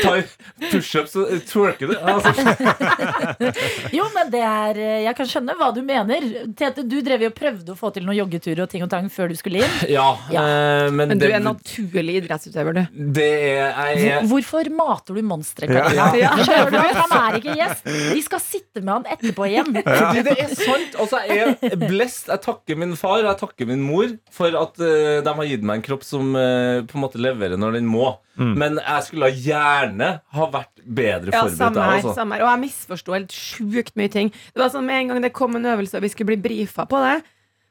tar 0.00 0.22
pushups, 0.70 1.12
så 1.14 1.26
twerker 1.50 1.90
du. 1.92 1.94
Altså, 2.00 2.32
Jo, 3.98 4.06
men 4.14 4.30
det 4.32 4.40
er 4.44 4.78
eh, 4.80 4.98
Jeg 5.06 5.16
kan 5.18 5.28
skjønne 5.30 5.54
hva 5.58 5.70
du 5.76 5.80
mener. 5.86 6.26
Tete, 6.58 6.84
du 6.86 6.98
drev 7.04 7.24
jo 7.26 7.30
og 7.32 7.36
prøvde 7.38 7.74
å 7.74 7.78
få 7.78 7.90
til 7.94 8.06
noen 8.06 8.18
joggeturer 8.22 8.64
og 8.64 8.70
ting 8.72 8.84
og 8.86 8.90
tang 8.92 9.08
før 9.12 9.30
du 9.32 9.36
skulle 9.38 9.62
inn. 9.64 9.76
ja, 9.90 10.08
eh, 10.30 10.88
men, 10.90 11.12
Men 11.14 11.18
du 11.20 11.26
det, 11.26 11.32
er 11.38 11.44
naturlig 11.44 12.18
idrettsutøver, 12.22 12.80
du. 12.80 13.02
det 13.18 13.28
er 13.30 13.94
jeg, 13.96 14.20
Hvor- 14.26 14.38
Hvorfor 14.40 14.70
mater 14.72 15.14
du 15.18 15.22
monstre, 15.26 15.66
Karina? 15.68 16.06
Ja. 16.16 16.30
Ja. 16.40 16.94
han 16.96 17.12
er 17.18 17.36
ikke 17.40 17.54
gjest? 17.58 17.82
Vi 18.14 18.22
skal 18.24 18.40
sitte 18.40 18.80
med 18.80 18.92
han 18.94 19.04
etterpå 19.12 19.44
igjen. 19.50 19.68
Fordi 19.84 20.22
det 20.26 20.34
er 20.46 20.54
sant. 20.56 20.96
Altså, 21.02 21.20
jeg 21.28 21.58
er 21.70 21.76
blessed. 21.80 22.30
Jeg 22.32 22.40
takker 22.46 22.78
min 22.80 22.94
far 22.98 23.09
far 23.10 23.26
jeg 23.26 23.38
takker 23.42 23.68
min 23.74 23.82
mor 23.82 24.14
for 24.30 24.54
at 24.62 24.78
uh, 24.80 25.18
de 25.26 25.34
har 25.42 25.48
gitt 25.50 25.66
meg 25.66 25.80
en 25.80 25.86
kropp 25.90 26.06
som 26.06 26.30
uh, 26.38 26.80
på 26.86 26.94
en 26.96 27.02
måte 27.04 27.18
leverer 27.20 27.58
når 27.60 27.80
den 27.80 27.90
må. 27.90 28.12
Men 28.40 28.78
jeg 28.80 29.04
skulle 29.04 29.28
gjerne 29.36 30.06
ha 30.32 30.46
vært 30.54 30.78
bedre 30.86 31.28
Ja, 31.34 31.42
forberedt. 31.42 31.58
samme 31.58 31.82
her, 31.84 31.98
altså. 31.98 32.14
samme 32.16 32.38
her. 32.38 32.44
Og 32.46 32.48
jeg 32.54 32.60
misforsto 32.62 33.12
helt 33.12 33.34
sjukt 33.36 33.92
mye 34.00 34.08
ting. 34.14 34.30
Det 34.54 34.62
var 34.62 34.70
sånn 34.72 34.86
Med 34.88 35.02
en 35.02 35.10
gang 35.12 35.20
det 35.26 35.34
kom 35.36 35.58
en 35.58 35.66
øvelse 35.74 35.98
og 35.98 36.06
vi 36.06 36.08
skulle 36.14 36.30
bli 36.32 36.38
brifa 36.40 36.86
på 36.88 37.02
det, 37.04 37.18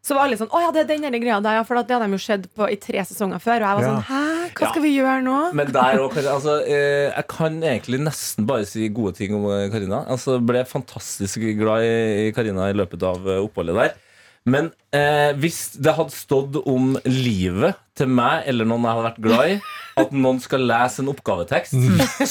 så 0.06 0.14
var 0.16 0.28
alle 0.30 0.38
sånn 0.40 0.52
Å 0.54 0.60
ja, 0.64 0.70
det 0.76 0.84
er 0.84 0.90
den 0.94 1.02
der 1.08 1.18
greia 1.20 1.40
der, 1.44 1.58
ja. 1.58 1.64
For 1.68 1.76
det 1.80 1.90
hadde 1.92 2.06
de 2.06 2.16
jo 2.16 2.22
sett 2.24 2.46
på 2.56 2.68
i 2.72 2.78
tre 2.80 3.02
sesonger 3.10 3.42
før. 3.44 3.66
Og 3.66 3.66
jeg 3.66 3.80
var 3.80 3.84
Ja. 3.84 3.90
sånn 3.90 4.06
Hæ, 4.12 4.52
hva 4.60 4.70
skal 4.70 4.86
vi 4.86 4.92
gjøre 5.00 5.24
nå? 5.26 5.40
Men 5.58 5.72
der 5.76 6.00
òg, 6.04 6.14
Karina, 6.14 6.36
altså, 6.38 6.54
eh, 6.70 7.10
jeg 7.16 7.26
kan 7.34 7.58
egentlig 7.74 8.00
nesten 8.06 8.46
bare 8.48 8.66
si 8.70 8.88
gode 8.94 9.16
ting 9.18 9.34
om 9.36 9.50
eh, 9.52 9.66
Karina. 9.74 10.04
Altså, 10.08 10.38
ble 10.40 10.62
fantastisk 10.70 11.42
glad 11.60 11.84
i, 11.84 12.30
Karina 12.38 12.70
i 12.70 12.78
løpet 12.78 13.04
av 13.10 13.26
oppholdet 13.42 13.76
der. 13.82 13.98
Men 14.48 14.72
eh, 14.96 15.36
hvis 15.40 15.76
det 15.82 15.94
hadde 15.98 16.16
stått 16.16 16.58
om 16.64 16.96
livet 17.06 17.80
til 18.00 18.08
meg 18.08 18.46
eller 18.48 18.68
noen 18.68 18.86
jeg 18.86 18.96
hadde 18.96 19.08
vært 19.10 19.24
glad 19.26 19.52
i, 19.52 19.56
at 20.00 20.14
noen 20.16 20.38
skal 20.40 20.64
lese 20.64 21.02
en 21.04 21.10
oppgavetekst, 21.12 21.76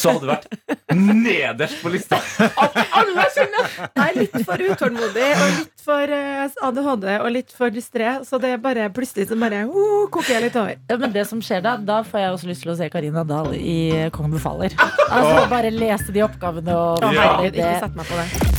så 0.01 0.15
hadde 0.15 0.23
det 0.23 0.31
vært 0.31 0.95
nederst 0.97 1.83
på 1.83 1.93
lista. 1.93 2.21
At 2.49 2.79
alle 2.97 3.27
skjønner! 3.35 3.69
Jeg 3.85 4.07
er 4.07 4.17
litt 4.17 4.39
for 4.49 4.65
utålmodig 4.71 5.27
og 5.35 5.51
litt 5.59 5.85
for 5.85 6.15
eh, 6.19 6.61
ADHD 6.71 7.09
og 7.19 7.29
litt 7.35 7.53
for 7.55 7.75
distré, 7.75 8.15
så 8.25 8.41
det 8.41 8.55
er 8.57 8.63
bare 8.65 8.89
plutselig 8.95 9.29
så 9.29 9.39
bare 9.41 9.67
uh, 9.69 10.07
koker 10.13 10.39
jeg 10.39 10.47
litt 10.49 10.59
over. 10.61 10.81
Ja, 10.89 11.01
men 11.05 11.13
det 11.15 11.27
som 11.29 11.45
skjer 11.45 11.65
da, 11.65 11.77
da 11.77 12.01
får 12.07 12.25
jeg 12.25 12.37
også 12.39 12.53
lyst 12.53 12.65
til 12.65 12.73
å 12.73 12.79
se 12.81 12.89
Karina 12.93 13.27
Dahl 13.29 13.53
i 13.59 14.09
Kongen 14.15 14.39
befaler. 14.39 14.77
Altså 15.09 15.47
Bare 15.49 15.71
lese 15.73 16.13
de 16.13 16.21
oppgavene 16.27 16.75
og 16.77 17.05
ja. 17.17 17.31
ikke 17.49 17.75
sett 17.81 17.97
meg 17.97 18.09
på 18.09 18.19
det. 18.21 18.58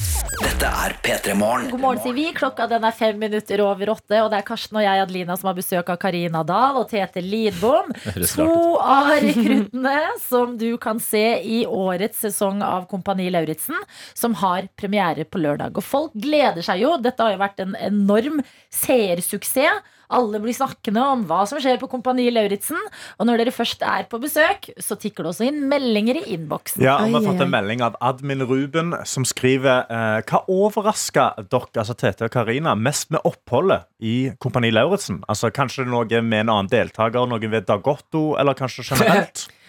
Dette 0.60 0.76
er 0.76 0.94
P3 1.00 1.34
Morgen. 1.40 1.70
God 1.72 1.80
morgen, 1.80 2.00
sier 2.04 2.16
vi. 2.18 2.26
Klokka 2.36 2.66
den 2.68 2.84
er 2.84 2.92
fem 2.92 3.16
minutter 3.16 3.62
over 3.64 3.94
åtte. 3.94 4.18
Og 4.20 4.28
det 4.28 4.42
er 4.42 4.44
Karsten 4.44 4.76
og 4.76 4.84
jeg, 4.84 5.04
Adelina, 5.06 5.38
som 5.40 5.48
har 5.48 5.56
besøk 5.56 5.88
av 5.94 5.96
Karina 6.02 6.42
Dahl 6.44 6.82
og 6.82 6.90
Tete 6.92 7.24
Lidbom. 7.24 7.94
To 8.34 8.76
av 8.84 9.08
rekruttene 9.24 9.94
som 10.20 10.58
du 10.60 10.74
kan 10.84 11.00
se 11.00 11.24
i 11.48 11.62
årets 11.64 12.20
sesong 12.26 12.60
av 12.66 12.90
Kompani 12.92 13.30
Lauritzen, 13.32 13.80
som 14.12 14.36
har 14.42 14.68
premiere 14.76 15.24
på 15.24 15.40
lørdag. 15.40 15.80
Og 15.80 15.88
folk 15.94 16.20
gleder 16.28 16.68
seg 16.68 16.84
jo. 16.84 16.92
Dette 17.00 17.24
har 17.24 17.38
jo 17.38 17.40
vært 17.46 17.64
en 17.64 17.80
enorm 17.80 18.44
seersuksess. 18.68 19.96
Alle 20.10 20.40
blir 20.42 20.56
snakkende 20.58 21.02
om 21.06 21.24
hva 21.30 21.44
som 21.46 21.60
skjer 21.62 21.78
på 21.82 21.90
Kompani 21.92 22.26
Lauritzen. 22.34 22.80
Og 23.20 23.28
når 23.30 23.44
dere 23.44 23.54
først 23.54 23.84
er 23.86 24.08
på 24.10 24.18
besøk, 24.22 24.72
så 24.82 24.98
tikker 24.98 25.26
det 25.26 25.34
også 25.34 25.46
inn 25.46 25.60
meldinger 25.70 26.18
i 26.22 26.24
innboksen. 26.34 26.82
Ja, 26.82 26.96
og 27.04 27.12
Vi 27.12 27.20
har 27.20 27.28
fått 27.28 27.44
en 27.46 27.54
melding 27.54 27.84
av 27.86 27.98
admin 28.02 28.42
Ruben, 28.50 28.96
som 29.06 29.28
skriver 29.28 29.86
eh, 29.86 30.18
Hva 30.26 30.42
overraska 30.50 31.30
dere, 31.44 31.70
altså 31.78 31.94
Tete 31.94 32.26
og 32.26 32.34
Karina, 32.34 32.74
mest 32.74 33.14
med 33.14 33.22
oppholdet 33.28 33.86
i 34.02 34.32
Kompani 34.42 34.74
Lauritzen? 34.74 35.22
Altså, 35.30 35.54
kanskje 35.54 35.86
noe 35.86 36.24
med 36.26 36.46
en 36.46 36.54
annen 36.56 36.72
deltaker, 36.74 37.30
noe 37.30 37.54
ved 37.54 37.70
Dagotto, 37.70 38.34
eller 38.42 38.58
kanskje 38.58 38.90
generelt? 38.90 39.46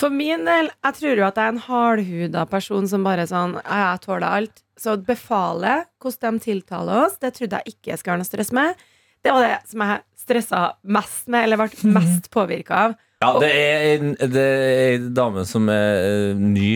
For 0.00 0.08
min 0.08 0.46
del, 0.48 0.70
jeg 0.80 0.96
tror 0.96 1.18
jo 1.18 1.26
at 1.26 1.36
jeg 1.36 1.44
er 1.44 1.52
en 1.52 1.64
hardhuda 1.66 2.46
person 2.48 2.86
som 2.88 3.04
bare 3.04 3.26
sånn 3.28 3.58
Jeg 3.58 4.00
tåler 4.06 4.28
alt. 4.30 4.62
Så 4.80 4.94
befalet, 5.04 5.90
hvordan 6.00 6.38
de 6.38 6.46
tiltaler 6.46 7.02
oss, 7.04 7.18
det 7.20 7.34
trodde 7.36 7.60
jeg 7.60 7.74
ikke 7.74 7.92
jeg 7.92 8.00
skulle 8.00 8.16
ha 8.16 8.22
noe 8.22 8.28
stress 8.30 8.52
med. 8.56 8.80
Det 9.24 9.32
var 9.34 9.44
det 9.44 9.56
som 9.68 9.84
jeg 9.84 10.02
stressa 10.20 10.60
mest 10.96 11.28
med, 11.32 11.44
eller 11.44 11.60
ble 11.60 11.94
mest 11.96 12.30
påvirka 12.32 12.84
av. 12.86 12.98
Ja, 13.20 13.34
det 13.42 13.50
er 13.52 14.04
en 14.06 15.08
dame 15.16 15.44
som 15.48 15.68
er 15.72 15.98
eh, 16.06 16.38
ny 16.40 16.70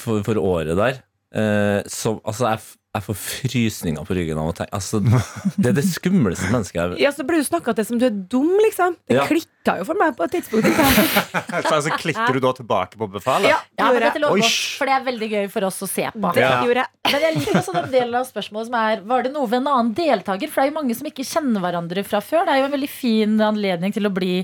for, 0.00 0.24
for 0.26 0.40
året 0.40 0.74
der. 0.78 1.02
Eh, 1.34 1.80
som, 1.90 2.18
altså, 2.26 2.48
jeg, 2.50 2.64
jeg 2.94 3.02
får 3.08 3.16
frysninger 3.18 4.04
på 4.06 4.14
ryggen 4.14 4.38
av 4.38 4.48
å 4.50 4.54
tenke 4.54 4.70
altså, 4.76 5.00
Det 5.02 5.70
er 5.72 5.74
det 5.74 5.82
skumleste 5.88 6.46
mennesket 6.52 6.78
jeg 6.78 7.02
Ja, 7.02 7.10
så 7.14 7.24
blir 7.26 7.42
du 7.42 7.46
snakka 7.48 7.74
til 7.74 7.86
som 7.88 7.98
du 7.98 8.04
er 8.06 8.14
dum, 8.14 8.52
liksom. 8.62 8.94
Det 9.10 9.16
Ja. 9.18 9.24
klikka 9.26 9.78
jo 9.80 9.86
for 9.88 9.98
meg 9.98 10.14
på 10.16 10.24
et 10.28 10.36
tidspunkt. 10.36 10.68
så 10.70 11.74
altså, 11.78 11.90
klikker 11.98 12.36
du 12.36 12.40
da 12.44 12.52
tilbake 12.54 12.98
på 13.00 13.08
befalet? 13.10 13.50
Ja, 13.50 13.58
Ja, 13.78 13.90
men 13.90 14.00
dette 14.04 14.22
lover 14.22 14.46
for 14.78 14.86
det 14.90 14.94
er 14.94 15.06
veldig 15.08 15.30
gøy 15.32 15.48
for 15.50 15.66
oss 15.66 15.80
å 15.82 15.88
se 15.90 16.06
på. 16.14 16.34
Det 16.34 16.44
Ja. 16.44 16.60
gjorde 16.62 16.84
jeg. 16.84 16.88
Men 17.12 17.20
jeg 17.26 17.34
liker 17.38 17.58
også 17.60 17.74
den 17.80 17.90
delen 17.92 18.14
av 18.20 18.26
spørsmålet 18.30 18.66
som 18.70 18.74
er 18.78 19.00
Var 19.14 19.22
det 19.26 19.32
noe 19.34 19.46
ved 19.50 19.58
en 19.62 19.66
annen 19.72 19.94
deltaker? 19.94 20.48
For 20.48 20.62
det 20.62 20.68
er 20.68 20.70
jo 20.72 20.78
mange 20.80 20.94
som 20.96 21.06
ikke 21.10 21.26
kjenner 21.26 21.60
hverandre 21.66 22.04
fra 22.06 22.20
før. 22.24 22.46
Det 22.46 22.54
er 22.54 22.62
jo 22.62 22.68
en 22.70 22.76
veldig 22.78 22.90
fin 22.94 23.34
anledning 23.40 23.92
til 23.92 24.06
å 24.06 24.14
bli 24.14 24.36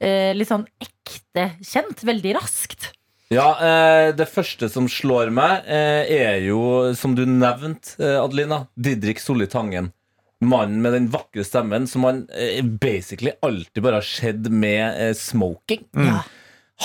eh, 0.00 0.32
litt 0.32 0.48
sånn 0.48 0.64
ekte 0.80 1.50
kjent 1.60 2.00
veldig 2.08 2.34
raskt. 2.40 2.92
Ja, 3.30 3.48
eh, 3.62 4.10
Det 4.18 4.26
første 4.28 4.68
som 4.72 4.88
slår 4.90 5.30
meg, 5.30 5.62
eh, 5.70 6.10
er 6.10 6.40
jo, 6.48 6.92
som 6.98 7.14
du 7.14 7.24
nevnte, 7.26 7.94
eh, 8.02 8.18
Adelina, 8.18 8.64
Didrik 8.76 9.20
Solli 9.22 9.46
Tangen. 9.46 9.92
Mannen 10.42 10.80
med 10.82 10.92
den 10.96 11.06
vakre 11.12 11.44
stemmen 11.44 11.86
som 11.86 12.00
man 12.02 12.22
eh, 12.34 12.62
basically 12.64 13.30
alltid 13.44 13.82
bare 13.84 14.00
har 14.00 14.06
sett 14.08 14.48
med 14.50 14.96
eh, 14.98 15.12
smoking. 15.14 15.84
Ja. 15.94 16.22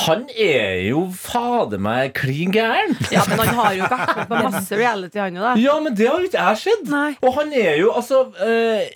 Han 0.06 0.26
er 0.38 0.82
jo 0.90 1.06
fader 1.16 1.80
meg 1.80 2.14
klin 2.18 2.52
gæren! 2.52 2.98
Ja, 3.16 3.24
men 3.30 3.40
han 3.40 3.56
har 3.56 3.74
jo 3.78 3.86
vært 3.88 4.16
med 4.18 4.28
på 4.28 4.40
masse 4.44 4.76
reality, 4.76 5.18
han 5.24 5.38
jo, 5.40 5.42
da. 5.48 5.54
Ja, 5.56 5.80
men 5.80 5.96
det 5.96 6.10
har 6.12 6.20
jo 6.20 6.28
ikke 6.28 6.44
jeg 6.50 6.58
sett! 6.66 6.84
Nei. 6.92 7.14
Og 7.24 7.34
han 7.40 7.54
er 7.56 7.78
jo 7.80 7.94
altså 7.96 8.26
eh, 8.44 8.90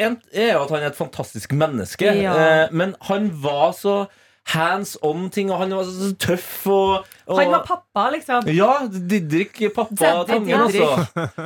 En 0.00 0.16
er 0.32 0.54
jo 0.56 0.62
at 0.64 0.72
han 0.72 0.80
er 0.86 0.94
et 0.94 0.96
fantastisk 0.98 1.52
menneske, 1.52 2.08
Ja. 2.22 2.32
eh, 2.40 2.72
men 2.72 2.96
han 3.12 3.28
var 3.44 3.76
så 3.76 4.06
hands 4.52 4.94
on-ting, 5.02 5.50
og 5.50 5.58
han 5.64 5.72
var 5.74 5.88
så 5.90 6.12
tøff 6.22 6.66
og, 6.70 7.06
og 7.26 7.40
Han 7.40 7.50
var 7.50 7.64
pappa, 7.66 8.04
liksom. 8.14 8.46
Ja, 8.54 8.68
Didrik, 8.86 9.58
pappa 9.74 10.12
Tangen, 10.28 10.54
altså. 10.68 10.86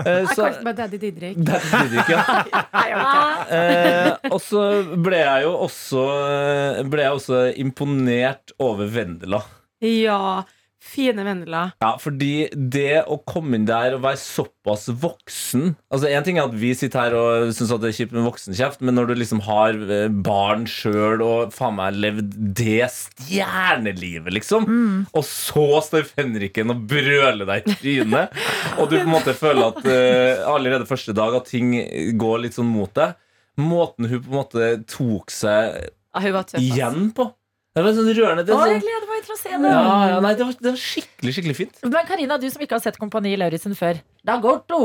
Eh, 0.05 0.11
Jeg 0.20 0.34
kalte 0.36 0.64
meg 0.66 0.76
Daddy 0.76 1.01
Didrik. 1.01 1.38
Daddy 1.48 1.70
Didrik, 1.86 2.12
ja. 2.12 2.24
Eh, 3.51 4.11
og 4.30 4.38
så 4.44 4.61
ble 5.03 5.18
jeg 5.18 5.42
jo 5.46 5.51
også 5.64 6.03
eh, 6.22 6.80
Ble 6.90 7.03
jeg 7.03 7.16
også 7.16 7.38
imponert 7.61 8.53
over 8.62 8.90
Vendela. 8.92 9.40
Ja. 9.82 10.42
Fine 10.91 11.22
Vendela. 11.26 11.62
Ja, 11.82 11.93
fordi 12.01 12.49
det 12.51 13.05
å 13.07 13.20
komme 13.22 13.59
inn 13.59 13.66
der 13.68 13.95
og 13.95 14.03
være 14.03 14.18
såpass 14.18 14.88
voksen 15.01 15.74
Altså 15.93 16.09
En 16.11 16.24
ting 16.26 16.41
er 16.41 16.49
at 16.49 16.57
vi 16.59 16.72
sitter 16.74 17.05
her 17.05 17.16
og 17.18 17.53
syns 17.55 17.70
det 17.70 17.91
er 17.91 17.97
kjipt 17.97 18.14
med 18.16 18.26
voksenkjeft, 18.26 18.82
men 18.82 18.97
når 18.99 19.11
du 19.11 19.14
liksom 19.20 19.43
har 19.47 19.76
eh, 19.86 20.09
barn 20.11 20.66
sjøl 20.70 21.22
og 21.24 21.55
faen 21.55 21.76
meg 21.78 21.99
levd 22.03 22.34
det 22.59 22.88
stjernelivet, 22.93 24.32
liksom, 24.34 24.66
og 25.14 25.24
så 25.26 25.66
står 25.86 26.07
fenriken 26.09 26.74
og 26.74 26.84
brøler 26.91 27.47
deg 27.49 27.64
i 27.70 27.76
trynet, 27.80 28.36
og 28.76 28.91
du 28.91 28.97
på 28.99 29.05
en 29.05 29.12
måte 29.12 29.34
føler 29.36 29.70
at 29.70 29.80
uh, 29.86 30.51
allerede 30.51 30.88
første 30.88 31.14
dag 31.16 31.36
at 31.38 31.49
ting 31.51 31.72
går 32.20 32.45
litt 32.45 32.59
sånn 32.59 32.70
mot 32.70 32.93
deg 32.97 33.16
Måten 33.61 34.09
hun 34.09 34.22
på 34.22 34.30
en 34.30 34.38
måte 34.38 34.68
tok 34.88 35.32
seg 35.34 35.91
Ja, 36.14 36.45
igjen 36.59 37.11
på 37.16 37.30
Det 37.70 37.82
var 37.86 37.92
sånn 37.94 38.08
rørende. 38.10 38.42
Det, 38.46 38.54
Å, 38.54 38.62
jeg 38.66 38.80
sånn, 38.80 38.86
gleder 38.86 39.10
meg 39.12 39.26
til 39.26 39.34
å 39.34 39.38
se 39.38 39.50
det. 39.52 39.74
ja, 39.74 39.98
ja, 40.10 40.16
nei, 40.24 40.32
det, 40.38 40.46
var, 40.48 40.56
det 40.58 40.72
var 40.72 40.80
skikkelig, 40.82 41.34
skikkelig 41.36 41.56
fint. 41.60 41.76
Men 41.86 42.08
Karina, 42.08 42.38
du 42.42 42.48
som 42.50 42.64
ikke 42.64 42.78
har 42.78 42.82
sett 42.82 42.98
Kompani 42.98 43.36
Lauritzen 43.38 43.76
før. 43.78 44.00
Dagorto! 44.26 44.80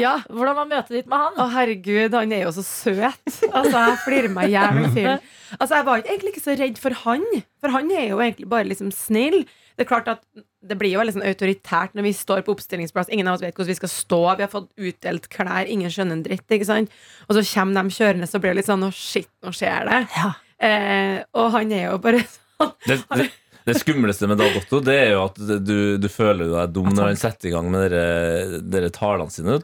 Ja. 0.00 0.16
Hvordan 0.26 0.56
var 0.58 0.66
møtet 0.68 0.92
ditt 0.96 1.08
med 1.08 1.20
han? 1.22 1.38
Å, 1.38 1.46
herregud, 1.54 2.16
han 2.16 2.32
er 2.34 2.42
jo 2.44 2.52
så 2.56 2.64
søt. 2.66 3.32
Altså, 3.48 3.72
jeg 3.78 3.98
flirer 4.04 4.32
meg 4.34 4.50
i 4.50 4.56
hjel. 4.56 5.18
Altså, 5.56 5.78
jeg 5.78 5.86
var 5.86 6.02
egentlig 6.02 6.32
ikke 6.34 6.44
så 6.44 6.56
redd 6.58 6.80
for 6.82 6.96
han, 7.04 7.24
for 7.62 7.72
han 7.72 7.88
er 7.94 8.08
jo 8.10 8.18
egentlig 8.20 8.48
bare 8.50 8.68
liksom 8.68 8.90
snill. 8.92 9.44
Det 9.78 9.86
er 9.86 9.88
klart 9.88 10.10
at 10.10 10.24
det 10.68 10.74
blir 10.80 10.90
jo 10.90 10.98
veldig 10.98 11.14
sånn 11.14 11.26
autoritært 11.28 11.94
når 11.94 12.08
vi 12.08 12.12
står 12.18 12.42
på 12.44 12.56
oppstillingsplass. 12.56 13.12
Ingen 13.14 13.30
av 13.30 13.38
oss 13.38 13.44
vet 13.44 13.54
hvordan 13.54 13.70
vi 13.70 13.78
skal 13.78 13.92
stå. 13.92 14.18
Vi 14.40 14.44
har 14.44 14.50
fått 14.52 14.68
utdelt 14.74 15.30
klær. 15.32 15.70
Ingen 15.70 15.92
skjønner 15.94 16.18
en 16.18 16.24
dritt. 16.26 16.44
ikke 16.50 16.66
sant? 16.66 16.92
Og 17.28 17.38
så 17.38 17.44
kommer 17.52 17.78
de 17.86 17.94
kjørende, 17.94 18.28
så 18.28 18.42
blir 18.42 18.52
det 18.52 18.64
litt 18.64 18.68
sånn 18.72 18.84
Å, 18.88 18.90
shit, 18.92 19.30
nå 19.46 19.54
skjer 19.54 19.86
det. 19.88 20.02
Ja. 20.18 20.32
Eh, 20.58 21.20
og 21.38 21.52
han 21.54 21.70
er 21.72 21.84
jo 21.92 21.98
bare 22.02 22.24
sånn 22.26 22.72
Det, 22.88 22.96
det, 23.14 23.26
det 23.68 23.74
skumleste 23.78 24.26
med 24.26 24.40
Dag 24.40 24.56
Otto 24.58 24.80
Det 24.82 24.94
er 24.96 25.12
jo 25.12 25.20
at 25.28 25.36
du, 25.62 25.98
du 26.00 26.06
føler 26.10 26.48
deg 26.50 26.72
dum 26.74 26.88
når 26.90 27.12
han 27.12 27.20
setter 27.20 27.50
i 27.50 27.52
gang 27.52 27.68
med 27.70 27.84
dere, 27.92 28.58
dere 28.64 28.88
talene 28.90 29.30
sine. 29.30 29.58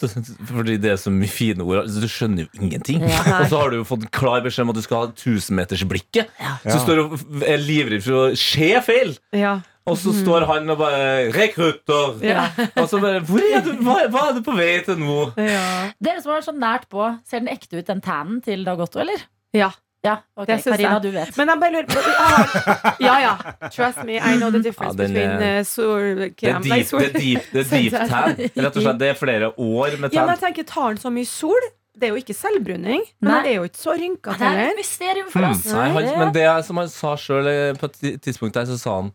Fordi 0.50 0.76
det 0.78 0.92
er 0.92 1.00
så 1.00 1.10
mye 1.10 1.30
fine 1.32 1.64
ord. 1.66 1.80
Altså, 1.86 2.02
Du 2.04 2.10
skjønner 2.12 2.44
jo 2.46 2.62
ingenting. 2.62 3.02
Ja. 3.08 3.40
Og 3.40 3.48
så 3.50 3.62
har 3.62 3.72
du 3.72 3.78
jo 3.80 3.86
fått 3.88 4.06
klar 4.14 4.44
beskjed 4.44 4.68
om 4.68 4.74
at 4.74 4.78
du 4.78 4.84
skal 4.84 5.06
ha 5.06 5.12
tusenmetersblikket. 5.18 6.30
Så 6.62 6.76
du 6.76 6.82
står 6.84 7.02
og 7.06 7.16
er 7.48 7.62
livredd 7.64 8.04
for 8.06 8.20
å 8.20 8.24
se 8.38 8.70
feil. 8.86 9.16
Ja. 9.34 9.56
Og 9.84 9.98
så 10.00 10.14
står 10.16 10.46
han 10.48 10.70
og 10.72 10.78
bare 10.80 11.30
'Rekrutter!' 11.34 12.22
Ja. 12.24 12.46
Og 12.80 12.86
så 12.88 13.00
bare 13.02 13.20
Hvor 13.20 13.42
er 13.44 13.60
du? 13.66 13.72
Hva, 13.84 13.98
hva 14.08 14.22
er 14.30 14.38
du 14.38 14.40
på 14.46 14.54
vei 14.56 14.78
til 14.84 14.96
nå? 15.00 15.32
ja. 15.36 15.90
Dere 16.00 16.22
som 16.24 16.32
var 16.32 16.44
så 16.46 16.54
nært 16.56 16.86
på, 16.92 17.08
ser 17.28 17.42
den 17.42 17.50
ekte 17.52 17.80
ut, 17.82 17.86
den 17.90 18.00
tannen 18.04 18.38
til 18.44 18.64
Dagotto, 18.64 19.00
eller? 19.04 19.26
ja. 19.56 19.72
Ja, 20.04 20.16
ok, 20.36 20.46
Det 20.50 20.58
Karina, 20.64 20.90
jeg. 20.92 21.02
du 21.02 21.10
vet. 21.14 21.36
Men 21.38 21.48
jeg 21.48 21.60
bare 21.62 21.72
lurer 21.72 21.86
på 21.88 22.00
ah, 22.20 22.56
Ja, 23.06 23.14
ja. 23.22 23.32
Trust 23.72 24.02
me, 24.04 24.18
I 24.18 24.34
know 24.36 24.50
the 24.52 24.60
difference 24.60 24.92
Ja, 24.92 25.06
den 25.06 25.14
between 25.14 25.30
uh, 25.30 25.38
Det 25.40 25.52
er 25.52 25.64
solkrem 25.68 26.66
det 26.66 26.72
er 26.74 27.16
deep, 27.16 27.46
det 27.54 27.64
deep 27.72 27.96
tan. 28.10 28.36
Rett 28.36 28.76
og 28.76 28.82
slett, 28.84 29.00
det 29.00 29.08
er 29.14 29.16
flere 29.18 29.50
år 29.56 29.96
med 30.02 30.12
Ja, 30.12 30.26
men 30.26 30.34
jeg 30.36 30.42
tenker, 30.44 30.68
tar 30.68 30.92
den 30.92 31.00
så 31.00 31.12
mye 31.14 31.28
sol? 31.30 31.70
Det 31.94 32.08
er 32.08 32.16
jo 32.16 32.18
ikke 32.18 32.34
selvbruning, 32.34 33.04
men 33.22 33.30
Nei. 33.30 33.42
det 33.46 33.50
er 33.52 33.60
jo 33.60 33.66
ikke 33.68 33.78
så 33.78 33.92
rynkete 33.94 34.38
Det 34.40 34.48
er 34.50 34.72
et 34.72 34.78
mysterium 34.80 35.28
for 35.30 35.46
oss. 35.46 35.60
Nei, 35.70 35.84
han, 35.94 36.08
men 36.18 36.32
det 36.34 36.42
er 36.50 36.64
som 36.66 36.80
han 36.82 36.88
sa 36.90 37.12
sjøl 37.14 37.46
på 37.78 37.86
et 37.86 38.00
tidspunkt 38.24 38.58
der, 38.58 38.66
så 38.66 38.78
sa 38.80 38.96
han 38.98 39.12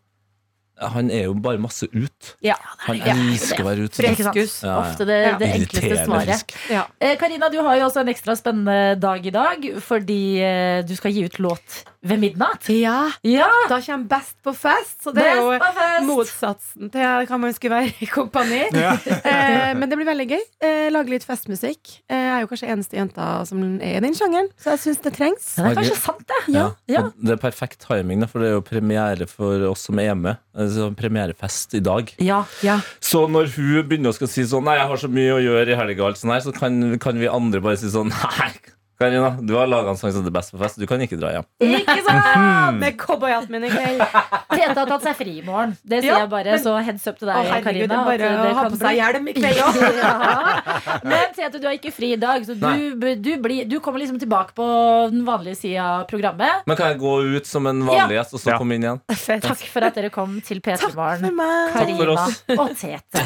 han 0.81 1.09
er 1.11 1.23
jo 1.27 1.33
bare 1.33 1.57
masse 1.59 1.87
ut. 1.93 2.35
Ja. 2.45 2.55
Han 2.87 3.01
elsker 3.01 3.63
å 3.63 3.67
være 3.67 3.87
ute. 3.89 3.99
Freskus. 3.99 4.61
Ja, 4.63 4.69
ja. 4.69 4.79
Ofte 4.85 5.05
det, 5.05 5.19
Ja. 5.25 5.37
det 5.37 5.51
enkleste 5.59 6.05
svaret. 6.05 6.45
Karina, 6.47 6.73
Ja. 6.79 6.83
Eh, 6.99 7.15
Karina, 7.17 7.49
du 7.49 7.59
har 7.61 7.75
jo 7.77 7.85
også 7.89 8.01
en 8.01 8.07
ekstra 8.13 8.35
spennende 8.39 8.99
dag 8.99 9.25
i 9.25 9.29
dag, 9.31 9.69
fordi 9.81 10.39
eh, 10.39 10.81
du 10.87 10.95
skal 10.95 11.11
gi 11.11 11.25
ut 11.25 11.39
låt 11.39 11.83
ved 12.01 12.19
midnatt. 12.21 12.69
ja. 12.71 13.11
Ja! 13.27 13.49
Da 13.69 13.81
kommer 13.83 14.07
Best 14.09 14.37
på 14.43 14.53
fest, 14.55 15.03
så 15.03 15.11
det 15.11 15.25
er 15.25 15.39
jo 15.41 15.49
Best 15.51 15.63
på 15.65 15.71
fest! 15.75 16.05
motsatsen 16.07 16.91
til 16.93 17.27
hva 17.27 17.39
man 17.41 17.53
skulle 17.55 17.81
være 17.81 17.91
i 18.05 18.07
kompani. 18.09 18.61
eh, 18.73 19.73
men 19.75 19.85
det 19.91 19.99
blir 19.99 20.07
veldig 20.07 20.27
gøy. 20.31 20.45
Eh, 20.63 20.87
lage 20.93 21.11
litt 21.13 21.27
festmusikk. 21.27 21.99
Eh, 22.07 22.15
jeg 22.15 22.31
er 22.37 22.45
jo 22.45 22.51
kanskje 22.51 22.71
eneste 22.71 22.99
jenta 22.99 23.27
som 23.49 23.63
er 23.83 23.99
i 23.99 24.03
den 24.05 24.15
sjangeren, 24.17 24.49
så 24.59 24.75
jeg 24.75 24.83
syns 24.85 25.03
det 25.05 25.13
trengs. 25.17 25.51
Ja, 25.57 25.67
det 25.67 25.73
er 25.73 25.79
kanskje 25.81 25.99
sant, 25.99 26.25
det. 26.31 26.39
Ja. 26.55 26.65
Ja. 26.89 27.03
Det 27.19 27.35
er 27.35 27.41
perfekt 27.41 27.83
timing, 27.83 28.23
for 28.31 28.43
det 28.43 28.53
er 28.53 28.57
jo 28.57 28.63
premiere 28.65 29.27
for 29.29 29.67
oss 29.69 29.87
som 29.89 29.99
er 29.99 30.09
hjemme. 30.11 30.37
Altså, 30.59 30.89
premierefest 30.97 31.75
i 31.77 31.83
dag. 31.83 32.15
Ja. 32.23 32.43
Ja. 32.65 32.79
Så 33.03 33.25
når 33.31 33.51
hun 33.57 33.83
begynner 33.89 34.13
å 34.13 34.17
skal 34.17 34.31
si 34.31 34.47
sånn 34.47 34.67
Nei, 34.69 34.75
jeg 34.79 34.89
har 34.91 34.99
så 35.01 35.07
mye 35.11 35.37
å 35.37 35.39
gjøre 35.41 35.71
i 35.71 35.77
helga, 35.79 36.09
så 36.19 36.51
kan, 36.55 36.81
kan 37.01 37.19
vi 37.19 37.29
andre 37.31 37.61
bare 37.63 37.79
si 37.79 37.89
sånn 37.91 38.11
Nei, 38.11 38.51
Karina, 38.99 39.29
du 39.39 39.53
har 39.55 39.67
laga 39.71 39.93
en 39.93 39.97
sang 39.97 40.11
som 40.11 40.25
er 40.27 40.33
best 40.35 40.51
på 40.51 40.57
fest. 40.59 40.75
Du 40.75 40.83
kan 40.89 40.99
ikke 40.99 41.15
dra 41.15 41.29
hjem. 41.31 41.45
Ikke 41.63 41.93
sant? 42.03 42.25
Med 42.81 42.97
cowboyhatten 42.99 43.53
min 43.55 43.63
i 43.63 43.69
kveld. 43.71 44.01
Tete 44.51 44.75
har 44.75 44.89
tatt 44.89 45.05
seg 45.07 45.15
fri 45.15 45.35
i 45.39 45.43
morgen. 45.45 45.71
Det 45.87 46.01
sier 46.03 46.09
Ja, 46.11 46.17
jeg 46.25 46.31
bare, 46.33 46.55
men- 46.57 46.63
så 46.65 46.73
heads 46.83 47.05
up 47.07 47.15
til 47.21 47.29
Å, 47.29 47.37
deg, 47.37 47.47
herregud, 47.47 47.63
Karina. 47.63 47.87
det 47.87 47.95
er 47.95 48.09
bare 48.09 48.31
at 48.33 48.49
å 48.49 48.57
ha 48.57 48.65
på 48.73 48.79
seg 48.81 48.97
hjelm 48.99 49.29
i 49.31 49.35
kveld 49.37 49.61
òg. 49.63 49.79
ja. 50.03 50.99
Men 51.13 51.31
Tete, 51.37 51.61
du 51.63 51.67
har 51.69 51.77
ikke 51.79 51.93
fri 51.95 52.11
i 52.17 52.19
dag, 52.19 52.43
så 52.49 52.57
du, 52.59 53.15
du, 53.23 53.31
blir, 53.45 53.63
du 53.71 53.77
kommer 53.85 54.03
liksom 54.03 54.19
tilbake 54.19 54.51
på 54.59 54.67
den 55.13 55.23
vanlige 55.27 55.61
sida 55.61 55.85
av 56.01 56.03
programmet. 56.11 56.67
Men 56.67 56.79
kan 56.81 56.91
jeg 56.91 56.99
gå 56.99 57.13
ut 57.37 57.47
som 57.47 57.71
en 57.71 57.79
vanlig 57.87 58.19
gjest, 58.19 58.35
og 58.35 58.43
så 58.43 58.51
Ja. 58.51 58.57
komme 58.59 58.75
inn 58.75 58.83
igjen? 58.83 58.99
Fett. 59.15 59.47
Takk 59.47 59.63
for 59.71 59.87
at 59.87 59.95
dere 59.95 60.11
kom 60.11 60.41
til 60.43 60.59
P3 60.59 60.91
Morgen. 60.99 61.39
Karina 61.71 62.27
og 62.59 62.75
Tete. 62.75 63.23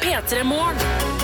P3 0.00 0.40
Morgen. 0.48 1.21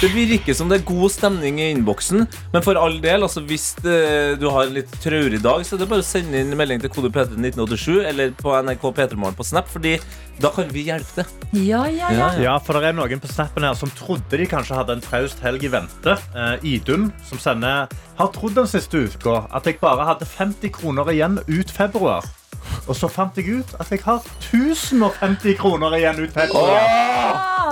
Det 0.00 0.08
virker 0.14 0.54
som 0.56 0.70
det 0.70 0.78
er 0.78 0.84
god 0.88 1.12
stemning 1.12 1.58
i 1.60 1.66
innboksen, 1.74 2.22
men 2.54 2.62
for 2.64 2.78
all 2.80 2.94
del, 3.04 3.20
altså 3.26 3.42
hvis 3.44 3.66
det, 3.84 3.98
du 4.40 4.46
har 4.48 4.64
en 4.64 4.78
litt 4.78 4.94
traurig 5.04 5.42
dag, 5.44 5.60
så 5.60 5.76
er 5.76 5.82
det 5.82 5.88
bare 5.90 6.00
å 6.00 6.06
sende 6.08 6.40
inn 6.40 6.56
melding 6.56 6.80
til 6.80 6.88
kode 6.94 7.10
P3 7.12 7.36
1987 7.36 8.06
eller 8.08 8.32
på 8.38 8.54
NRK 8.64 8.86
P3morgen 8.96 9.36
på 9.36 9.44
Snap, 9.44 9.68
fordi 9.68 9.98
da 10.40 10.54
kan 10.56 10.72
vi 10.72 10.86
hjelpe 10.88 11.20
til. 11.20 11.60
Ja, 11.66 11.82
ja, 11.92 12.08
ja. 12.16 12.30
Ja, 12.40 12.56
for 12.64 12.80
det 12.80 12.94
er 12.94 12.96
noen 12.96 13.20
på 13.20 13.28
snappen 13.28 13.68
her 13.68 13.76
som 13.76 13.92
trodde 13.92 14.40
de 14.40 14.48
kanskje 14.48 14.80
hadde 14.80 14.96
en 14.96 15.04
traust 15.04 15.44
helg 15.44 15.68
i 15.68 15.74
vente. 15.76 16.16
Eh, 16.32 16.68
Idun, 16.78 17.10
som 17.28 17.44
sender, 17.44 17.92
har 18.16 18.32
trodd 18.32 18.56
den 18.56 18.72
siste 18.72 19.04
uka 19.04 19.42
at 19.52 19.68
jeg 19.68 19.82
bare 19.84 20.08
hadde 20.14 20.24
50 20.32 20.78
kroner 20.80 21.12
igjen 21.12 21.42
ut 21.44 21.76
februar. 21.76 22.24
Og 22.86 22.96
så 22.96 23.08
fant 23.12 23.36
jeg 23.38 23.60
ut 23.60 23.74
at 23.80 23.90
jeg 23.92 24.02
har 24.04 24.22
1050 24.50 25.56
kroner 25.60 25.96
igjen 25.98 26.20
ut. 26.24 26.36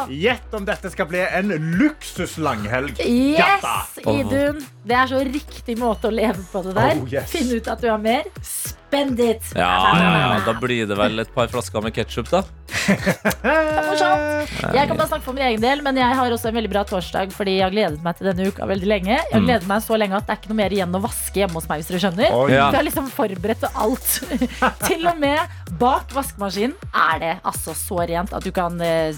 Gjett 0.08 0.54
om 0.54 0.64
dette 0.68 0.90
skal 0.92 1.08
bli 1.10 1.20
en 1.26 1.52
luksuslanghelg. 1.80 3.00
Yes, 3.02 3.64
Idun. 4.04 4.62
Det 4.88 4.96
er 4.96 5.10
så 5.10 5.20
riktig 5.26 5.76
måte 5.80 6.08
å 6.08 6.14
leve 6.14 6.40
på 6.52 6.62
det 6.64 6.74
der. 6.78 6.96
Oh, 7.02 7.08
yes. 7.12 7.30
Finn 7.32 7.50
ut 7.52 7.68
at 7.68 7.82
du 7.82 7.90
har 7.90 8.00
mer. 8.00 8.28
Spend 8.42 9.20
it. 9.20 9.50
Ja, 9.52 9.68
ja, 10.00 10.12
ja, 10.16 10.40
Da 10.46 10.54
blir 10.56 10.86
det 10.88 10.96
vel 10.96 11.20
et 11.20 11.32
par 11.34 11.50
flasker 11.52 11.84
med 11.84 11.92
ketsjup, 11.96 12.30
da. 12.32 12.40
Morsomt. 12.88 14.52
Jeg 14.74 14.88
kan 14.88 14.96
bare 14.96 15.08
snakke 15.10 15.24
for 15.26 15.36
min 15.36 15.44
egen 15.44 15.60
del, 15.60 15.82
men 15.84 15.98
jeg 16.00 16.16
har 16.18 16.32
også 16.32 16.48
en 16.50 16.56
veldig 16.56 16.70
bra 16.72 16.82
torsdag 16.88 17.32
fordi 17.36 17.58
jeg 17.58 17.66
har 17.66 17.74
gledet 17.74 18.00
meg 18.04 18.16
til 18.18 18.30
denne 18.30 18.48
uka 18.48 18.68
veldig 18.68 18.88
lenge. 18.88 19.12
Jeg 19.18 19.34
har 19.34 19.44
gledet 19.44 19.68
meg 19.68 19.84
så 19.84 19.98
lenge 20.00 20.16
at 20.16 20.24
det 20.28 20.34
er 20.34 20.40
ikke 20.40 20.52
noe 20.52 20.60
mer 20.62 20.76
igjen 20.76 20.96
å 20.96 21.02
vaske 21.04 21.42
hjemme 21.42 21.58
hos 21.60 21.68
meg, 21.68 21.82
hvis 21.82 21.90
dere 21.92 22.02
skjønner. 22.06 22.32
Oh, 22.36 22.46
Ja. 22.48 22.68
Jeg 22.68 22.78
har 22.78 22.86
liksom 22.88 23.10
forberedt 23.12 23.66
alt. 23.68 24.08
til 24.88 25.04
og 25.08 25.20
med 25.20 25.58
bak 25.78 26.14
vaskemaskinen 26.16 26.72
er 26.96 27.20
det 27.22 27.34
altså 27.46 27.74
så 27.76 28.00
rent 28.08 28.32
at 28.34 28.46
du 28.46 28.50
kan 28.56 28.80
eh, 28.80 29.12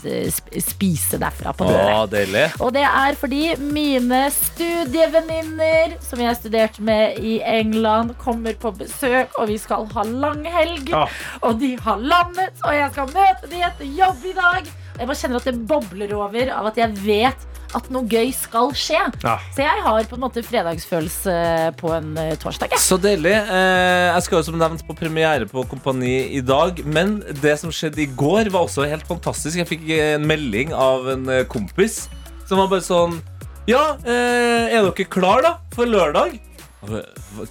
spise 0.59 1.21
derfra 1.23 1.55
på 1.57 1.69
døra. 1.71 2.03
Oh. 2.03 2.67
Og 2.67 2.75
det 2.75 2.85
er 2.89 3.19
fordi 3.21 3.45
mine 3.63 4.25
studievenninner, 4.35 5.60
som 6.05 6.23
jeg 6.23 6.39
studerte 6.39 6.85
med 6.85 7.19
i 7.25 7.39
England, 7.45 8.17
kommer 8.21 8.57
på 8.61 8.73
besøk, 8.79 9.35
og 9.39 9.51
vi 9.51 9.59
skal 9.61 9.87
ha 9.95 10.05
langhelg. 10.07 10.91
Ja. 10.91 11.07
Og 11.47 11.61
de 11.61 11.75
har 11.81 12.01
landet, 12.01 12.57
og 12.65 12.75
jeg 12.77 12.91
skal 12.95 13.15
møte 13.15 13.51
de 13.51 13.63
etter 13.69 13.95
jobb 13.99 14.27
i 14.31 14.35
dag. 14.37 14.75
Jeg 14.99 15.09
bare 15.09 15.21
kjenner 15.23 15.41
at 15.41 15.49
det 15.49 15.63
bobler 15.71 16.13
over 16.17 16.53
av 16.53 16.69
at 16.73 16.81
jeg 16.81 16.99
vet 17.05 17.47
at 17.77 17.87
noe 17.95 18.07
gøy 18.11 18.33
skal 18.35 18.73
skje. 18.77 19.01
Ja. 19.23 19.37
Så 19.55 19.63
jeg 19.63 19.83
har 19.85 20.09
på 20.11 20.19
en 20.19 20.25
måte 20.25 20.43
fredagsfølelse 20.45 21.35
på 21.81 21.93
en 21.95 22.13
eh, 22.19 22.35
torsdag. 22.41 22.75
Ja. 22.75 22.81
Så 22.83 22.99
deilig. 23.01 23.33
Eh, 23.33 24.09
jeg 24.11 24.27
skal 24.27 24.41
jo 24.41 24.49
som 24.49 24.59
nevnt 24.61 24.83
på 24.89 24.97
premiere 24.99 25.47
på 25.51 25.65
Kompani 25.71 26.17
i 26.37 26.43
dag. 26.43 26.83
Men 26.85 27.21
det 27.43 27.57
som 27.63 27.73
skjedde 27.75 28.03
i 28.05 28.11
går, 28.11 28.51
var 28.51 28.67
også 28.67 28.89
helt 28.91 29.07
fantastisk. 29.09 29.61
Jeg 29.61 29.71
fikk 29.71 29.87
en 30.01 30.27
melding 30.27 30.75
av 30.75 31.13
en 31.15 31.29
eh, 31.31 31.47
kompis 31.51 32.09
som 32.51 32.59
var 32.59 32.73
bare 32.73 32.83
sånn 32.83 33.21
Ja, 33.69 33.97
eh, 34.05 34.73
er 34.73 34.87
dere 34.87 35.05
klar 35.11 35.43
da 35.45 35.53
for 35.75 35.87
lørdag? 35.89 36.39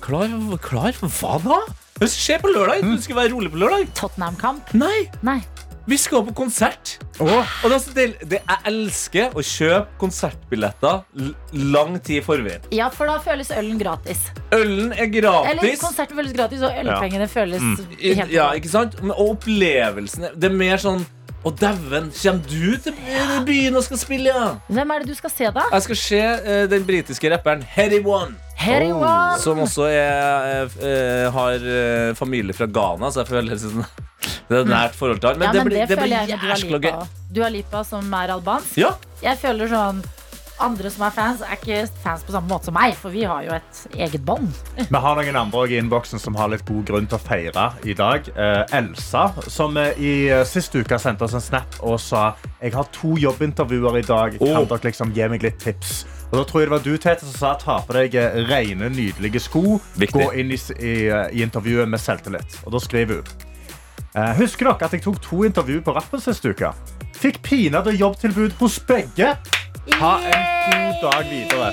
Klar, 0.01 0.31
klar 0.63 0.95
for 0.97 1.11
hva 1.13 1.37
da? 1.45 1.59
Hva 1.99 2.07
skjer 2.09 2.41
på 2.41 2.49
lørdag? 2.51 2.81
Du 2.83 2.97
skal 3.03 3.19
være 3.19 3.33
rolig 3.35 3.51
på 3.53 3.59
lørdag? 3.61 3.89
Tottenham-kamp. 3.95 4.73
Nei, 4.73 5.05
Nei. 5.21 5.37
vi 5.89 5.97
skal 6.01 6.23
på 6.25 6.33
konsert. 6.37 6.95
Og 7.19 7.29
det 7.29 7.75
er 7.75 7.83
så 7.83 7.93
deilig. 7.93 8.27
Det, 8.31 8.39
jeg 8.41 8.65
elsker 8.71 9.37
å 9.37 9.43
kjøpe 9.45 9.99
konsertbilletter 10.01 11.03
l 11.19 11.29
lang 11.75 11.99
tid 11.99 12.23
i 12.23 12.25
forveien. 12.25 12.65
Ja, 12.73 12.89
for 12.93 13.09
da 13.11 13.19
føles 13.23 13.51
ølen 13.53 13.77
gratis. 13.81 14.25
Ølen 14.55 14.91
er 14.93 15.05
Eller 15.05 15.21
gratis. 15.21 15.79
konserten 15.83 16.17
føles 16.17 16.33
gratis, 16.33 16.61
og 16.65 16.73
ølpengene 16.73 17.27
føles 17.29 17.61
helt 17.61 18.25
Mm. 18.29 18.33
Ja, 18.33 18.49
ikke 18.57 18.69
sant? 18.69 18.95
Og 19.03 19.37
opplevelsen 19.37 20.29
Det 20.39 20.49
er 20.49 20.55
mer 20.55 20.77
sånn 20.77 21.05
Å, 21.39 21.51
dæven, 21.55 22.09
kommer 22.11 22.49
du 22.51 22.73
til 22.83 22.95
byen 23.47 23.79
og 23.79 23.85
skal 23.85 24.01
spille, 24.01 24.33
ja? 24.33 24.49
Hvem 24.67 24.91
er 24.91 25.05
det 25.05 25.13
du 25.13 25.15
skal 25.15 25.31
se, 25.31 25.47
da? 25.55 25.63
Jeg 25.71 25.85
skal 25.85 25.99
se 26.01 26.19
uh, 26.19 26.65
den 26.67 26.83
britiske 26.87 27.31
rapperen 27.31 27.63
Heady 27.63 28.01
One. 28.03 28.35
Harry 28.59 28.91
One. 28.91 29.39
Som 29.39 29.61
også 29.63 29.87
er, 29.87 30.67
uh, 30.67 31.31
har 31.31 31.63
familie 32.19 32.55
fra 32.55 32.67
Ghana, 32.67 33.07
så 33.07 33.23
jeg 33.23 33.31
føler 33.31 33.61
sånn 33.61 33.85
det 34.49 34.57
er 34.57 34.63
et 34.65 34.69
nært 34.69 34.95
forhold 34.97 35.19
til 35.21 35.29
han. 35.29 35.39
Men, 35.39 35.47
ja, 35.47 35.53
det 35.53 35.61
men 35.61 35.69
blir, 35.69 35.79
det, 35.85 35.95
det 35.95 36.03
blir 36.03 36.49
jæskla 36.49 36.79
gøy. 36.81 36.93
Du 37.31 37.43
har 37.45 37.51
Lipa 37.53 37.83
som 37.85 38.13
er 38.17 38.33
albansk. 38.33 38.75
Ja. 38.81 38.95
Jeg 39.21 39.37
føler 39.39 39.69
sånn 39.69 40.01
Andre 40.59 40.89
som 40.91 41.05
er 41.07 41.13
fans, 41.15 41.39
er 41.45 41.55
ikke 41.55 41.77
fans 42.03 42.23
på 42.27 42.33
samme 42.35 42.49
måte 42.51 42.67
som 42.67 42.75
meg, 42.75 42.91
for 42.99 43.13
vi 43.15 43.21
har 43.23 43.45
jo 43.45 43.53
et 43.55 43.77
eget 43.95 44.23
bånd. 44.27 44.49
Vi 44.75 44.99
har 45.05 45.15
noen 45.15 45.37
andre 45.39 45.61
i 45.71 45.77
innboksen 45.79 46.19
som 46.19 46.35
har 46.35 46.49
litt 46.51 46.65
god 46.67 46.83
grunn 46.89 47.07
til 47.07 47.15
å 47.15 47.21
feire 47.23 47.69
i 47.87 47.95
dag. 47.95 48.27
Eh, 48.35 48.75
Elsa, 48.75 49.29
som 49.47 49.77
eh, 49.79 49.93
i 49.95 50.11
eh, 50.27 50.43
sist 50.47 50.75
uke 50.75 50.99
sendte 50.99 51.23
oss 51.29 51.37
en 51.39 51.43
snap 51.45 51.77
og 51.79 51.95
sa 52.03 52.33
jeg 52.59 52.73
har 52.75 52.89
to 52.91 53.13
jobbintervjuer 53.23 54.01
i 54.01 54.05
dag. 54.07 54.35
Kan 54.41 54.47
Oh. 54.59 54.65
dere 54.67 54.89
liksom 54.89 55.13
gi 55.15 55.27
meg 55.31 55.45
litt 55.47 55.59
tips? 55.63 56.01
Og 56.29 56.35
da 56.37 56.43
tror 56.45 56.61
jeg 56.61 56.67
det 56.69 56.73
var 56.75 56.83
du, 56.85 56.91
Tete, 57.01 57.25
som 57.25 57.37
sa 57.39 57.53
ta 57.57 57.77
på 57.87 57.95
deg 57.95 58.17
eh, 58.19 58.35
rene, 58.49 58.89
nydelige 58.93 59.39
sko. 59.41 59.79
Viktig. 59.97 60.19
Gå 60.19 60.33
inn 60.43 60.51
i, 60.51 60.59
i, 60.83 60.95
i 61.39 61.45
intervjuet 61.45 61.87
med 61.89 62.03
selvtillit. 62.03 62.59
Og 62.67 62.75
da 62.75 62.83
skriver 62.83 63.21
hun 63.23 63.31
eh, 64.13 64.33
Husker 64.41 64.67
dere 64.73 64.89
at 64.91 64.97
jeg 64.99 65.07
tok 65.07 65.23
to 65.23 65.45
intervju 65.47 65.79
på 65.87 65.95
rappen 65.95 66.19
sist 66.21 66.43
uke? 66.45 66.73
Fikk 67.19 67.39
pinadø 67.47 67.95
jobbtilbud 67.95 68.59
hos 68.59 68.77
begge. 68.87 69.31
Ha 69.97 70.13
en 70.29 70.43
god 70.69 71.01
dag 71.03 71.23
videre. 71.29 71.69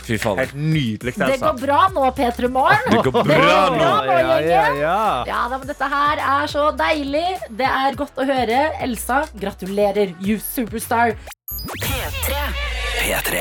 Fy 0.00 0.16
faen. 0.18 0.38
Helt 0.40 0.54
nydelig, 0.56 1.12
Det 1.14 1.26
Elsa. 1.26 1.50
går 1.52 1.58
bra 1.60 1.80
nå, 1.94 2.04
P3 2.16 2.48
Morgen. 2.50 2.86
Det 2.90 3.02
går 3.04 3.24
bra 3.28 3.58
nå. 3.74 3.90
Ja, 4.10 4.38
ja, 4.40 4.62
ja. 4.80 5.24
Ja, 5.28 5.40
da, 5.48 5.58
men 5.58 5.66
Dette 5.68 5.88
her 5.92 6.22
er 6.24 6.46
så 6.50 6.70
deilig. 6.76 7.26
Det 7.60 7.68
er 7.68 7.94
godt 7.98 8.18
å 8.18 8.26
høre. 8.26 8.60
Elsa, 8.82 9.20
gratulerer, 9.38 10.14
you 10.20 10.38
superstar. 10.42 11.14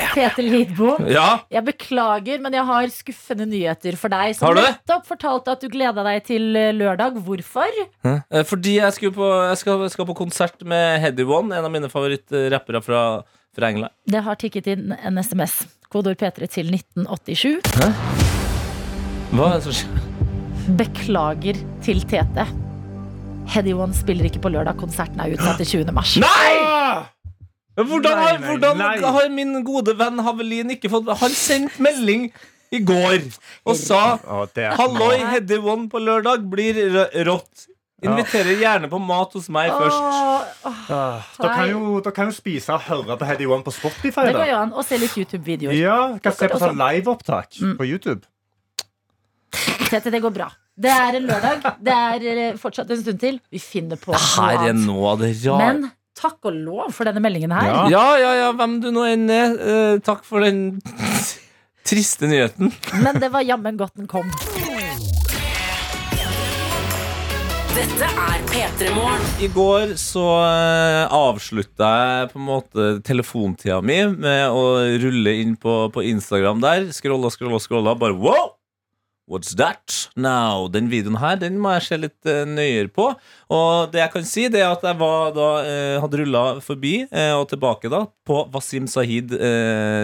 P3. 0.10 0.16
Peter 0.18 0.43
Lidbom. 0.45 1.07
Ja, 1.10 1.28
Jeg 1.53 1.66
beklager, 1.68 2.41
men 2.43 2.53
jeg 2.57 2.66
har 2.68 2.91
skuffende 2.93 3.47
nyheter 3.49 3.97
for 3.99 4.12
deg. 4.14 4.36
Som 4.38 4.47
Har 4.49 4.57
du 4.57 4.62
det? 4.62 4.72
nettopp 4.76 5.07
fortalte 5.10 5.55
at 5.55 5.62
du 5.64 5.70
gleda 5.74 6.03
deg 6.07 6.24
til 6.28 6.49
eh, 6.60 6.72
lørdag. 6.76 7.18
Hvorfor? 7.26 7.80
Hæ? 8.05 8.16
Fordi 8.49 8.78
jeg, 8.80 9.12
på, 9.16 9.30
jeg 9.49 9.57
skal, 9.64 9.86
skal 9.93 10.10
på 10.10 10.18
konsert 10.18 10.62
med 10.68 10.99
Heady 11.03 11.26
One, 11.28 11.53
en 11.55 11.66
av 11.68 11.74
mine 11.74 11.89
favorittrappere 11.91 12.82
fra, 12.86 13.03
fra 13.55 13.70
England. 13.74 13.93
Det 14.10 14.24
har 14.26 14.39
tikket 14.41 14.68
inn 14.76 14.93
en 14.97 15.18
SMS. 15.22 15.62
Kodord 15.89 16.20
P3 16.22 16.45
til 16.53 16.70
1987. 16.74 17.62
Hva 19.34 19.51
er 19.51 19.60
det 19.60 19.64
som 19.66 19.78
skjer? 19.78 20.07
Beklager 20.80 21.57
til 21.86 22.03
Tete. 22.10 22.45
Heady 23.49 23.74
One 23.74 23.95
spiller 23.97 24.28
ikke 24.30 24.41
på 24.43 24.51
lørdag. 24.53 24.78
Konserten 24.78 25.22
er 25.24 25.34
utsatt 25.34 25.57
til 25.64 25.82
20. 25.82 25.93
mars. 25.97 26.14
Nei! 26.22 27.05
Hvordan, 27.88 28.17
har, 28.17 28.38
Nei, 28.38 28.39
nei, 28.39 28.49
hvordan 28.49 28.77
nei. 28.82 29.11
har 29.15 29.30
min 29.34 29.51
gode 29.63 29.93
venn 29.99 30.19
Havelin 30.25 30.71
ikke 30.75 30.89
fått 30.91 31.09
Han 31.21 31.32
sendte 31.38 31.80
melding 31.86 32.30
i 32.75 32.80
går 32.86 33.23
og 33.65 33.75
sa 33.80 34.19
oh, 34.30 34.43
Halloi, 34.77 35.17
Heddy 35.32 35.57
One 35.57 35.88
på 35.89 35.97
lørdag 36.03 36.43
blir 36.51 36.77
rått. 37.25 37.65
Inviterer 38.05 38.55
gjerne 38.61 38.88
på 38.91 38.99
mat 39.01 39.34
hos 39.36 39.49
meg 39.51 39.71
først. 39.73 39.97
Oh, 39.97 40.45
Ah, 40.89 41.21
Dere 41.39 41.49
kan, 41.55 41.69
jo- 41.71 41.99
dere 42.03 42.13
kan 42.15 42.30
jo 42.30 42.36
spise 42.36 42.73
og 42.75 42.82
høre 42.86 43.17
på 43.19 43.25
Heddy 43.27 43.45
One 43.49 43.63
på 43.65 43.73
Spotify. 43.75 44.27
det 44.30 44.36
går 44.38 44.49
jo 44.51 44.57
an 44.59 44.71
Og 44.73 44.86
se 44.86 44.97
litt 45.01 45.15
YouTube-videoer. 45.17 45.73
Ja, 45.75 45.97
kan 46.23 46.34
se 46.36 46.47
på 46.51 46.59
sånn 46.61 46.77
liveopptak 46.80 47.57
på 47.80 47.86
YouTube. 47.89 48.21
Tete, 49.89 50.11
det 50.13 50.21
går 50.21 50.34
bra. 50.36 50.49
Det 50.80 50.91
er 50.93 51.17
en 51.17 51.25
lørdag. 51.27 51.65
Det 51.84 51.95
er 51.95 52.25
eh, 52.32 52.57
fortsatt 52.59 52.91
en 52.93 53.01
stund 53.01 53.19
til. 53.19 53.39
Vi 53.51 53.59
finner 53.59 53.99
på 53.99 54.13
noe 54.13 54.45
er 54.45 54.61
annet. 54.69 54.86
noe 54.88 55.09
av 55.15 55.23
det 55.23 55.34
rare. 55.43 55.57
Men 55.65 55.89
takk 56.20 56.49
og 56.49 56.55
lov 56.55 56.91
for 56.95 57.07
denne 57.09 57.24
meldingen 57.24 57.53
her. 57.55 57.70
Ja. 57.70 57.84
Ja, 57.93 58.05
ja, 58.20 58.32
ja, 58.43 58.49
hvem 58.59 58.80
du 58.84 58.89
nå 58.95 59.05
enn 59.07 59.30
er. 59.32 59.55
eh, 59.59 59.99
takk 60.03 60.26
for 60.28 60.43
den 60.45 60.82
triste 61.89 62.28
nyheten. 62.30 62.74
Men 63.01 63.20
det 63.24 63.32
var 63.34 63.45
jammen 63.47 63.80
godt 63.80 63.95
den 63.97 64.09
kom. 64.11 64.28
Dette 67.80 68.07
er 68.11 68.41
P3 68.49 68.89
Morgen. 68.95 69.22
I 69.39 69.47
går 69.53 69.93
så 70.01 70.24
uh, 70.41 71.05
avslutta 71.15 71.89
jeg 71.95 72.32
på 72.34 72.39
en 72.41 72.47
måte 72.49 72.88
telefontida 73.07 73.78
mi 73.86 74.01
med 74.20 74.51
å 74.51 74.63
rulle 74.99 75.36
inn 75.39 75.53
på, 75.55 75.86
på 75.93 76.03
Instagram 76.09 76.59
der. 76.65 76.89
Scrolla, 76.95 77.32
scrolla, 77.32 77.61
scrolla. 77.63 77.95
Bare 77.95 78.17
wow! 78.20 78.59
What's 79.30 79.53
that 79.59 80.09
now? 80.17 80.65
Den 80.73 80.88
videoen 80.89 81.19
her 81.21 81.36
den 81.38 81.59
må 81.61 81.75
jeg 81.75 81.86
se 81.86 81.97
litt 82.01 82.30
uh, 82.30 82.47
nøyere 82.49 82.89
på. 82.89 83.11
Og 83.53 83.91
det 83.93 84.01
jeg 84.01 84.13
kan 84.15 84.25
si, 84.25 84.47
det 84.49 84.63
er 84.63 84.71
at 84.71 84.86
jeg 84.88 84.97
var 84.97 85.36
da, 85.36 85.49
uh, 85.61 85.97
hadde 86.01 86.21
rulla 86.23 86.43
forbi 86.65 86.95
uh, 87.05 87.36
og 87.38 87.45
tilbake 87.51 87.91
da 87.93 88.01
på 88.25 88.41
Wasim 88.53 88.89
Sahid 88.89 89.32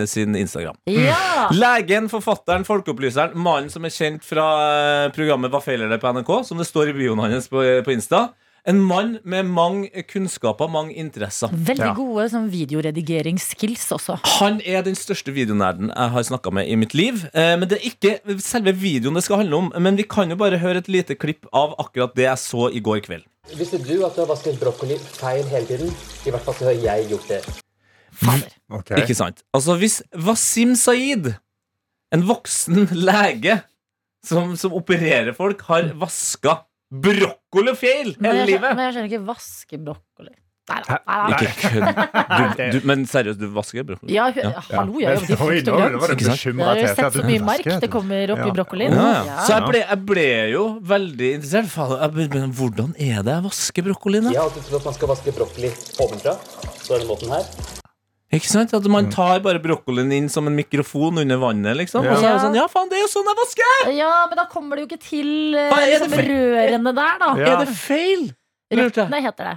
sin 0.10 0.38
Instagram. 0.38 0.78
Ja! 0.90 1.50
Legen, 1.54 2.08
forfatteren, 2.10 2.66
folkeopplyseren, 2.66 3.38
mannen 3.38 3.70
som 3.74 3.86
er 3.86 3.94
kjent 3.94 4.26
fra 4.26 4.46
programmet 5.14 5.54
Hva 5.54 5.62
feiler 5.62 5.92
det 5.92 6.00
på 6.02 6.10
NRK, 6.10 6.32
som 6.48 6.62
det 6.62 6.66
står 6.66 6.90
i 6.90 6.96
bioen 6.98 7.22
hans 7.22 7.50
på, 7.52 7.62
på 7.86 7.94
Insta. 7.94 8.28
En 8.66 8.80
mann 8.82 9.20
med 9.22 9.46
mange 9.46 10.02
kunnskaper, 10.10 10.66
mange 10.74 10.96
interesser. 10.98 11.52
Veldig 11.54 11.92
gode 12.00 12.24
sånn 12.32 12.48
videoredigeringsskills 12.50 13.84
også. 13.94 14.16
Han 14.40 14.58
er 14.66 14.82
den 14.88 14.98
største 14.98 15.36
videonerden 15.36 15.92
jeg 15.92 16.14
har 16.16 16.26
snakka 16.26 16.50
med 16.58 16.72
i 16.74 16.78
mitt 16.82 16.96
liv. 16.98 17.28
Eh, 17.38 17.54
men 17.62 17.70
det 17.70 17.78
er 17.78 17.86
ikke 17.92 18.40
selve 18.42 18.74
videoen 18.74 19.20
det 19.20 19.26
skal 19.28 19.44
handle 19.44 19.60
om. 19.62 19.70
Men 19.78 20.02
vi 20.02 20.08
kan 20.10 20.34
jo 20.34 20.40
bare 20.42 20.58
høre 20.64 20.82
et 20.82 20.90
lite 20.90 21.14
klipp 21.14 21.46
av 21.54 21.78
akkurat 21.78 22.18
det 22.18 22.26
jeg 22.26 22.42
så 22.42 22.72
i 22.74 22.82
går 22.82 23.06
kveld. 23.06 23.30
Visste 23.54 23.78
du 23.78 24.00
at 24.02 24.18
du 24.18 24.24
har 24.24 24.32
vasket 24.34 24.58
brokkoli 24.58 24.98
feil 24.98 25.46
hele 25.54 25.70
tiden? 25.70 25.94
I 26.26 26.34
hvert 26.34 26.50
fall 26.50 26.58
så 26.58 26.72
har 26.72 26.82
jeg 26.90 27.10
gjort 27.14 27.30
det. 27.36 27.42
Okay. 28.74 29.04
Ikke 29.04 29.14
sant? 29.14 29.46
Altså, 29.54 29.78
hvis 29.78 30.02
Wasim 30.26 30.74
Saeed, 30.80 31.36
en 32.16 32.26
voksen 32.26 32.88
lege 33.14 33.60
som, 34.26 34.56
som 34.58 34.74
opererer 34.74 35.38
folk, 35.38 35.62
har 35.70 35.94
vaska 36.02 36.64
brokkoli 36.92 37.76
feil 37.76 38.16
Men 38.20 38.32
hele 38.32 38.42
jeg, 38.46 38.48
livet 38.56 38.76
men 38.76 38.86
jeg 38.86 38.94
skjønner 38.98 39.12
ikke 39.14 39.26
vaske 39.28 39.80
brokkoli. 39.86 40.34
Nei 40.66 40.80
da. 40.82 40.96
Ikke 41.30 41.50
kødd. 41.62 42.00
Du, 42.26 42.62
du, 42.74 42.88
men 42.90 43.04
seriøst, 43.06 43.38
du 43.38 43.52
vasker 43.54 43.84
brokkoli? 43.86 44.16
Ja, 44.16 44.32
hallo, 44.72 44.98
jeg 44.98 45.12
har 45.12 45.22
i 45.22 45.36
Oi, 45.36 45.38
frukt 45.38 45.68
nå 45.70 45.76
og 45.76 45.82
var 45.84 45.94
grønt. 45.94 46.18
du 46.18 46.26
Jeg 46.26 46.66
har 46.66 46.80
jo 46.82 46.88
sett 46.96 47.20
så 47.20 47.26
mye 47.28 47.44
mark 47.46 47.70
det 47.84 47.92
kommer 47.94 48.34
opp 48.34 48.42
i 48.48 48.52
brokkolien. 48.58 48.98
Ja, 48.98 49.06
ja. 49.12 49.24
Ja. 49.30 49.38
Så 49.46 49.54
jeg 49.60 49.70
ble, 49.70 49.84
jeg 49.86 50.02
ble 50.10 50.26
jo 50.56 50.66
veldig 50.96 51.32
interessert. 51.38 51.70
Faen, 51.76 51.96
jeg 52.02 52.16
ble- 52.18 52.30
Men 52.40 52.58
hvordan 52.58 52.96
er 52.98 53.22
det 53.30 53.38
jeg 53.38 53.46
vasker 53.46 53.90
brokkolien? 53.92 54.26
Jeg 54.32 54.34
da? 54.34 54.42
har 54.42 54.50
alltid 54.50 54.70
trodd 54.72 54.82
at 54.82 54.90
man 54.90 54.98
skal 54.98 55.14
vaske 55.14 55.36
brokkoli 55.38 55.74
ovenfra. 56.02 56.38
På 56.86 56.94
denne 56.96 57.10
måten 57.14 57.30
her. 57.38 57.75
Ikke 58.36 58.50
sant? 58.52 58.74
At 58.76 58.88
man 58.92 59.08
tar 59.14 59.40
bare 59.46 59.62
brokkolien 59.64 60.12
inn 60.16 60.30
som 60.32 60.48
en 60.50 60.56
mikrofon 60.58 61.22
under 61.24 61.38
vannet, 61.42 61.78
liksom. 61.80 62.06
Og 62.06 62.18
så 62.20 62.26
er 62.26 62.34
det 62.38 62.42
sånn, 62.46 62.58
ja 62.60 62.66
faen, 62.72 62.90
det 62.92 63.00
er 63.00 63.06
jo 63.06 63.12
sånn 63.14 63.30
jeg 63.32 63.40
vasker! 63.42 63.92
Ja, 63.98 64.14
men 64.30 64.40
da 64.42 64.46
kommer 64.52 64.76
det 64.80 64.86
jo 64.86 64.90
ikke 64.92 65.04
til 65.06 65.30
eh, 65.56 65.70
Hva 65.72 65.78
er 65.82 65.86
det 65.86 65.94
liksom, 65.96 66.16
for- 66.18 66.34
rørene 66.34 66.94
der, 67.00 67.16
da. 67.24 67.30
Ja. 67.40 67.54
Er 67.54 67.64
det 67.66 67.76
feil? 67.80 68.26
Lurte 68.76 68.82
jeg. 68.82 68.84
Røttene 69.06 69.22
heter 69.26 69.50
det. 69.52 69.56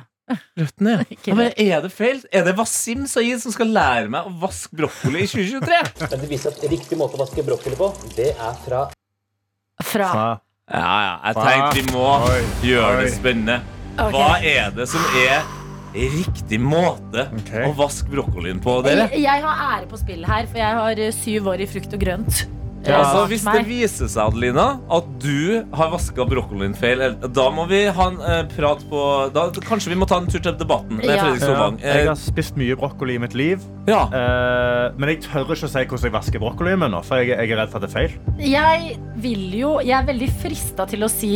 Røttene, 0.60 0.90
ja. 0.98 1.04
Ikke 1.16 1.30
ja. 1.32 1.36
Men 1.38 1.52
er 1.64 1.84
det 1.86 1.92
feil? 1.96 2.18
Er 2.36 2.44
det 2.44 2.52
Wasim 2.58 3.06
Saeed 3.08 3.40
som 3.40 3.54
skal 3.54 3.70
lære 3.72 4.10
meg 4.12 4.28
å 4.28 4.34
vaske 4.42 4.76
brokkoli 4.76 5.24
i 5.24 5.30
2023? 5.30 5.78
Men 6.12 6.20
det 6.24 6.28
viser 6.34 6.52
at 6.52 6.66
riktig 6.68 6.98
måte 7.00 7.16
å 7.16 7.22
vaske 7.24 7.44
brokkoli 7.46 7.78
på, 7.80 7.88
det 8.18 8.34
er 8.36 8.60
fra 8.66 8.84
Fra 9.88 10.10
Ja. 10.12 10.28
Ja, 10.68 10.96
ja. 11.00 11.12
Jeg 11.30 11.38
tenkte 11.40 11.76
vi 11.78 11.84
må 11.94 12.08
Oi. 12.28 12.40
gjøre 12.68 12.98
det 13.00 13.06
Oi. 13.08 13.12
spennende. 13.16 13.54
Hva 14.12 14.26
er 14.44 14.68
det 14.76 14.84
som 14.90 15.00
er 15.16 15.46
riktig 16.18 16.60
måte 16.62 17.26
okay. 17.40 17.64
å 17.68 17.72
vaske 17.78 18.10
brokkolien 18.12 18.60
på, 18.62 18.78
dere? 18.86 19.08
jeg, 19.12 19.24
jeg 19.26 19.42
har 19.46 19.64
ære 19.72 19.90
på 19.90 19.98
spill 20.00 20.22
her, 20.28 20.46
for 20.50 20.62
jeg 20.62 20.78
har 20.82 21.02
eh, 21.08 21.12
syv 21.14 21.50
år 21.54 21.64
i 21.64 21.68
frukt 21.70 21.98
og 21.98 22.02
grønt. 22.06 22.46
Ja. 22.86 23.00
Altså, 23.02 23.24
hvis 23.28 23.42
det 23.42 23.64
viser 23.66 24.08
seg, 24.08 24.30
Adelina, 24.30 24.64
at 24.94 25.06
du 25.20 25.64
har 25.76 25.90
vaska 25.92 26.24
brokkolien 26.30 26.72
feil, 26.78 27.02
da 27.34 27.48
må 27.52 27.64
vi 27.68 27.80
ha 27.92 28.06
en 28.12 28.20
eh, 28.22 28.44
prat 28.54 28.84
på 28.88 29.00
da, 29.34 29.48
Kanskje 29.66 29.90
vi 29.92 29.98
må 29.98 30.06
ta 30.08 30.20
en 30.22 30.28
tur 30.30 30.38
til 30.40 30.54
debatten 30.56 31.00
med 31.00 31.10
Ja. 31.10 31.18
Fredrik 31.26 31.42
Solvang. 31.42 31.80
Jeg 31.82 32.04
Eh, 32.04 32.08
har 32.08 32.16
spist 32.16 32.56
mye 32.56 32.76
brokkoli 32.78 33.18
i 33.18 33.20
mitt 33.20 33.34
liv, 33.36 33.66
ja. 33.90 34.04
eh, 34.14 34.94
men 34.96 35.10
jeg 35.10 35.24
tør 35.26 35.50
ikke 35.50 35.66
å 35.66 35.72
si 35.74 35.82
hvordan 35.84 36.06
jeg 36.06 36.14
vasker 36.14 36.44
brokkolien 36.46 36.80
min 36.80 36.94
nå, 36.94 37.02
for 37.04 37.18
jeg, 37.20 37.34
jeg 37.34 37.50
er 37.50 37.60
redd 37.64 37.74
for 37.74 37.82
at 37.82 37.88
det 37.88 37.90
er 37.90 37.96
feil. 37.98 38.18
Jeg 38.46 38.98
vil 39.26 39.44
jo 39.58 39.74
Jeg 39.82 39.96
er 39.98 40.06
veldig 40.08 40.30
frista 40.40 40.86
til 40.88 41.02
å 41.04 41.10
si 41.12 41.32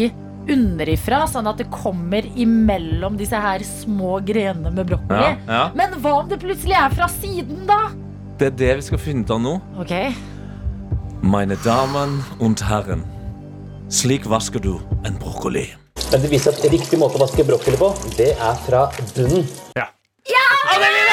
underifra, 0.51 1.22
sånn 1.30 1.47
at 1.51 1.61
det 1.62 1.68
kommer 1.72 2.26
imellom 2.34 3.16
disse 3.20 3.38
her 3.38 3.62
små 3.66 4.18
grenene 4.26 4.72
med 4.74 4.90
brokkoli. 4.90 5.32
Ja, 5.47 5.47
ja. 5.47 5.64
Men 5.78 5.95
hva 6.03 6.18
om 6.20 6.30
det 6.30 6.40
plutselig 6.43 6.78
er 6.78 6.95
fra 6.95 7.09
siden, 7.12 7.64
da? 7.68 7.84
Det 8.40 8.51
er 8.51 8.59
det 8.59 8.74
vi 8.80 8.86
skal 8.90 9.03
finne 9.03 9.26
ut 9.26 9.34
av 9.34 9.43
nå. 9.43 9.57
Ok, 9.82 9.95
Meine 11.22 11.55
Damen 11.62 12.24
und 12.40 12.61
Herren, 12.61 13.05
slik 13.88 14.26
vasker 14.26 14.59
du 14.59 14.80
en 15.07 15.14
brokkoli. 15.22 15.68
Men 16.11 16.24
det 16.24 16.32
viser 16.32 16.51
at 16.51 16.66
riktig 16.66 16.99
måte 16.99 17.20
å 17.20 17.22
vaske 17.22 17.47
brokkoli 17.47 17.78
på, 17.78 17.93
det 18.18 18.32
er 18.34 18.59
fra 18.66 18.88
bunnen. 19.14 19.47
Ja! 19.78 19.86
ja! 20.26 20.47
Adeline! 20.74 21.11